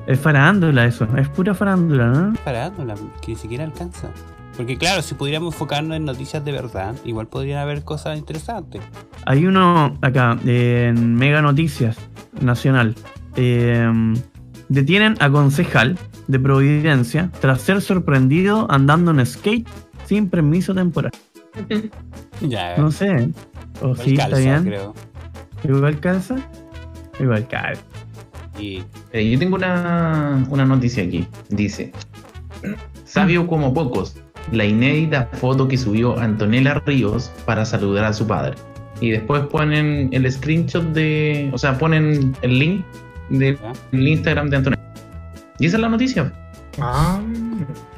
es 0.07 0.19
farándula 0.19 0.85
eso, 0.85 1.07
es 1.17 1.27
pura 1.29 1.53
farándula, 1.53 2.07
¿no? 2.07 2.33
Parándola, 2.43 2.95
que 3.21 3.31
ni 3.33 3.35
siquiera 3.37 3.63
alcanza. 3.63 4.09
Porque 4.55 4.77
claro, 4.77 5.01
si 5.01 5.13
pudiéramos 5.13 5.53
enfocarnos 5.53 5.97
en 5.97 6.05
noticias 6.05 6.43
de 6.43 6.51
verdad, 6.51 6.95
igual 7.05 7.27
podrían 7.27 7.59
haber 7.59 7.83
cosas 7.83 8.17
interesantes. 8.17 8.81
Hay 9.25 9.45
uno 9.45 9.97
acá 10.01 10.37
en 10.45 11.15
Mega 11.15 11.41
Noticias 11.41 11.97
Nacional. 12.41 12.95
Eh, 13.35 13.87
detienen 14.69 15.15
a 15.19 15.29
concejal 15.29 15.97
de 16.27 16.39
Providencia 16.39 17.29
tras 17.39 17.61
ser 17.61 17.81
sorprendido 17.81 18.67
andando 18.69 19.11
en 19.11 19.25
skate 19.25 19.67
sin 20.05 20.29
permiso 20.29 20.73
temporal. 20.73 21.11
Ya, 22.41 22.77
No 22.77 22.91
sé. 22.91 23.29
O 23.81 23.89
igual 23.89 23.97
sí, 24.03 24.11
está 24.13 24.23
calza, 24.29 24.37
bien. 24.39 24.63
creo. 24.65 24.93
Igual 25.63 25.99
calza. 25.99 26.35
Igual 27.19 27.47
calza. 27.47 27.81
Y 28.59 28.83
Eh, 29.11 29.31
yo 29.31 29.39
tengo 29.39 29.55
una, 29.55 30.45
una 30.49 30.65
noticia 30.65 31.03
aquí. 31.03 31.27
Dice: 31.49 31.91
Sabio 33.05 33.47
como 33.47 33.73
pocos, 33.73 34.17
la 34.51 34.65
inédita 34.65 35.27
foto 35.33 35.67
que 35.67 35.77
subió 35.77 36.17
Antonella 36.19 36.75
Ríos 36.85 37.31
para 37.45 37.65
saludar 37.65 38.05
a 38.05 38.13
su 38.13 38.27
padre. 38.27 38.55
Y 39.01 39.11
después 39.11 39.43
ponen 39.47 40.09
el 40.11 40.31
screenshot 40.31 40.83
de. 40.93 41.49
O 41.53 41.57
sea, 41.57 41.77
ponen 41.77 42.35
el 42.41 42.59
link 42.59 42.85
del 43.29 43.57
¿ya? 43.59 43.73
Instagram 43.91 44.49
de 44.49 44.57
Antonella. 44.57 44.83
Y 45.59 45.65
esa 45.65 45.77
es 45.77 45.81
la 45.81 45.89
noticia. 45.89 46.31
Ah, 46.79 47.19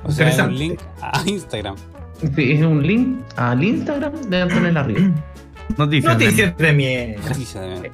O 0.03 0.11
sea, 0.11 0.29
es 0.29 0.39
un 0.39 0.55
link 0.57 0.79
a 1.01 1.21
Instagram. 1.25 1.75
Sí, 2.35 2.51
Es 2.51 2.61
un 2.65 2.85
link 2.85 3.19
al 3.37 3.63
Instagram 3.63 4.13
de 4.29 4.41
Antonella 4.41 4.83
Ríos. 4.83 5.11
Noticias. 5.77 6.13
Noticias 6.13 6.57
de 6.57 6.73
mierda. 6.73 7.29
Noticia 7.29 7.61
de 7.61 7.67
mierda. 7.79 7.89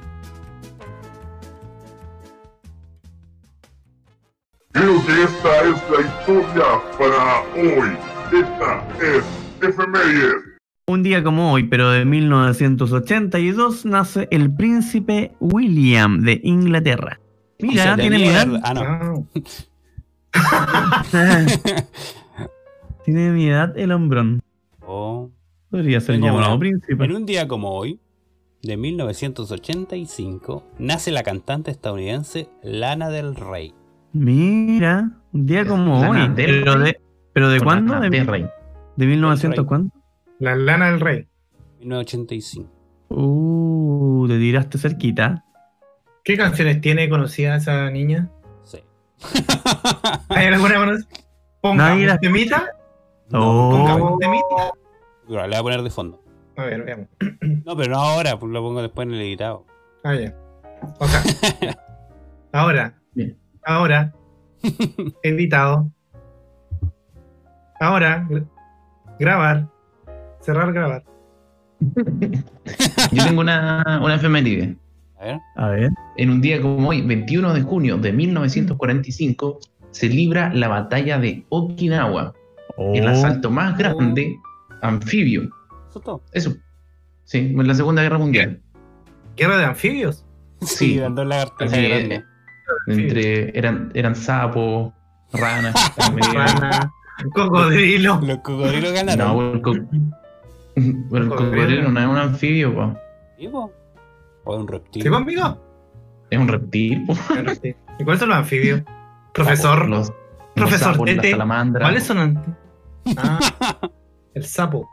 Creo 4.72 5.06
que 5.06 5.22
esta 5.22 5.60
es 5.62 5.82
la 5.90 6.00
historia 6.06 6.64
para 6.98 7.40
hoy. 7.54 7.96
Esta 8.32 8.86
es 9.02 9.24
Efemérides. 9.68 10.34
Un 10.88 11.02
día 11.02 11.22
como 11.24 11.52
hoy, 11.52 11.64
pero 11.64 11.90
de 11.90 12.04
1982, 12.04 13.86
nace 13.86 14.28
el 14.30 14.54
príncipe 14.54 15.32
William 15.40 16.20
de 16.20 16.40
Inglaterra. 16.44 17.18
Mira, 17.60 17.96
tiene 17.96 18.18
mi 18.18 18.24
edad. 18.28 18.60
Ah, 18.62 18.74
no. 18.74 19.26
Tiene 23.04 23.30
mi 23.30 23.46
edad 23.48 23.76
el 23.78 23.92
hombrón. 23.92 24.42
Oh. 24.84 25.30
Podría 25.70 26.00
ser 26.00 26.20
llamado 26.20 26.58
príncipe. 26.58 27.04
En 27.04 27.12
un 27.16 27.24
día 27.26 27.46
como 27.48 27.70
hoy, 27.70 28.00
de 28.62 28.76
1985, 28.76 30.64
nace 30.78 31.10
la 31.12 31.22
cantante 31.22 31.70
estadounidense 31.70 32.48
Lana 32.62 33.08
del 33.08 33.34
Rey. 33.36 33.74
Mira, 34.12 35.12
un 35.32 35.46
día 35.46 35.64
como 35.66 36.00
Lana 36.00 36.24
hoy. 36.26 36.34
del 36.34 36.60
Pero 36.64 36.74
Rey. 36.74 36.92
de, 36.92 37.00
pero 37.32 37.48
de 37.48 37.60
cuándo? 37.60 37.94
Lana 37.94 38.10
De, 38.10 38.18
del 38.18 38.26
Rey. 38.26 38.46
de 38.96 39.06
1900 39.06 39.56
Rey. 39.58 39.66
cuándo? 39.66 39.90
la 40.38 40.54
lana 40.54 40.90
del 40.90 41.00
rey. 41.00 41.26
1985. 41.80 42.70
Uh, 43.08 44.26
te 44.28 44.38
tiraste 44.38 44.76
cerquita. 44.78 45.45
¿Qué 46.26 46.36
canciones 46.36 46.80
tiene 46.80 47.08
conocida 47.08 47.54
esa 47.54 47.88
niña? 47.88 48.28
Sí. 48.64 48.80
¿Hay 50.28 50.46
alguna 50.48 50.74
conocida? 50.74 51.08
Ponga 51.60 51.88
Nadie 51.90 52.02
un 52.02 52.06
la- 52.08 52.18
temita. 52.18 52.66
Oh. 53.32 53.70
Ponga 53.70 53.94
un 53.94 54.18
temita. 54.18 54.72
Bueno, 55.28 55.42
le 55.44 55.48
voy 55.50 55.56
a 55.56 55.62
poner 55.62 55.82
de 55.82 55.90
fondo. 55.90 56.20
A 56.56 56.64
ver, 56.64 56.82
veamos. 56.82 57.06
No, 57.64 57.76
pero 57.76 57.92
no 57.92 57.98
ahora, 58.00 58.36
pues 58.40 58.50
lo 58.50 58.60
pongo 58.60 58.82
después 58.82 59.06
en 59.06 59.14
el 59.14 59.20
editado. 59.20 59.66
Ah, 60.02 60.16
ya. 60.16 60.34
O 60.98 61.06
sea, 61.06 61.22
ahora, 62.52 62.94
Bien. 63.14 63.38
ahora, 63.64 64.12
editado. 65.22 65.90
Ahora, 67.78 68.26
gra- 68.28 68.48
grabar, 69.20 69.68
cerrar, 70.40 70.72
grabar. 70.72 71.04
Yo 73.12 73.24
tengo 73.24 73.40
una, 73.42 74.00
una 74.02 74.14
efeméride. 74.16 74.76
A 75.18 75.24
ver. 75.24 75.40
A 75.56 75.68
ver. 75.68 75.90
En 76.16 76.30
un 76.30 76.40
día 76.40 76.60
como 76.60 76.88
hoy, 76.88 77.02
21 77.02 77.54
de 77.54 77.62
junio 77.62 77.96
de 77.96 78.12
1945, 78.12 79.58
se 79.90 80.08
libra 80.08 80.52
la 80.52 80.68
batalla 80.68 81.18
de 81.18 81.44
Okinawa, 81.48 82.34
el 82.94 83.06
Oh, 83.06 83.08
asalto 83.08 83.50
más 83.50 83.78
grande 83.78 84.36
anfibio. 84.82 85.48
Eso 85.88 86.00
todo. 86.00 86.22
Eso. 86.32 86.54
Sí, 87.24 87.54
en 87.58 87.66
la 87.66 87.74
Segunda 87.74 88.02
Guerra 88.02 88.18
Mundial. 88.18 88.60
Guerra 89.36 89.56
de 89.58 89.64
anfibios. 89.64 90.22
Sí, 90.60 90.96
grandes. 90.96 91.72
eh, 91.72 92.22
entre, 92.88 93.58
eran, 93.58 93.90
eran 93.94 94.14
sapos, 94.16 94.92
ranas. 95.32 95.74
Rana, 96.34 96.92
cocodrilo. 97.34 98.20
Los 98.22 98.38
cocodrilos 98.38 98.92
ganaron. 98.92 99.26
no, 99.36 99.52
el, 99.52 99.60
co- 99.62 99.74
pero 101.10 101.24
el 101.24 101.28
cocodrilo 101.30 101.90
no 101.90 102.00
es 102.00 102.06
un 102.06 102.16
anfibio, 102.16 102.74
po. 102.74 102.96
¿Sí, 103.38 103.48
po? 103.48 103.72
O 104.46 104.54
es 104.54 104.60
un 104.60 104.68
reptil. 104.68 105.02
¿Sí, 105.02 105.08
conmigo? 105.10 105.60
es 106.30 106.38
un 106.38 106.48
reptil. 106.48 107.04
¿Y 107.98 108.04
cuáles 108.04 108.20
son 108.20 108.28
los 108.30 108.38
anfibios? 108.38 108.82
Profesor, 109.34 109.86
Los, 109.88 110.08
los 110.08 110.16
Profesor 110.54 110.92
sapos, 110.94 111.08
la 111.10 111.14
Tete, 111.16 111.30
salamandra. 111.32 111.84
¿cuáles 111.84 112.04
son 112.04 112.18
antes? 112.18 112.54
Ah, 113.18 113.38
el 114.34 114.44
sapo. 114.44 114.88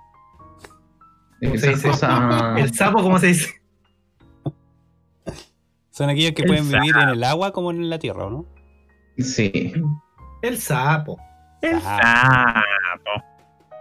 ¿Cómo 1.41 1.57
se 1.57 1.69
dice? 1.69 1.87
cosas. 1.89 2.59
El 2.59 2.73
sapo, 2.73 3.01
¿cómo 3.01 3.17
se 3.19 3.27
dice? 3.27 3.49
Son 5.89 6.09
aquellos 6.09 6.33
que 6.33 6.43
El 6.43 6.47
pueden 6.47 6.69
vivir 6.69 6.95
en 7.01 7.09
el 7.09 7.23
agua 7.23 7.51
como 7.51 7.71
en 7.71 7.89
la 7.89 7.99
tierra, 7.99 8.25
¿o 8.25 8.29
no? 8.29 8.45
Sí. 9.17 9.73
El 10.41 10.57
sapo. 10.57 11.17
el 11.61 11.79
Ah. 11.85 12.63
sapo. 12.93 13.25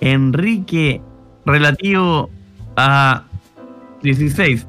Enrique, 0.00 1.02
relativo 1.46 2.30
a 2.76 3.22
16 4.02 4.66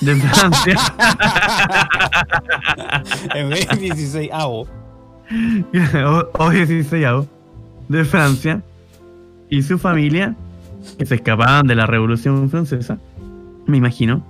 de 0.00 0.16
Francia, 0.16 0.76
en 3.34 3.50
vez 3.50 3.68
de 3.68 3.76
16 3.76 4.30
avo. 4.32 4.81
O, 6.04 6.44
o 6.44 6.50
16 6.50 7.06
de 7.88 8.04
Francia 8.04 8.62
y 9.48 9.62
su 9.62 9.78
familia, 9.78 10.34
que 10.98 11.06
se 11.06 11.16
escapaban 11.16 11.66
de 11.66 11.74
la 11.74 11.86
Revolución 11.86 12.48
Francesa, 12.50 12.98
me 13.66 13.76
imagino, 13.76 14.24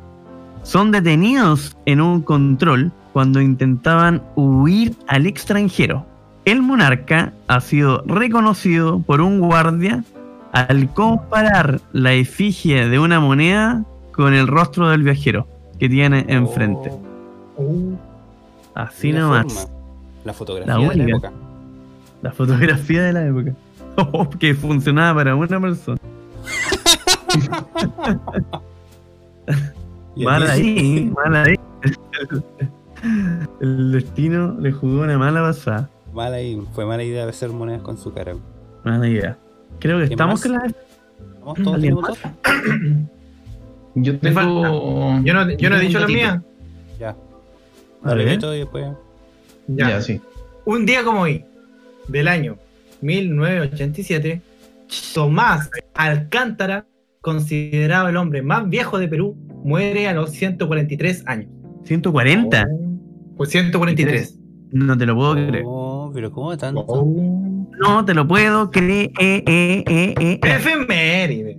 son 0.63 0.91
detenidos 0.91 1.77
en 1.87 2.01
un 2.01 2.23
control 2.23 2.93
cuando 3.13 3.41
intentaban 3.41 4.23
huir 4.37 4.95
al 5.07 5.27
extranjero. 5.27 6.07
El 6.45 6.63
monarca 6.63 7.33
ha 7.47 7.61
sido 7.61 8.03
reconocido 8.07 9.01
por 9.01 9.21
un 9.21 9.41
guardia 9.41 10.05
al 10.53 10.93
comparar 10.93 11.81
la 11.93 12.13
efigie 12.13 12.89
de 12.89 12.99
una 12.99 13.21
moneda 13.21 13.85
con 14.13 14.35
el 14.35 14.47
rostro 14.47 14.89
del 14.89 15.03
viajero 15.03 15.47
que 15.79 15.89
tiene 15.89 16.25
enfrente. 16.29 16.91
Uh, 17.57 17.95
Así 18.75 19.13
nomás. 19.13 19.71
La 20.25 20.33
fotografía 20.33 20.75
La 20.75 20.89
de 20.89 20.97
la 20.97 21.05
época. 21.05 21.33
La 22.23 22.33
fotografía 22.33 23.03
de 23.03 23.13
la 23.13 23.27
época. 23.27 23.53
Oh, 23.95 24.27
que 24.31 24.55
funcionaba 24.55 25.17
para 25.17 25.37
una 25.37 25.61
persona. 25.61 25.99
Mal 30.17 30.51
ahí, 30.51 31.13
mal 31.15 31.37
ahí. 31.37 31.55
El 33.61 33.93
destino 33.93 34.57
le 34.59 34.73
jugó 34.73 35.03
una 35.03 35.19
mala 35.19 35.43
pasada. 35.43 35.91
Mala 36.13 36.37
ahí, 36.37 36.61
fue 36.73 36.87
mala 36.87 37.03
idea 37.03 37.29
hacer 37.29 37.51
monedas 37.51 37.83
con 37.83 37.99
su 37.99 38.13
cara. 38.13 38.35
Mala 38.85 39.09
idea. 39.09 39.37
Creo 39.79 39.99
que 39.99 40.07
¿Quién 40.07 40.13
estamos 40.13 40.35
más? 40.35 40.43
con 40.43 40.53
la 40.53 40.61
¿Vamos 41.45 41.63
todos. 41.63 41.83
Yo 43.95 44.19
tengo. 44.19 45.21
Yo 45.23 45.35
no, 45.35 45.51
yo 45.51 45.71
no 45.71 45.77
he 45.77 45.81
dicho 45.81 45.99
la 45.99 46.07
mía. 46.07 46.43
Ya. 46.99 47.15
Ver. 48.05 48.25
Beto, 48.25 48.55
y 48.55 48.61
después. 48.61 48.87
Ya. 49.77 49.91
Ya, 49.91 50.01
sí. 50.01 50.21
Un 50.65 50.87
día 50.87 51.05
como 51.05 51.23
hoy, 51.23 51.45
del 52.09 52.29
año 52.29 52.57
1987, 53.01 54.41
Tomás 55.15 55.71
Alcántara, 55.95 56.87
considerado 57.21 58.09
el 58.09 58.17
hombre 58.17 58.43
más 58.43 58.69
viejo 58.69 58.99
de 58.99 59.09
Perú, 59.09 59.37
muere 59.65 60.09
a 60.09 60.13
los 60.13 60.31
143 60.31 61.25
años. 61.27 61.49
140. 61.85 62.67
Pues 63.37 63.51
143. 63.51 64.39
No 64.73 64.97
te 64.97 65.07
lo 65.07 65.15
puedo 65.15 65.35
creer. 65.35 65.65
Oh, 65.67 66.11
pero 66.15 66.31
¿cómo 66.31 66.57
tanto? 66.57 66.85
Oh. 66.87 67.69
No 67.79 68.05
te 68.05 68.15
lo 68.15 68.27
puedo 68.27 68.71
creer. 68.71 69.11
Eh, 69.19 69.43
eh, 69.47 69.85
eh, 69.87 70.15
eh. 70.19 70.41
Efeméride. 70.43 71.59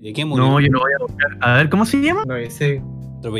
¿De 0.00 0.12
qué 0.12 0.24
murió? 0.24 0.44
No, 0.44 0.60
yo 0.60 0.68
lo 0.70 0.80
voy 0.80 0.92
a 0.92 1.02
buscar. 1.02 1.38
A 1.40 1.54
ver, 1.54 1.68
¿cómo 1.70 1.84
se 1.84 2.00
llama? 2.00 2.24
No, 2.26 2.36
ese. 2.36 2.82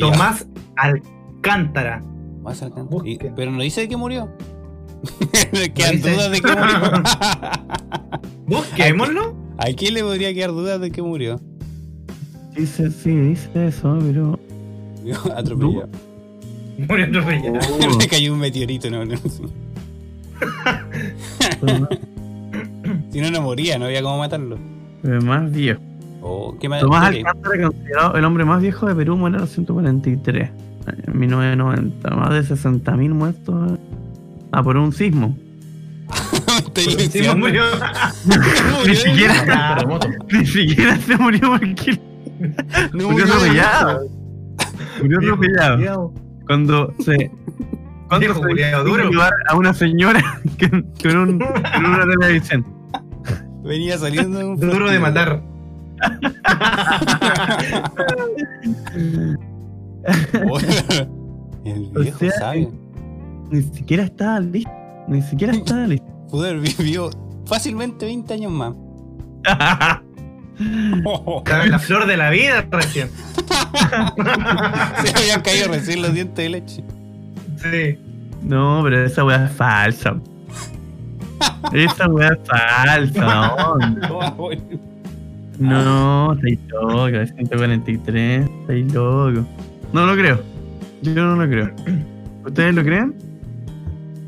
Tomás 0.01 0.49
Alcántara. 0.77 2.03
Más. 2.45 2.62
Y- 3.05 3.18
pero 3.34 3.51
no 3.51 3.62
dice 3.62 3.80
de 3.82 3.88
qué 3.88 3.97
murió. 3.97 4.28
Quedan 5.74 6.01
dudas 6.01 6.30
de 6.30 6.40
qué 6.40 6.55
murió. 6.55 7.03
Busquémoslo. 8.47 9.34
¿A 9.59 9.66
quién 9.76 9.95
le 9.95 10.03
podría 10.03 10.32
quedar 10.34 10.51
dudas 10.51 10.80
de 10.80 10.90
qué 10.90 11.03
murió? 11.03 11.40
Dice, 12.57 12.90
sí, 12.90 13.11
dice 13.11 13.66
eso, 13.66 13.99
pero. 14.01 14.38
Murió 15.01 15.16
Atropellado. 15.36 15.88
Murió 16.88 17.05
atropellado. 17.07 17.59
Le 17.99 18.09
cayó 18.09 18.32
un 18.32 18.40
meteorito, 18.40 18.90
no, 18.90 19.05
no. 19.05 19.16
Si 23.11 23.20
no, 23.20 23.30
no 23.30 23.40
moría, 23.42 23.78
no 23.78 23.86
había 23.86 24.03
cómo 24.03 24.18
matarlo. 24.18 24.59
El 25.03 25.22
más 25.22 25.51
viejo. 25.51 25.80
Oh, 26.20 26.57
¿qué 26.59 26.68
más? 26.68 26.80
Tomás. 26.80 27.07
Alcántara, 27.07 27.62
considerado 27.68 28.16
el 28.16 28.24
hombre 28.24 28.45
más 28.45 28.61
viejo 28.61 28.86
de 28.86 28.95
Perú, 28.95 29.16
muere 29.16 29.36
a 29.36 29.40
los 29.40 29.51
143. 29.51 30.51
En 30.87 31.18
1990. 31.18 32.11
Más 32.11 32.30
de 32.30 32.41
60.000 32.55 33.09
muertos. 33.11 33.78
Ah, 34.53 34.62
por 34.62 34.76
un 34.76 34.93
sismo. 34.93 35.37
Lesionando. 36.76 37.37
murió. 37.47 37.64
Ni 38.87 38.95
siquiera, 38.95 39.78
ni 40.32 40.47
siquiera 40.47 40.97
se 40.97 41.16
murió 41.16 41.51
porque 41.59 42.01
No 42.93 43.09
murió 43.11 43.24
atropellado. 43.24 44.01
Murió 45.01 45.18
atropellado. 45.18 46.12
Cuando 46.47 46.95
se. 47.01 47.30
Cuando 48.09 48.35
se 48.35 48.70
duro. 48.85 49.11
a 49.49 49.57
una 49.57 49.72
señora 49.72 50.41
que, 50.59 50.66
en, 50.66 51.16
un- 51.16 51.43
en 51.43 51.85
una 51.87 52.05
televisión. 52.07 52.64
Venía 53.64 53.97
saliendo 53.97 54.39
de 54.39 54.45
un 54.45 54.61
Duro 54.61 54.91
de 54.91 55.01
matar. 55.01 55.43
El 61.65 61.91
O 61.97 62.01
viejo 62.01 62.19
sea, 62.19 62.31
sabio. 62.33 62.73
Ni 63.51 63.63
siquiera 63.63 64.05
estaba 64.05 64.41
listo. 64.41 64.71
Ni 65.09 65.23
siquiera 65.23 65.53
estaba 65.53 65.87
listo. 65.87 66.07
Pudo 66.31 66.45
haber 66.45 66.61
vivido 66.61 67.11
fácilmente 67.47 68.07
20 68.07 68.35
años 68.35 68.53
más. 68.53 68.75
Estaba 70.57 71.65
en 71.65 71.71
la 71.73 71.79
flor 71.81 72.07
de 72.07 72.17
la 72.17 72.31
vida 72.31 72.65
recién. 72.71 73.09
Se 75.05 75.19
habían 75.19 75.43
caído 75.43 75.69
recién 75.69 76.01
los 76.01 76.15
dientes 76.15 76.37
de 76.37 76.49
leche. 76.49 76.85
Sí. 77.57 77.99
No, 78.43 78.81
pero 78.85 79.05
esa 79.05 79.25
weá 79.25 79.47
es 79.47 79.53
falsa. 79.53 80.17
Esa 81.73 82.09
weá 82.09 82.29
es 82.29 82.39
falsa, 82.49 83.77
no. 83.99 84.49
No, 85.59 86.33
estáis 86.35 86.59
loco, 86.69 87.07
es 87.09 87.35
143, 87.35 88.49
estáis 88.61 88.93
loco. 88.93 89.45
No 89.95 90.07
lo 90.07 90.14
creo. 90.14 90.42
Yo 91.03 91.14
no 91.14 91.36
lo 91.36 91.49
creo. 91.49 91.70
¿Ustedes 92.45 92.74
lo 92.74 92.82
creen? 92.82 93.14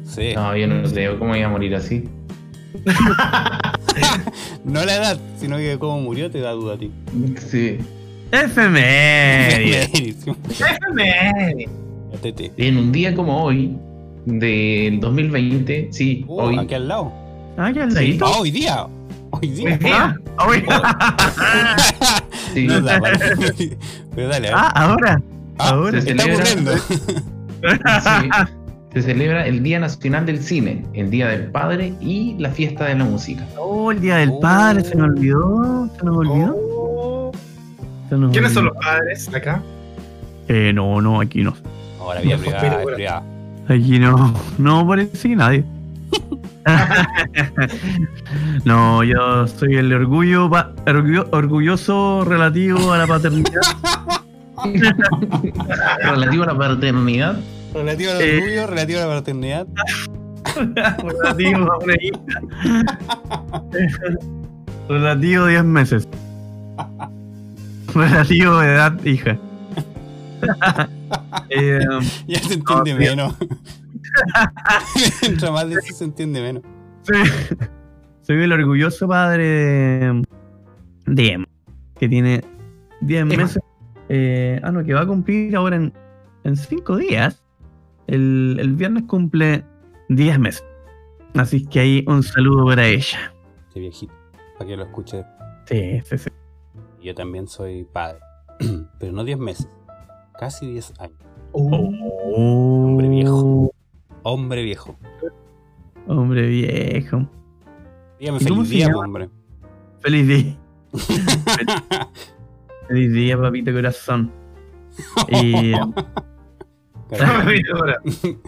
Sí. 0.04 0.32
No, 0.34 0.56
yo 0.56 0.66
no 0.68 0.88
creo 0.88 1.18
cómo 1.18 1.36
iba 1.36 1.46
a 1.46 1.50
morir 1.50 1.74
así. 1.74 2.04
No 4.64 4.84
la 4.84 4.96
edad, 4.96 5.18
sino 5.38 5.56
que 5.56 5.78
cómo 5.78 6.00
murió 6.00 6.30
te 6.30 6.40
da 6.40 6.50
duda 6.50 6.74
a 6.74 6.78
ti. 6.78 6.90
Sí. 7.38 7.78
Efemérides. 8.30 9.90
Buenísimo. 9.92 10.36
Efeméride. 10.50 11.68
Tete. 12.20 12.52
En 12.58 12.76
un 12.76 12.92
día 12.92 13.14
como 13.14 13.42
hoy, 13.44 13.78
del 14.26 15.00
2020, 15.00 15.88
sí, 15.92 16.24
Oh, 16.28 16.44
hoy. 16.44 16.58
aquí 16.58 16.74
al 16.74 16.88
lado. 16.88 17.12
Ah, 17.56 17.70
qué 17.72 17.80
al 17.82 17.88
Ah, 17.90 17.94
ladito. 17.94 18.26
hoy 18.26 18.50
día. 18.50 18.84
Hoy 18.84 18.90
Hoy 19.40 19.48
día. 19.48 19.78
día. 19.78 20.16
Ah, 20.36 20.46
oye. 20.46 20.64
sí, 22.52 22.66
No, 22.66 22.80
da, 22.82 22.98
vale. 22.98 23.18
Pero 24.14 24.28
dale, 24.28 24.48
a 24.48 24.50
ver. 24.50 24.54
Ah, 24.54 24.72
ahora. 24.74 25.22
Ah, 25.58 25.70
ahora. 25.70 26.00
se 26.00 26.10
está 26.10 26.24
celebra- 26.24 26.78
se 28.92 29.02
celebra 29.02 29.46
el 29.46 29.62
Día 29.62 29.78
Nacional 29.80 30.26
del 30.26 30.42
Cine, 30.42 30.84
el 30.94 31.10
Día 31.10 31.28
del 31.28 31.46
Padre 31.50 31.94
y 32.00 32.34
la 32.38 32.50
Fiesta 32.50 32.84
de 32.86 32.94
la 32.96 33.04
Música. 33.04 33.44
Oh, 33.58 33.90
el 33.92 34.00
día 34.00 34.16
del 34.16 34.30
Oh. 34.32 34.40
padre, 34.40 34.82
se 34.84 34.94
me 34.96 35.02
olvidó. 35.04 35.88
Se 35.98 36.04
nos 36.04 36.16
olvidó. 36.16 36.56
Oh. 36.58 37.32
Se 38.08 38.16
nos 38.16 38.32
¿Quiénes 38.32 38.52
son 38.52 38.66
los 38.66 38.76
padres 38.76 39.28
acá? 39.34 39.62
Eh, 40.48 40.72
no, 40.74 41.00
no, 41.00 41.20
aquí 41.20 41.42
no. 41.42 41.54
Ahora, 42.00 42.20
No, 42.22 42.36
privada, 42.38 42.82
privada. 42.84 43.22
Aquí 43.68 43.98
no, 43.98 44.32
no 44.58 44.86
parece 44.86 45.28
que 45.28 45.36
nadie. 45.36 45.64
no, 48.64 49.02
yo 49.04 49.46
soy 49.48 49.76
el 49.76 49.92
orgullo- 49.92 50.48
orgulloso 51.32 52.24
relativo 52.24 52.92
a 52.92 52.98
la 52.98 53.06
paternidad. 53.06 53.60
Relativo 56.02 56.42
a 56.44 56.46
la 56.46 56.58
paternidad, 56.58 57.36
Relativo 57.74 58.10
al 58.12 58.20
Eh. 58.22 58.36
orgullo, 58.38 58.66
relativo 58.66 58.98
a 59.00 59.06
la 59.06 59.14
paternidad. 59.18 59.66
relativo 61.02 61.72
a 61.72 61.78
una 61.78 61.94
hija. 62.00 62.20
relativo 64.88 65.44
a 65.44 65.48
10 65.48 65.64
meses. 65.78 66.08
relativo 67.94 68.54
a 68.58 68.66
edad 68.66 69.04
hija. 69.04 69.38
Eh, 71.50 71.80
Ya 72.26 72.38
se 72.40 72.54
entiende 72.54 72.92
sí. 72.92 72.96
menos. 72.98 73.34
Mientras 75.22 75.50
más 75.52 75.68
de 75.68 75.74
eso 75.74 75.94
se 75.94 76.04
entiende 76.04 76.40
menos. 76.40 76.62
soy, 77.02 77.18
soy 78.22 78.42
el 78.42 78.52
orgulloso 78.52 79.06
padre 79.08 79.44
de, 79.44 80.22
de 81.06 81.32
Emma, 81.32 81.46
que 81.98 82.08
tiene 82.08 82.42
10 83.02 83.22
Emma. 83.22 83.36
meses. 83.36 83.62
Eh, 84.08 84.60
ah, 84.62 84.70
no, 84.70 84.84
que 84.84 84.94
va 84.94 85.00
a 85.02 85.06
cumplir 85.06 85.56
ahora 85.56 85.76
en, 85.76 85.92
en 86.44 86.56
5 86.56 86.96
días. 86.96 87.42
El, 88.06 88.56
el 88.60 88.74
viernes 88.74 89.04
cumple 89.04 89.64
10 90.08 90.38
meses. 90.38 90.64
Así 91.34 91.66
que 91.66 91.80
ahí 91.80 92.04
un 92.06 92.22
saludo 92.22 92.66
para 92.66 92.86
ella. 92.86 93.32
Este 93.68 93.80
viejito. 93.80 94.12
Para 94.58 94.68
que 94.70 94.76
lo 94.76 94.84
escuche. 94.84 95.24
Sí, 95.66 96.00
sí, 96.04 96.18
sí. 96.18 96.30
Yo 97.02 97.14
también 97.14 97.46
soy 97.46 97.84
padre. 97.84 98.20
Pero 98.98 99.12
no 99.12 99.24
10 99.24 99.38
meses. 99.38 99.68
Casi 100.38 100.70
10 100.70 100.94
años. 101.00 101.18
Oh. 101.52 101.90
Hombre 102.34 103.08
viejo. 103.08 103.72
Hombre 104.22 104.62
viejo. 104.62 104.96
Hombre 106.06 106.46
viejo. 106.46 107.28
Dígame 108.18 108.38
¿Y 108.40 108.46
cómo 108.46 108.64
feliz 108.64 108.70
día, 108.70 108.86
llama? 108.86 109.04
hombre. 109.04 109.30
Feliz 110.00 110.26
día. 110.28 110.58
Feliz 112.88 113.12
día, 113.12 113.38
papito 113.38 113.72
corazón. 113.72 114.32
Y 115.28 115.72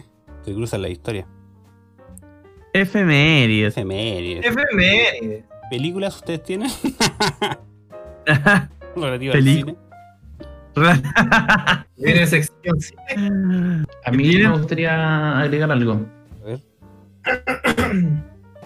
Se 0.45 0.55
cruzan 0.55 0.83
la 0.83 0.89
historia. 0.89 1.27
efemérides. 2.73 3.77
Efemérides. 3.77 4.47
Efeméride. 4.47 5.45
¿Películas 5.71 6.17
ustedes 6.17 6.43
tienen? 6.43 6.71
Relativa 8.97 9.35
al 9.35 9.41
Peli- 9.41 9.55
cine. 9.57 9.77
Viene 11.97 12.27
sección 12.27 12.79
a 14.05 14.11
mí 14.13 14.37
me 14.37 14.51
gustaría 14.51 15.39
agregar 15.41 15.71
algo. 15.73 16.07
A 16.43 16.45
ver. 16.47 16.61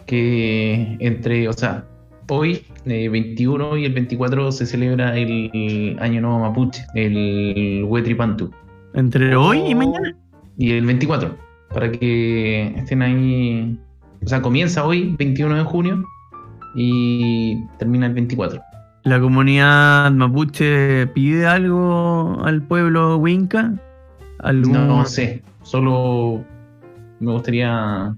Que 0.06 0.96
entre, 1.00 1.48
o 1.48 1.52
sea, 1.54 1.84
hoy, 2.28 2.64
eh, 2.86 3.08
21 3.08 3.76
y 3.76 3.84
el 3.84 3.92
24, 3.92 4.52
se 4.52 4.66
celebra 4.66 5.16
el 5.16 5.96
Año 6.00 6.20
Nuevo 6.20 6.40
Mapuche, 6.40 6.84
el 6.94 7.84
Huetripantu. 7.86 8.50
Entre 8.94 9.34
hoy 9.36 9.58
y 9.68 9.74
mañana. 9.74 10.14
Y 10.58 10.72
el 10.72 10.84
24, 10.86 11.34
para 11.72 11.90
que 11.90 12.74
estén 12.76 13.02
ahí 13.02 13.78
O 14.24 14.28
sea, 14.28 14.40
comienza 14.40 14.84
hoy, 14.86 15.14
21 15.18 15.56
de 15.56 15.62
junio, 15.64 16.04
y 16.76 17.56
termina 17.78 18.06
el 18.06 18.14
24. 18.14 18.60
¿La 19.04 19.18
comunidad 19.18 20.12
mapuche 20.12 21.08
pide 21.08 21.44
algo 21.46 22.38
al 22.44 22.62
pueblo 22.62 23.16
Winca? 23.16 23.74
¿Algún- 24.38 24.86
No 24.86 25.04
sé, 25.06 25.42
solo 25.62 26.44
me 27.18 27.32
gustaría 27.32 28.14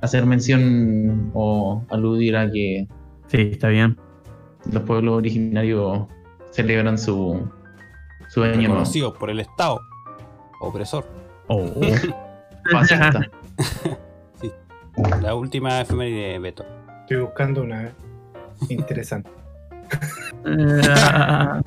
hacer 0.00 0.26
mención 0.26 1.30
o 1.34 1.82
aludir 1.90 2.36
a 2.36 2.48
que 2.50 2.86
Sí, 3.30 3.50
está 3.52 3.68
bien. 3.68 3.96
los 4.72 4.82
pueblos 4.82 5.14
originarios 5.18 6.06
celebran 6.50 6.98
su, 6.98 7.48
su 8.28 8.42
año 8.42 8.54
nuevo. 8.56 8.72
Reconocido 8.74 9.14
por 9.14 9.30
el 9.30 9.40
Estado 9.40 9.80
opresor. 10.60 11.04
Oh. 11.48 11.68
Fascista. 12.70 13.28
La 15.22 15.34
última 15.34 15.80
efeméride 15.80 16.32
de 16.32 16.38
Beto. 16.38 16.64
Estoy 17.02 17.18
buscando 17.18 17.62
una 17.62 17.86
eh, 17.86 17.92
interesante. 18.68 19.30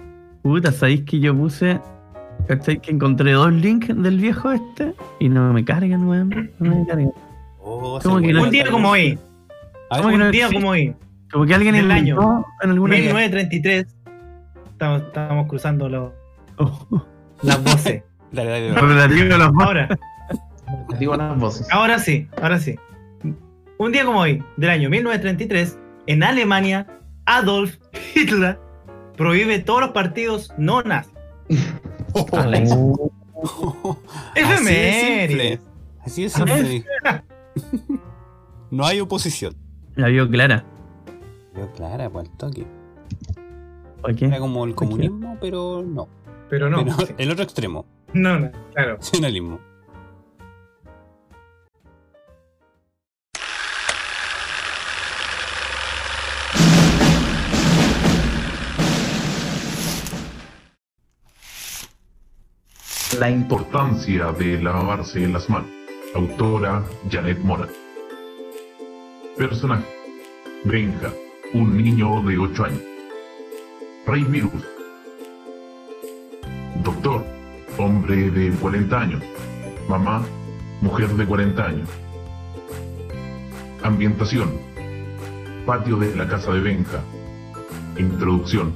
Puta, 0.44 0.72
¿sabéis 0.72 1.04
que 1.04 1.20
yo 1.20 1.36
puse? 1.36 1.80
¿Cachai? 2.48 2.80
Que 2.80 2.92
encontré 2.92 3.32
dos 3.32 3.52
links 3.52 3.88
del 3.88 4.18
viejo 4.18 4.52
este 4.52 4.94
y 5.20 5.30
no 5.30 5.52
me 5.54 5.64
cargan, 5.66 6.08
weón. 6.08 6.52
No 6.60 6.76
me 6.76 6.86
cargan. 6.86 7.12
Oh, 7.60 8.00
¿Cómo 8.04 8.20
se 8.20 8.28
que 8.28 8.34
no? 8.34 8.44
Un 8.44 8.50
día 8.52 8.70
como 8.70 8.90
hoy. 8.90 9.18
A 9.90 9.96
ver, 9.96 10.04
¿Cómo 10.04 10.10
que 10.12 10.18
no 10.18 10.26
Un 10.26 10.32
día 10.32 10.46
existe? 10.46 10.56
como 10.56 10.72
hoy. 10.72 10.96
Como 11.34 11.46
que 11.46 11.54
alguien 11.56 11.76
Del 11.76 11.86
inventó 11.86 12.46
en 12.62 12.70
alguna 12.70 12.96
1933. 12.96 13.88
Estamos, 14.72 15.02
estamos 15.02 15.48
cruzando 15.48 15.90
los- 15.90 16.12
Oh. 16.58 17.04
las 17.42 17.62
voces. 17.64 18.04
Dale, 18.32 18.50
dale, 18.50 18.70
dale. 18.72 18.88
Relativo 18.88 19.36
a 19.36 19.38
los 19.38 19.52
Ahora, 19.60 19.90
digo 21.00 21.16
las 21.16 21.38
voces. 21.38 21.68
ahora 21.72 22.00
sí, 22.00 22.28
ahora 22.42 22.58
sí. 22.60 22.76
Un 23.78 23.92
día 23.92 24.06
como 24.06 24.20
hoy, 24.22 24.44
del 24.58 24.70
año 24.72 24.90
1933, 24.90 25.78
en 26.08 26.24
Alemania, 26.24 26.88
Adolf 27.26 27.76
Hitler 28.16 28.60
prohíbe 29.18 29.60
todos 29.60 29.82
los 29.82 29.90
partidos 29.92 30.52
no 30.58 30.82
nazis. 30.82 31.14
Ex- 31.48 32.72
Así 34.36 34.36
Efemérides. 34.36 35.28
simple. 35.28 35.60
Así 36.06 36.30
simple. 36.30 36.86
No 38.72 38.86
hay 38.86 39.00
oposición. 39.00 39.56
La 39.96 40.08
vio 40.08 40.28
clara. 40.28 40.66
Clara, 41.76 42.10
pues 42.10 42.28
el 42.30 42.38
toque. 42.38 42.66
¿Por 44.02 44.16
qué? 44.16 44.26
Era 44.26 44.40
como 44.40 44.66
el 44.66 44.76
comunismo, 44.76 45.38
pero 45.40 45.82
no. 45.84 46.08
Pero 46.50 46.70
no, 46.70 46.84
Pero 46.84 47.16
el 47.18 47.32
otro 47.32 47.44
extremo, 47.44 47.86
no, 48.14 48.40
no, 48.40 48.52
claro. 48.74 48.96
nacionalismo. 48.98 49.60
La 63.20 63.30
impo- 63.30 63.60
Importancia 63.60 64.32
de 64.32 64.62
lavarse 64.62 65.28
las 65.28 65.50
manos. 65.50 65.70
Autora 66.16 66.84
Janet 67.12 67.40
Moran. 67.40 67.70
Personaje. 69.38 69.86
Benja, 70.66 71.12
un 71.54 71.78
niño 71.78 72.22
de 72.24 72.38
8 72.38 72.66
años. 72.66 72.82
Rey 74.08 74.24
Virus. 74.24 74.64
Doctor, 76.84 77.24
hombre 77.78 78.32
de 78.32 78.52
40 78.52 79.00
años. 79.00 79.24
Mamá, 79.88 80.24
mujer 80.82 81.10
de 81.10 81.26
40 81.26 81.64
años. 81.64 81.90
Ambientación. 83.84 84.52
Patio 85.66 85.98
de 85.98 86.16
la 86.16 86.28
casa 86.28 86.52
de 86.54 86.60
Benja. 86.60 87.02
Introducción. 87.98 88.74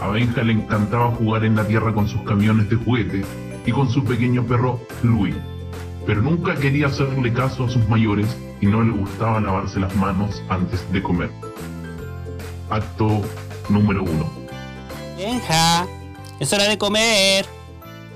A 0.00 0.08
Benja 0.08 0.42
le 0.42 0.54
encantaba 0.54 1.10
jugar 1.10 1.44
en 1.44 1.56
la 1.56 1.66
tierra 1.66 1.92
con 1.92 2.08
sus 2.08 2.22
camiones 2.22 2.70
de 2.70 2.76
juguete 2.76 3.22
y 3.66 3.72
con 3.72 3.88
su 3.90 4.02
pequeño 4.02 4.44
perro 4.44 4.80
Louis, 5.02 5.34
pero 6.06 6.22
nunca 6.22 6.54
quería 6.54 6.86
hacerle 6.86 7.32
caso 7.32 7.64
a 7.64 7.68
sus 7.68 7.86
mayores 7.88 8.34
y 8.60 8.66
no 8.66 8.82
le 8.82 8.92
gustaba 8.92 9.40
lavarse 9.40 9.78
las 9.78 9.94
manos 9.96 10.42
antes 10.48 10.90
de 10.90 11.02
comer. 11.02 11.30
Acto 12.70 13.22
número 13.68 14.02
1. 14.02 14.30
Benja, 15.16 15.86
es 16.38 16.52
hora 16.52 16.64
de 16.64 16.78
comer. 16.78 17.46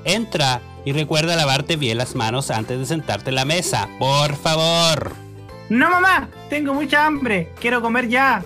Entra 0.05 0.61
y 0.85 0.93
recuerda 0.93 1.37
lavarte 1.37 1.77
bien 1.77 1.99
las 1.99 2.15
manos 2.15 2.51
antes 2.51 2.79
de 2.79 2.87
sentarte 2.87 3.31
en 3.31 3.37
la 3.37 3.45
mesa, 3.45 3.89
por 3.99 4.37
favor. 4.37 5.13
No, 5.69 5.91
mamá, 5.91 6.29
tengo 6.51 6.75
mucha 6.75 7.07
hambre. 7.07 7.53
Quiero 7.61 7.81
comer 7.81 8.09
ya. 8.09 8.43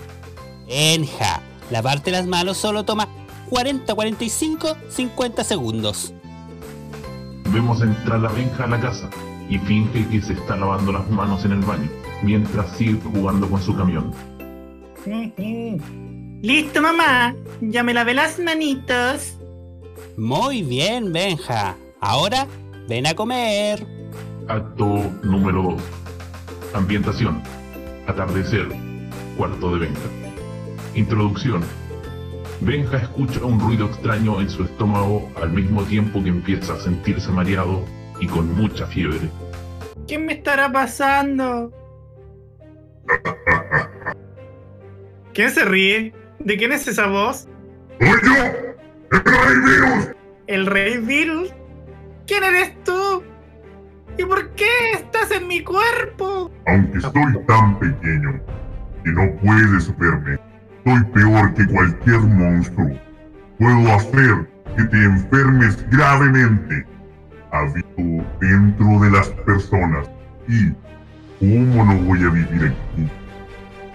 Benja, 0.67 1.41
lavarte 1.71 2.11
las 2.11 2.25
manos 2.25 2.57
solo 2.57 2.83
toma 2.83 3.07
40, 3.49 3.93
45, 3.93 4.77
50 4.89 5.43
segundos. 5.43 6.13
Vemos 7.49 7.81
entrar 7.81 8.25
a 8.25 8.29
Benja 8.29 8.65
a 8.65 8.67
la 8.67 8.79
casa 8.79 9.09
y 9.49 9.57
finge 9.59 10.07
que 10.09 10.21
se 10.21 10.33
está 10.33 10.55
lavando 10.55 10.91
las 10.91 11.09
manos 11.09 11.45
en 11.45 11.53
el 11.53 11.61
baño, 11.61 11.89
mientras 12.21 12.75
sigue 12.77 12.99
jugando 13.13 13.49
con 13.49 13.61
su 13.61 13.75
camión. 13.75 14.13
Listo, 16.41 16.81
mamá. 16.81 17.35
Ya 17.61 17.83
me 17.83 17.93
lavé 17.93 18.13
las 18.13 18.39
manitos. 18.39 19.37
Muy 20.17 20.63
bien, 20.63 21.11
Benja. 21.11 21.75
Ahora 21.99 22.47
ven 22.87 23.07
a 23.07 23.13
comer. 23.13 23.85
Acto 24.47 25.11
número 25.23 25.63
2. 25.63 25.81
Ambientación. 26.73 27.41
Atardecer. 28.07 28.67
Cuarto 29.37 29.73
de 29.73 29.79
Benja. 29.79 30.09
Introducción. 30.95 31.63
Benja 32.61 32.97
escucha 32.97 33.43
un 33.45 33.59
ruido 33.59 33.85
extraño 33.87 34.41
en 34.41 34.49
su 34.49 34.63
estómago 34.63 35.29
al 35.41 35.51
mismo 35.51 35.83
tiempo 35.83 36.23
que 36.23 36.29
empieza 36.29 36.73
a 36.73 36.79
sentirse 36.79 37.29
mareado 37.31 37.83
y 38.19 38.27
con 38.27 38.55
mucha 38.55 38.87
fiebre. 38.87 39.29
¿Qué 40.07 40.17
me 40.17 40.33
estará 40.33 40.71
pasando? 40.71 41.71
¿Quién 45.37 45.51
se 45.51 45.65
ríe? 45.65 46.13
¿De 46.39 46.57
quién 46.57 46.71
es 46.71 46.87
esa 46.87 47.05
voz? 47.05 47.47
¡Soy 47.99 48.09
yo! 48.23 48.33
¡El 49.11 49.23
Rey 49.23 49.59
Virus! 49.59 50.15
¿El 50.47 50.65
rey 50.65 50.97
virus? 50.97 51.53
¿Quién 52.25 52.43
eres 52.43 52.83
tú? 52.83 53.21
¿Y 54.17 54.25
por 54.25 54.49
qué 54.55 54.65
estás 54.95 55.29
en 55.29 55.47
mi 55.47 55.63
cuerpo? 55.63 56.51
Aunque 56.65 56.99
soy 57.01 57.45
tan 57.47 57.77
pequeño 57.77 58.41
que 59.03 59.11
no 59.11 59.31
puedes 59.43 59.95
verme, 59.99 60.39
soy 60.83 61.03
peor 61.13 61.53
que 61.53 61.67
cualquier 61.67 62.19
monstruo. 62.21 62.99
Puedo 63.59 63.93
hacer 63.93 64.49
que 64.75 64.85
te 64.85 65.03
enfermes 65.03 65.87
gravemente. 65.91 66.83
Habito 67.51 68.25
dentro 68.41 68.99
de 69.01 69.11
las 69.11 69.29
personas. 69.45 70.09
¿Y 70.47 70.73
cómo 71.39 71.85
no 71.85 71.95
voy 72.05 72.23
a 72.23 72.29
vivir 72.29 72.73
aquí? 72.73 73.26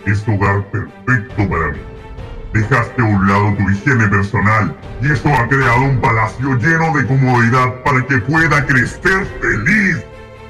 Es 0.06 0.26
hogar 0.28 0.64
perfecto 0.70 1.48
para 1.48 1.72
mí. 1.72 1.78
Dejaste 2.52 3.00
a 3.00 3.04
un 3.04 3.26
lado 3.26 3.54
tu 3.56 3.70
higiene 3.70 4.08
personal 4.08 4.76
y 5.00 5.10
eso 5.10 5.28
ha 5.28 5.48
creado 5.48 5.82
un 5.82 6.00
palacio 6.00 6.54
lleno 6.56 6.94
de 6.96 7.06
comodidad 7.06 7.82
para 7.82 8.06
que 8.06 8.18
pueda 8.18 8.66
crecer 8.66 9.26
feliz. 9.40 10.04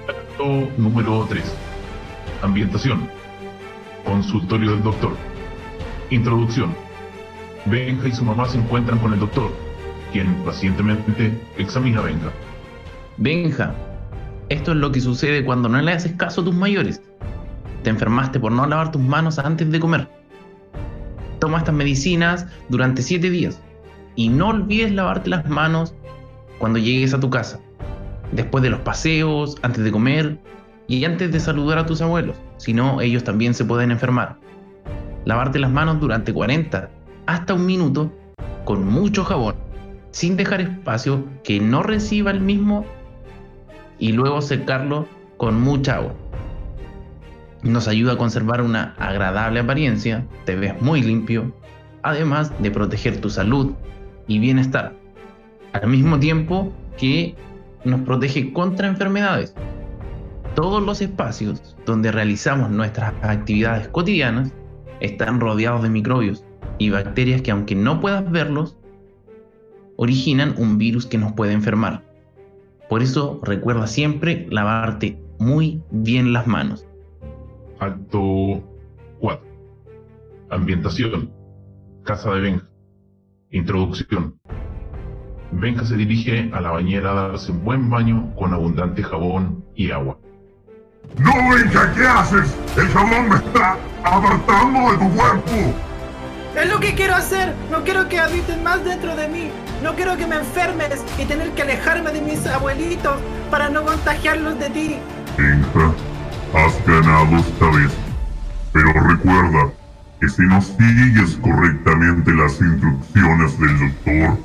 Acto 0.08 0.68
número 0.78 1.26
3. 1.28 1.44
Ambientación. 2.42 3.08
Consultorio 4.04 4.72
del 4.72 4.82
doctor. 4.82 5.16
Introducción. 6.10 6.74
Benja 7.66 8.08
y 8.08 8.12
su 8.12 8.24
mamá 8.24 8.48
se 8.48 8.58
encuentran 8.58 8.98
con 8.98 9.12
el 9.12 9.20
doctor, 9.20 9.52
quien 10.12 10.34
pacientemente 10.44 11.40
examina 11.56 12.00
a 12.00 12.02
Benja. 12.02 12.32
Benja, 13.18 13.74
esto 14.48 14.72
es 14.72 14.78
lo 14.78 14.90
que 14.90 15.00
sucede 15.00 15.44
cuando 15.44 15.68
no 15.68 15.80
le 15.80 15.92
haces 15.92 16.12
caso 16.14 16.40
a 16.40 16.44
tus 16.44 16.54
mayores. 16.54 17.00
Te 17.82 17.90
enfermaste 17.90 18.38
por 18.38 18.52
no 18.52 18.66
lavar 18.66 18.92
tus 18.92 19.02
manos 19.02 19.38
antes 19.38 19.70
de 19.70 19.80
comer. 19.80 20.08
Toma 21.38 21.58
estas 21.58 21.74
medicinas 21.74 22.46
durante 22.68 23.02
7 23.02 23.28
días 23.30 23.60
y 24.14 24.28
no 24.28 24.48
olvides 24.48 24.92
lavarte 24.92 25.30
las 25.30 25.48
manos 25.48 25.94
cuando 26.58 26.78
llegues 26.78 27.12
a 27.14 27.20
tu 27.20 27.30
casa, 27.30 27.58
después 28.30 28.62
de 28.62 28.70
los 28.70 28.80
paseos, 28.80 29.56
antes 29.62 29.82
de 29.82 29.90
comer 29.90 30.38
y 30.86 31.04
antes 31.04 31.32
de 31.32 31.40
saludar 31.40 31.78
a 31.78 31.86
tus 31.86 32.00
abuelos, 32.00 32.36
si 32.58 32.72
no 32.72 33.00
ellos 33.00 33.24
también 33.24 33.54
se 33.54 33.64
pueden 33.64 33.90
enfermar. 33.90 34.36
Lavarte 35.24 35.58
las 35.58 35.70
manos 35.70 35.98
durante 35.98 36.32
40 36.32 36.88
hasta 37.26 37.54
un 37.54 37.66
minuto 37.66 38.12
con 38.64 38.86
mucho 38.86 39.24
jabón, 39.24 39.56
sin 40.12 40.36
dejar 40.36 40.60
espacio 40.60 41.24
que 41.42 41.58
no 41.58 41.82
reciba 41.82 42.30
el 42.30 42.40
mismo 42.40 42.84
y 43.98 44.12
luego 44.12 44.40
secarlo 44.40 45.08
con 45.36 45.60
mucha 45.60 45.96
agua. 45.96 46.14
Nos 47.62 47.86
ayuda 47.86 48.14
a 48.14 48.18
conservar 48.18 48.60
una 48.60 48.94
agradable 48.98 49.60
apariencia, 49.60 50.26
te 50.44 50.56
ves 50.56 50.80
muy 50.80 51.02
limpio, 51.02 51.54
además 52.02 52.52
de 52.60 52.70
proteger 52.70 53.20
tu 53.20 53.30
salud 53.30 53.72
y 54.26 54.38
bienestar, 54.38 54.94
al 55.72 55.88
mismo 55.88 56.18
tiempo 56.18 56.72
que 56.98 57.36
nos 57.84 58.00
protege 58.00 58.52
contra 58.52 58.88
enfermedades. 58.88 59.54
Todos 60.54 60.82
los 60.82 61.00
espacios 61.00 61.76
donde 61.86 62.12
realizamos 62.12 62.70
nuestras 62.70 63.14
actividades 63.22 63.88
cotidianas 63.88 64.52
están 65.00 65.40
rodeados 65.40 65.82
de 65.82 65.90
microbios 65.90 66.44
y 66.78 66.90
bacterias 66.90 67.42
que 67.42 67.52
aunque 67.52 67.74
no 67.74 68.00
puedas 68.00 68.28
verlos, 68.30 68.76
originan 69.96 70.54
un 70.58 70.78
virus 70.78 71.06
que 71.06 71.18
nos 71.18 71.32
puede 71.32 71.52
enfermar. 71.52 72.02
Por 72.88 73.02
eso 73.02 73.40
recuerda 73.42 73.86
siempre 73.86 74.46
lavarte 74.50 75.18
muy 75.38 75.80
bien 75.90 76.32
las 76.32 76.46
manos. 76.46 76.86
Acto 77.82 78.62
4. 79.18 79.44
Ambientación. 80.50 81.32
Casa 82.04 82.30
de 82.30 82.40
Benja. 82.40 82.68
Introducción. 83.50 84.38
Benja 85.50 85.84
se 85.84 85.96
dirige 85.96 86.48
a 86.52 86.60
la 86.60 86.70
bañera 86.70 87.10
a 87.10 87.28
darse 87.28 87.50
un 87.50 87.64
buen 87.64 87.90
baño 87.90 88.32
con 88.36 88.54
abundante 88.54 89.02
jabón 89.02 89.64
y 89.74 89.90
agua. 89.90 90.16
¡No, 91.18 91.32
Benja! 91.52 91.92
¿Qué 91.94 92.06
haces? 92.06 92.56
¡El 92.76 92.86
jabón 92.86 93.28
me 93.28 93.34
está 93.34 93.76
apartando 94.04 94.92
de 94.92 94.98
tu 94.98 95.16
cuerpo! 95.16 95.74
Es 96.56 96.70
lo 96.70 96.78
que 96.78 96.94
quiero 96.94 97.16
hacer. 97.16 97.52
No 97.68 97.82
quiero 97.82 98.08
que 98.08 98.20
habiten 98.20 98.62
más 98.62 98.84
dentro 98.84 99.16
de 99.16 99.26
mí. 99.26 99.50
No 99.82 99.96
quiero 99.96 100.16
que 100.16 100.28
me 100.28 100.36
enfermes 100.36 101.04
y 101.20 101.24
tener 101.24 101.50
que 101.50 101.62
alejarme 101.62 102.12
de 102.12 102.20
mis 102.20 102.46
abuelitos 102.46 103.16
para 103.50 103.68
no 103.68 103.84
contagiarlos 103.84 104.56
de 104.60 104.70
ti. 104.70 104.96
Benja, 105.36 105.92
has 106.54 106.86
ganado 106.86 107.36
esta 107.36 107.66
vez. 107.70 107.92
Pero 108.72 108.92
recuerda 108.92 109.70
que 110.20 110.28
si 110.28 110.42
no 110.42 110.60
sigues 110.60 111.36
correctamente 111.42 112.32
las 112.32 112.60
instrucciones 112.60 113.58
del 113.58 113.78
doctor, 113.78 114.38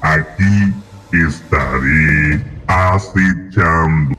aquí 0.00 0.74
estaré 1.12 2.44
acechando 2.66 4.16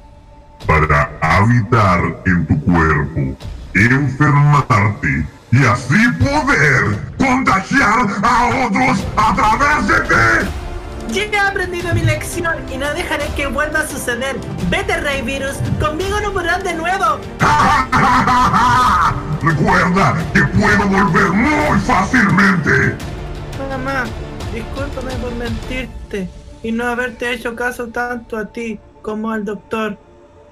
para 0.66 1.10
habitar 1.22 2.22
en 2.26 2.46
tu 2.48 2.60
cuerpo, 2.62 3.38
enfermarte 3.74 5.26
y 5.52 5.66
así 5.66 6.12
poder 6.20 7.00
contagiar 7.18 8.08
a 8.24 8.66
otros 8.66 9.06
a 9.16 9.36
través 9.36 9.88
de 9.88 10.00
ti. 10.02 10.65
Ya 11.12 11.24
he 11.24 11.38
aprendido 11.38 11.94
mi 11.94 12.02
lección 12.02 12.56
y 12.72 12.78
no 12.78 12.94
dejaré 12.94 13.26
que 13.36 13.48
vuelva 13.48 13.82
a 13.82 13.88
suceder. 13.88 14.38
Vete, 14.70 14.98
Rey 14.98 15.22
Virus. 15.22 15.56
Conmigo 15.80 16.20
no 16.22 16.34
podrán 16.34 16.64
de 16.64 16.74
nuevo. 16.74 17.20
Recuerda 19.42 20.16
que 20.34 20.42
puedo 20.42 20.88
volver 20.88 21.32
muy 21.32 21.80
fácilmente. 21.82 22.96
Mamá, 23.70 24.06
discúlpame 24.54 25.14
por 25.22 25.34
mentirte 25.36 26.30
y 26.64 26.72
no 26.72 26.88
haberte 26.88 27.32
hecho 27.32 27.56
caso 27.56 27.88
tanto 27.88 28.38
a 28.38 28.46
ti 28.46 28.80
como 29.02 29.32
al 29.32 29.46
doctor. 29.46 29.98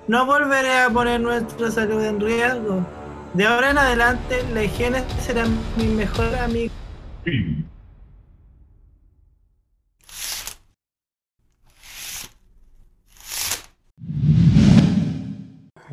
No 0.08 0.26
volveré 0.26 0.80
a 0.80 0.90
poner 0.90 1.22
nuestra 1.22 1.72
salud 1.72 2.04
en 2.04 2.20
riesgo. 2.20 2.86
De 3.34 3.48
ahora 3.48 3.72
en 3.72 3.78
adelante, 3.78 4.44
la 4.54 4.64
higiene 4.64 5.04
será 5.20 5.46
mi 5.78 5.88
mejor 5.88 6.36
amigo. 6.36 6.74
Fin. 7.24 7.73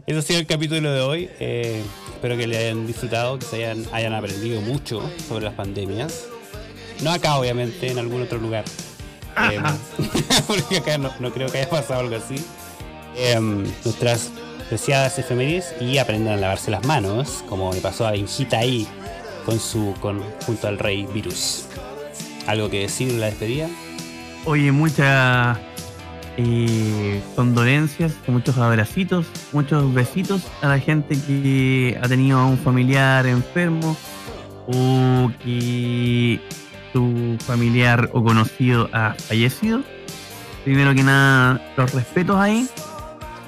Eso 0.07 0.19
ha 0.19 0.23
sido 0.23 0.41
el 0.41 0.47
capítulo 0.47 0.93
de 0.93 1.01
hoy. 1.01 1.31
Eh, 1.41 1.83
espero 2.15 2.37
que 2.37 2.47
le 2.47 2.59
hayan 2.59 2.87
disfrutado, 2.87 3.39
que 3.39 3.47
se 3.47 3.57
hayan, 3.65 3.85
hayan 3.93 4.15
aprendido 4.15 4.61
mucho 4.61 5.03
sobre 5.29 5.45
las 5.45 5.55
pandemias. 5.55 6.27
No 7.03 7.11
acá, 7.11 7.37
obviamente, 7.37 7.91
en 7.91 7.99
algún 7.99 8.23
otro 8.23 8.39
lugar. 8.39 8.65
Eh, 9.51 9.61
porque 10.47 10.79
acá 10.79 10.99
no, 10.99 11.13
no 11.19 11.33
creo 11.33 11.51
que 11.51 11.59
haya 11.59 11.71
pasado 11.71 12.01
algo 12.01 12.17
así. 12.17 12.37
Eh, 13.17 13.39
nuestras 13.85 14.31
preciadas 14.69 15.19
efemérides 15.19 15.75
y 15.81 15.99
aprendan 15.99 16.35
a 16.35 16.37
lavarse 16.37 16.71
las 16.71 16.85
manos, 16.85 17.43
como 17.49 17.73
le 17.73 17.81
pasó 17.81 18.07
a 18.07 18.17
Injita 18.17 18.59
ahí 18.59 18.87
con 19.45 19.59
su 19.59 19.95
con, 20.01 20.23
junto 20.47 20.69
al 20.69 20.79
rey 20.79 21.07
Virus. 21.13 21.65
¿Algo 22.47 22.71
que 22.71 22.81
decir 22.81 23.11
en 23.11 23.21
la 23.21 23.27
despedida? 23.27 23.69
Oye, 24.45 24.73
muchas 24.73 25.59
eh, 26.37 27.23
condolencias, 27.37 28.15
muchos 28.27 28.57
abracitos, 28.59 29.27
muchos 29.53 29.93
besitos 29.93 30.47
a 30.63 30.69
la 30.69 30.79
gente 30.79 31.19
que 31.21 31.99
ha 32.03 32.09
tenido 32.09 32.39
a 32.39 32.47
un 32.47 32.59
familiar 32.59 33.27
enfermo 33.27 33.97
o 34.67 35.31
que 35.43 36.41
su 36.93 37.37
familiar 37.45 38.11
o 38.13 38.23
conocido 38.23 38.89
ha 38.93 39.15
fallecido. 39.15 39.83
Primero 40.65 40.95
que 40.95 41.03
nada, 41.03 41.61
los 41.77 41.93
respetos 41.93 42.37
ahí. 42.37 42.69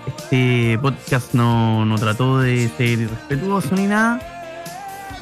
Este 0.07 0.79
podcast 0.83 1.35
no, 1.35 1.85
no 1.85 1.97
trató 1.97 2.41
de 2.41 2.69
ser 2.77 3.01
irrespetuoso 3.01 3.75
ni 3.77 3.87
nada. 3.87 4.21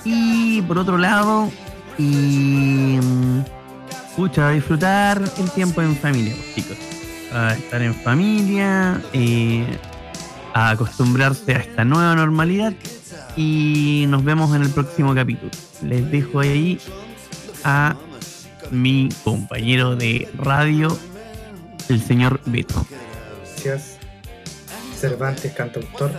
Y 0.05 0.63
por 0.63 0.79
otro 0.79 0.97
lado, 0.97 1.51
y, 1.99 2.99
mm, 3.03 3.45
pucha, 4.17 4.51
disfrutar 4.51 5.23
el 5.39 5.51
tiempo 5.51 5.83
en 5.83 5.95
familia, 5.97 6.35
chicos. 6.55 6.99
A 7.33 7.55
estar 7.55 7.81
en 7.83 7.95
familia, 7.95 9.01
eh, 9.12 9.64
a 10.53 10.70
acostumbrarse 10.70 11.55
a 11.55 11.59
esta 11.59 11.85
nueva 11.85 12.14
normalidad. 12.14 12.72
Y 13.37 14.07
nos 14.09 14.24
vemos 14.24 14.55
en 14.55 14.62
el 14.62 14.70
próximo 14.70 15.14
capítulo. 15.14 15.51
Les 15.83 16.11
dejo 16.11 16.41
ahí 16.41 16.78
a 17.64 17.97
mi 18.70 19.09
compañero 19.24 19.97
de 19.97 20.28
radio, 20.37 20.97
el 21.89 22.03
señor 22.03 22.41
Beto. 22.47 22.87
Gracias. 23.43 23.99
Cervantes, 24.97 25.53
cantautor. 25.53 26.11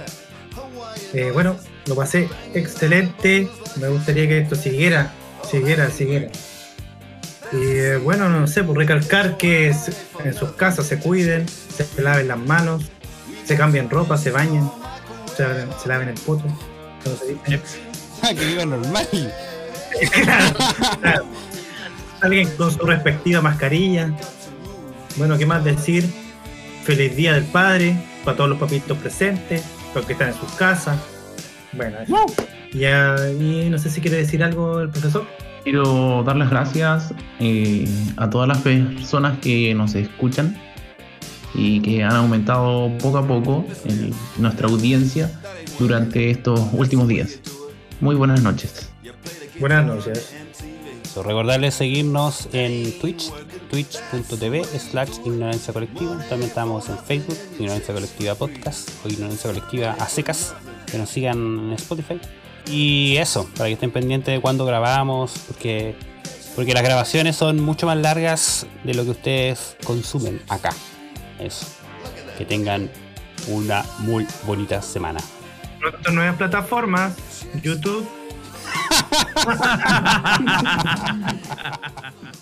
Eh, 1.14 1.32
bueno, 1.32 1.58
lo 1.88 1.96
pasé 1.96 2.30
excelente. 2.54 3.50
Me 3.80 3.90
gustaría 3.90 4.28
que 4.28 4.40
esto 4.40 4.56
siguiera, 4.56 5.12
siguiera, 5.50 5.90
siguiera. 5.90 6.30
Y 7.52 7.58
eh, 7.58 7.98
bueno, 7.98 8.30
no 8.30 8.48
sé, 8.48 8.64
por 8.64 8.78
recalcar 8.78 9.38
que 9.38 9.74
en 10.24 10.34
sus 10.34 10.52
casas 10.54 10.86
se 10.86 11.00
cuiden, 11.00 11.48
se 11.48 12.02
laven 12.02 12.30
las 12.30 12.40
manos, 12.40 12.84
se 13.44 13.58
cambien 13.58 13.90
ropa, 13.90 14.18
se 14.18 14.32
bañen, 14.32 14.70
se, 15.36 15.46
se 15.82 15.90
laven 15.90 16.10
el 16.10 16.20
poto. 16.20 16.44
dice. 17.48 17.80
que 18.36 18.46
viva 18.46 18.66
normal. 18.66 19.08
Claro, 20.24 20.56
claro. 21.02 21.26
Alguien 22.22 22.50
con 22.52 22.72
su 22.72 22.80
respectiva 22.86 23.42
mascarilla. 23.42 24.16
Bueno, 25.18 25.38
¿qué 25.38 25.46
más 25.46 25.66
decir? 25.66 26.10
Feliz 26.86 27.14
Día 27.16 27.34
del 27.34 27.44
Padre 27.44 27.98
para 28.24 28.38
todos 28.38 28.50
los 28.50 28.58
papitos 28.58 28.98
presentes, 28.98 29.64
los 29.94 30.06
que 30.06 30.14
están 30.14 30.30
en 30.30 30.36
sus 30.36 30.50
casas. 30.54 30.98
Bueno, 31.74 31.98
eso. 32.00 32.26
ya, 32.74 33.16
y 33.38 33.70
no 33.70 33.78
sé 33.78 33.90
si 33.90 34.00
quiere 34.00 34.18
decir 34.18 34.44
algo 34.44 34.80
el 34.80 34.90
profesor. 34.90 35.28
Quiero 35.64 36.24
dar 36.24 36.38
las 36.38 36.50
gracias 36.50 37.14
eh, 37.40 37.88
a 38.18 38.30
todas 38.30 38.48
las 38.48 38.58
personas 38.60 39.38
que 39.40 39.74
nos 39.76 39.94
escuchan 39.94 40.58
y 41.54 41.82
que 41.82 42.04
han 42.04 42.14
aumentado 42.16 42.92
poco 42.98 43.18
a 43.20 43.28
poco 43.28 43.66
el- 43.86 44.14
nuestra 44.38 44.68
audiencia 44.68 45.30
durante 45.78 46.32
estos 46.32 46.60
últimos 46.74 47.08
días. 47.08 47.40
Muy 48.00 48.16
buenas 48.16 48.42
noches. 48.42 48.90
Buenas 49.60 49.86
noches. 49.86 50.34
So, 51.14 51.22
recordarles 51.24 51.76
seguirnos 51.76 52.48
en 52.54 52.98
Twitch, 53.00 53.30
twitch.tv 53.70 54.64
slash 54.64 55.10
ignorancia 55.26 55.74
colectiva. 55.74 56.18
También 56.30 56.50
estamos 56.50 56.88
en 56.90 56.98
Facebook, 56.98 57.38
Ignorancia 57.60 57.94
Colectiva 57.94 58.34
Podcast 58.36 58.90
o 59.06 59.10
Ignorancia 59.10 59.50
Colectiva 59.52 59.92
a 60.00 60.08
secas. 60.08 60.56
Que 60.90 60.98
nos 60.98 61.10
sigan 61.10 61.38
en 61.38 61.74
Spotify. 61.74 62.20
Y 62.68 63.18
eso, 63.18 63.50
para 63.58 63.68
que 63.68 63.74
estén 63.74 63.92
pendientes 63.92 64.34
de 64.34 64.42
cuándo 64.42 64.66
grabamos, 64.66 65.34
porque, 65.48 65.96
porque 66.56 66.74
las 66.74 66.84
grabaciones 66.84 67.36
son 67.36 67.60
mucho 67.60 67.86
más 67.88 67.98
largas 67.98 68.66
de 68.84 68.94
lo 68.94 69.04
que 69.04 69.12
ustedes 69.12 69.76
consumen 69.84 70.42
acá. 70.50 70.74
Eso. 71.40 71.66
Que 72.38 72.46
tengan 72.46 72.90
una 73.48 73.84
muy 74.00 74.28
bonita 74.46 74.82
semana. 74.82 75.20
Pronto 75.80 76.12
nuevas 76.12 76.36
plataformas, 76.38 77.14
YouTube. 77.62 78.08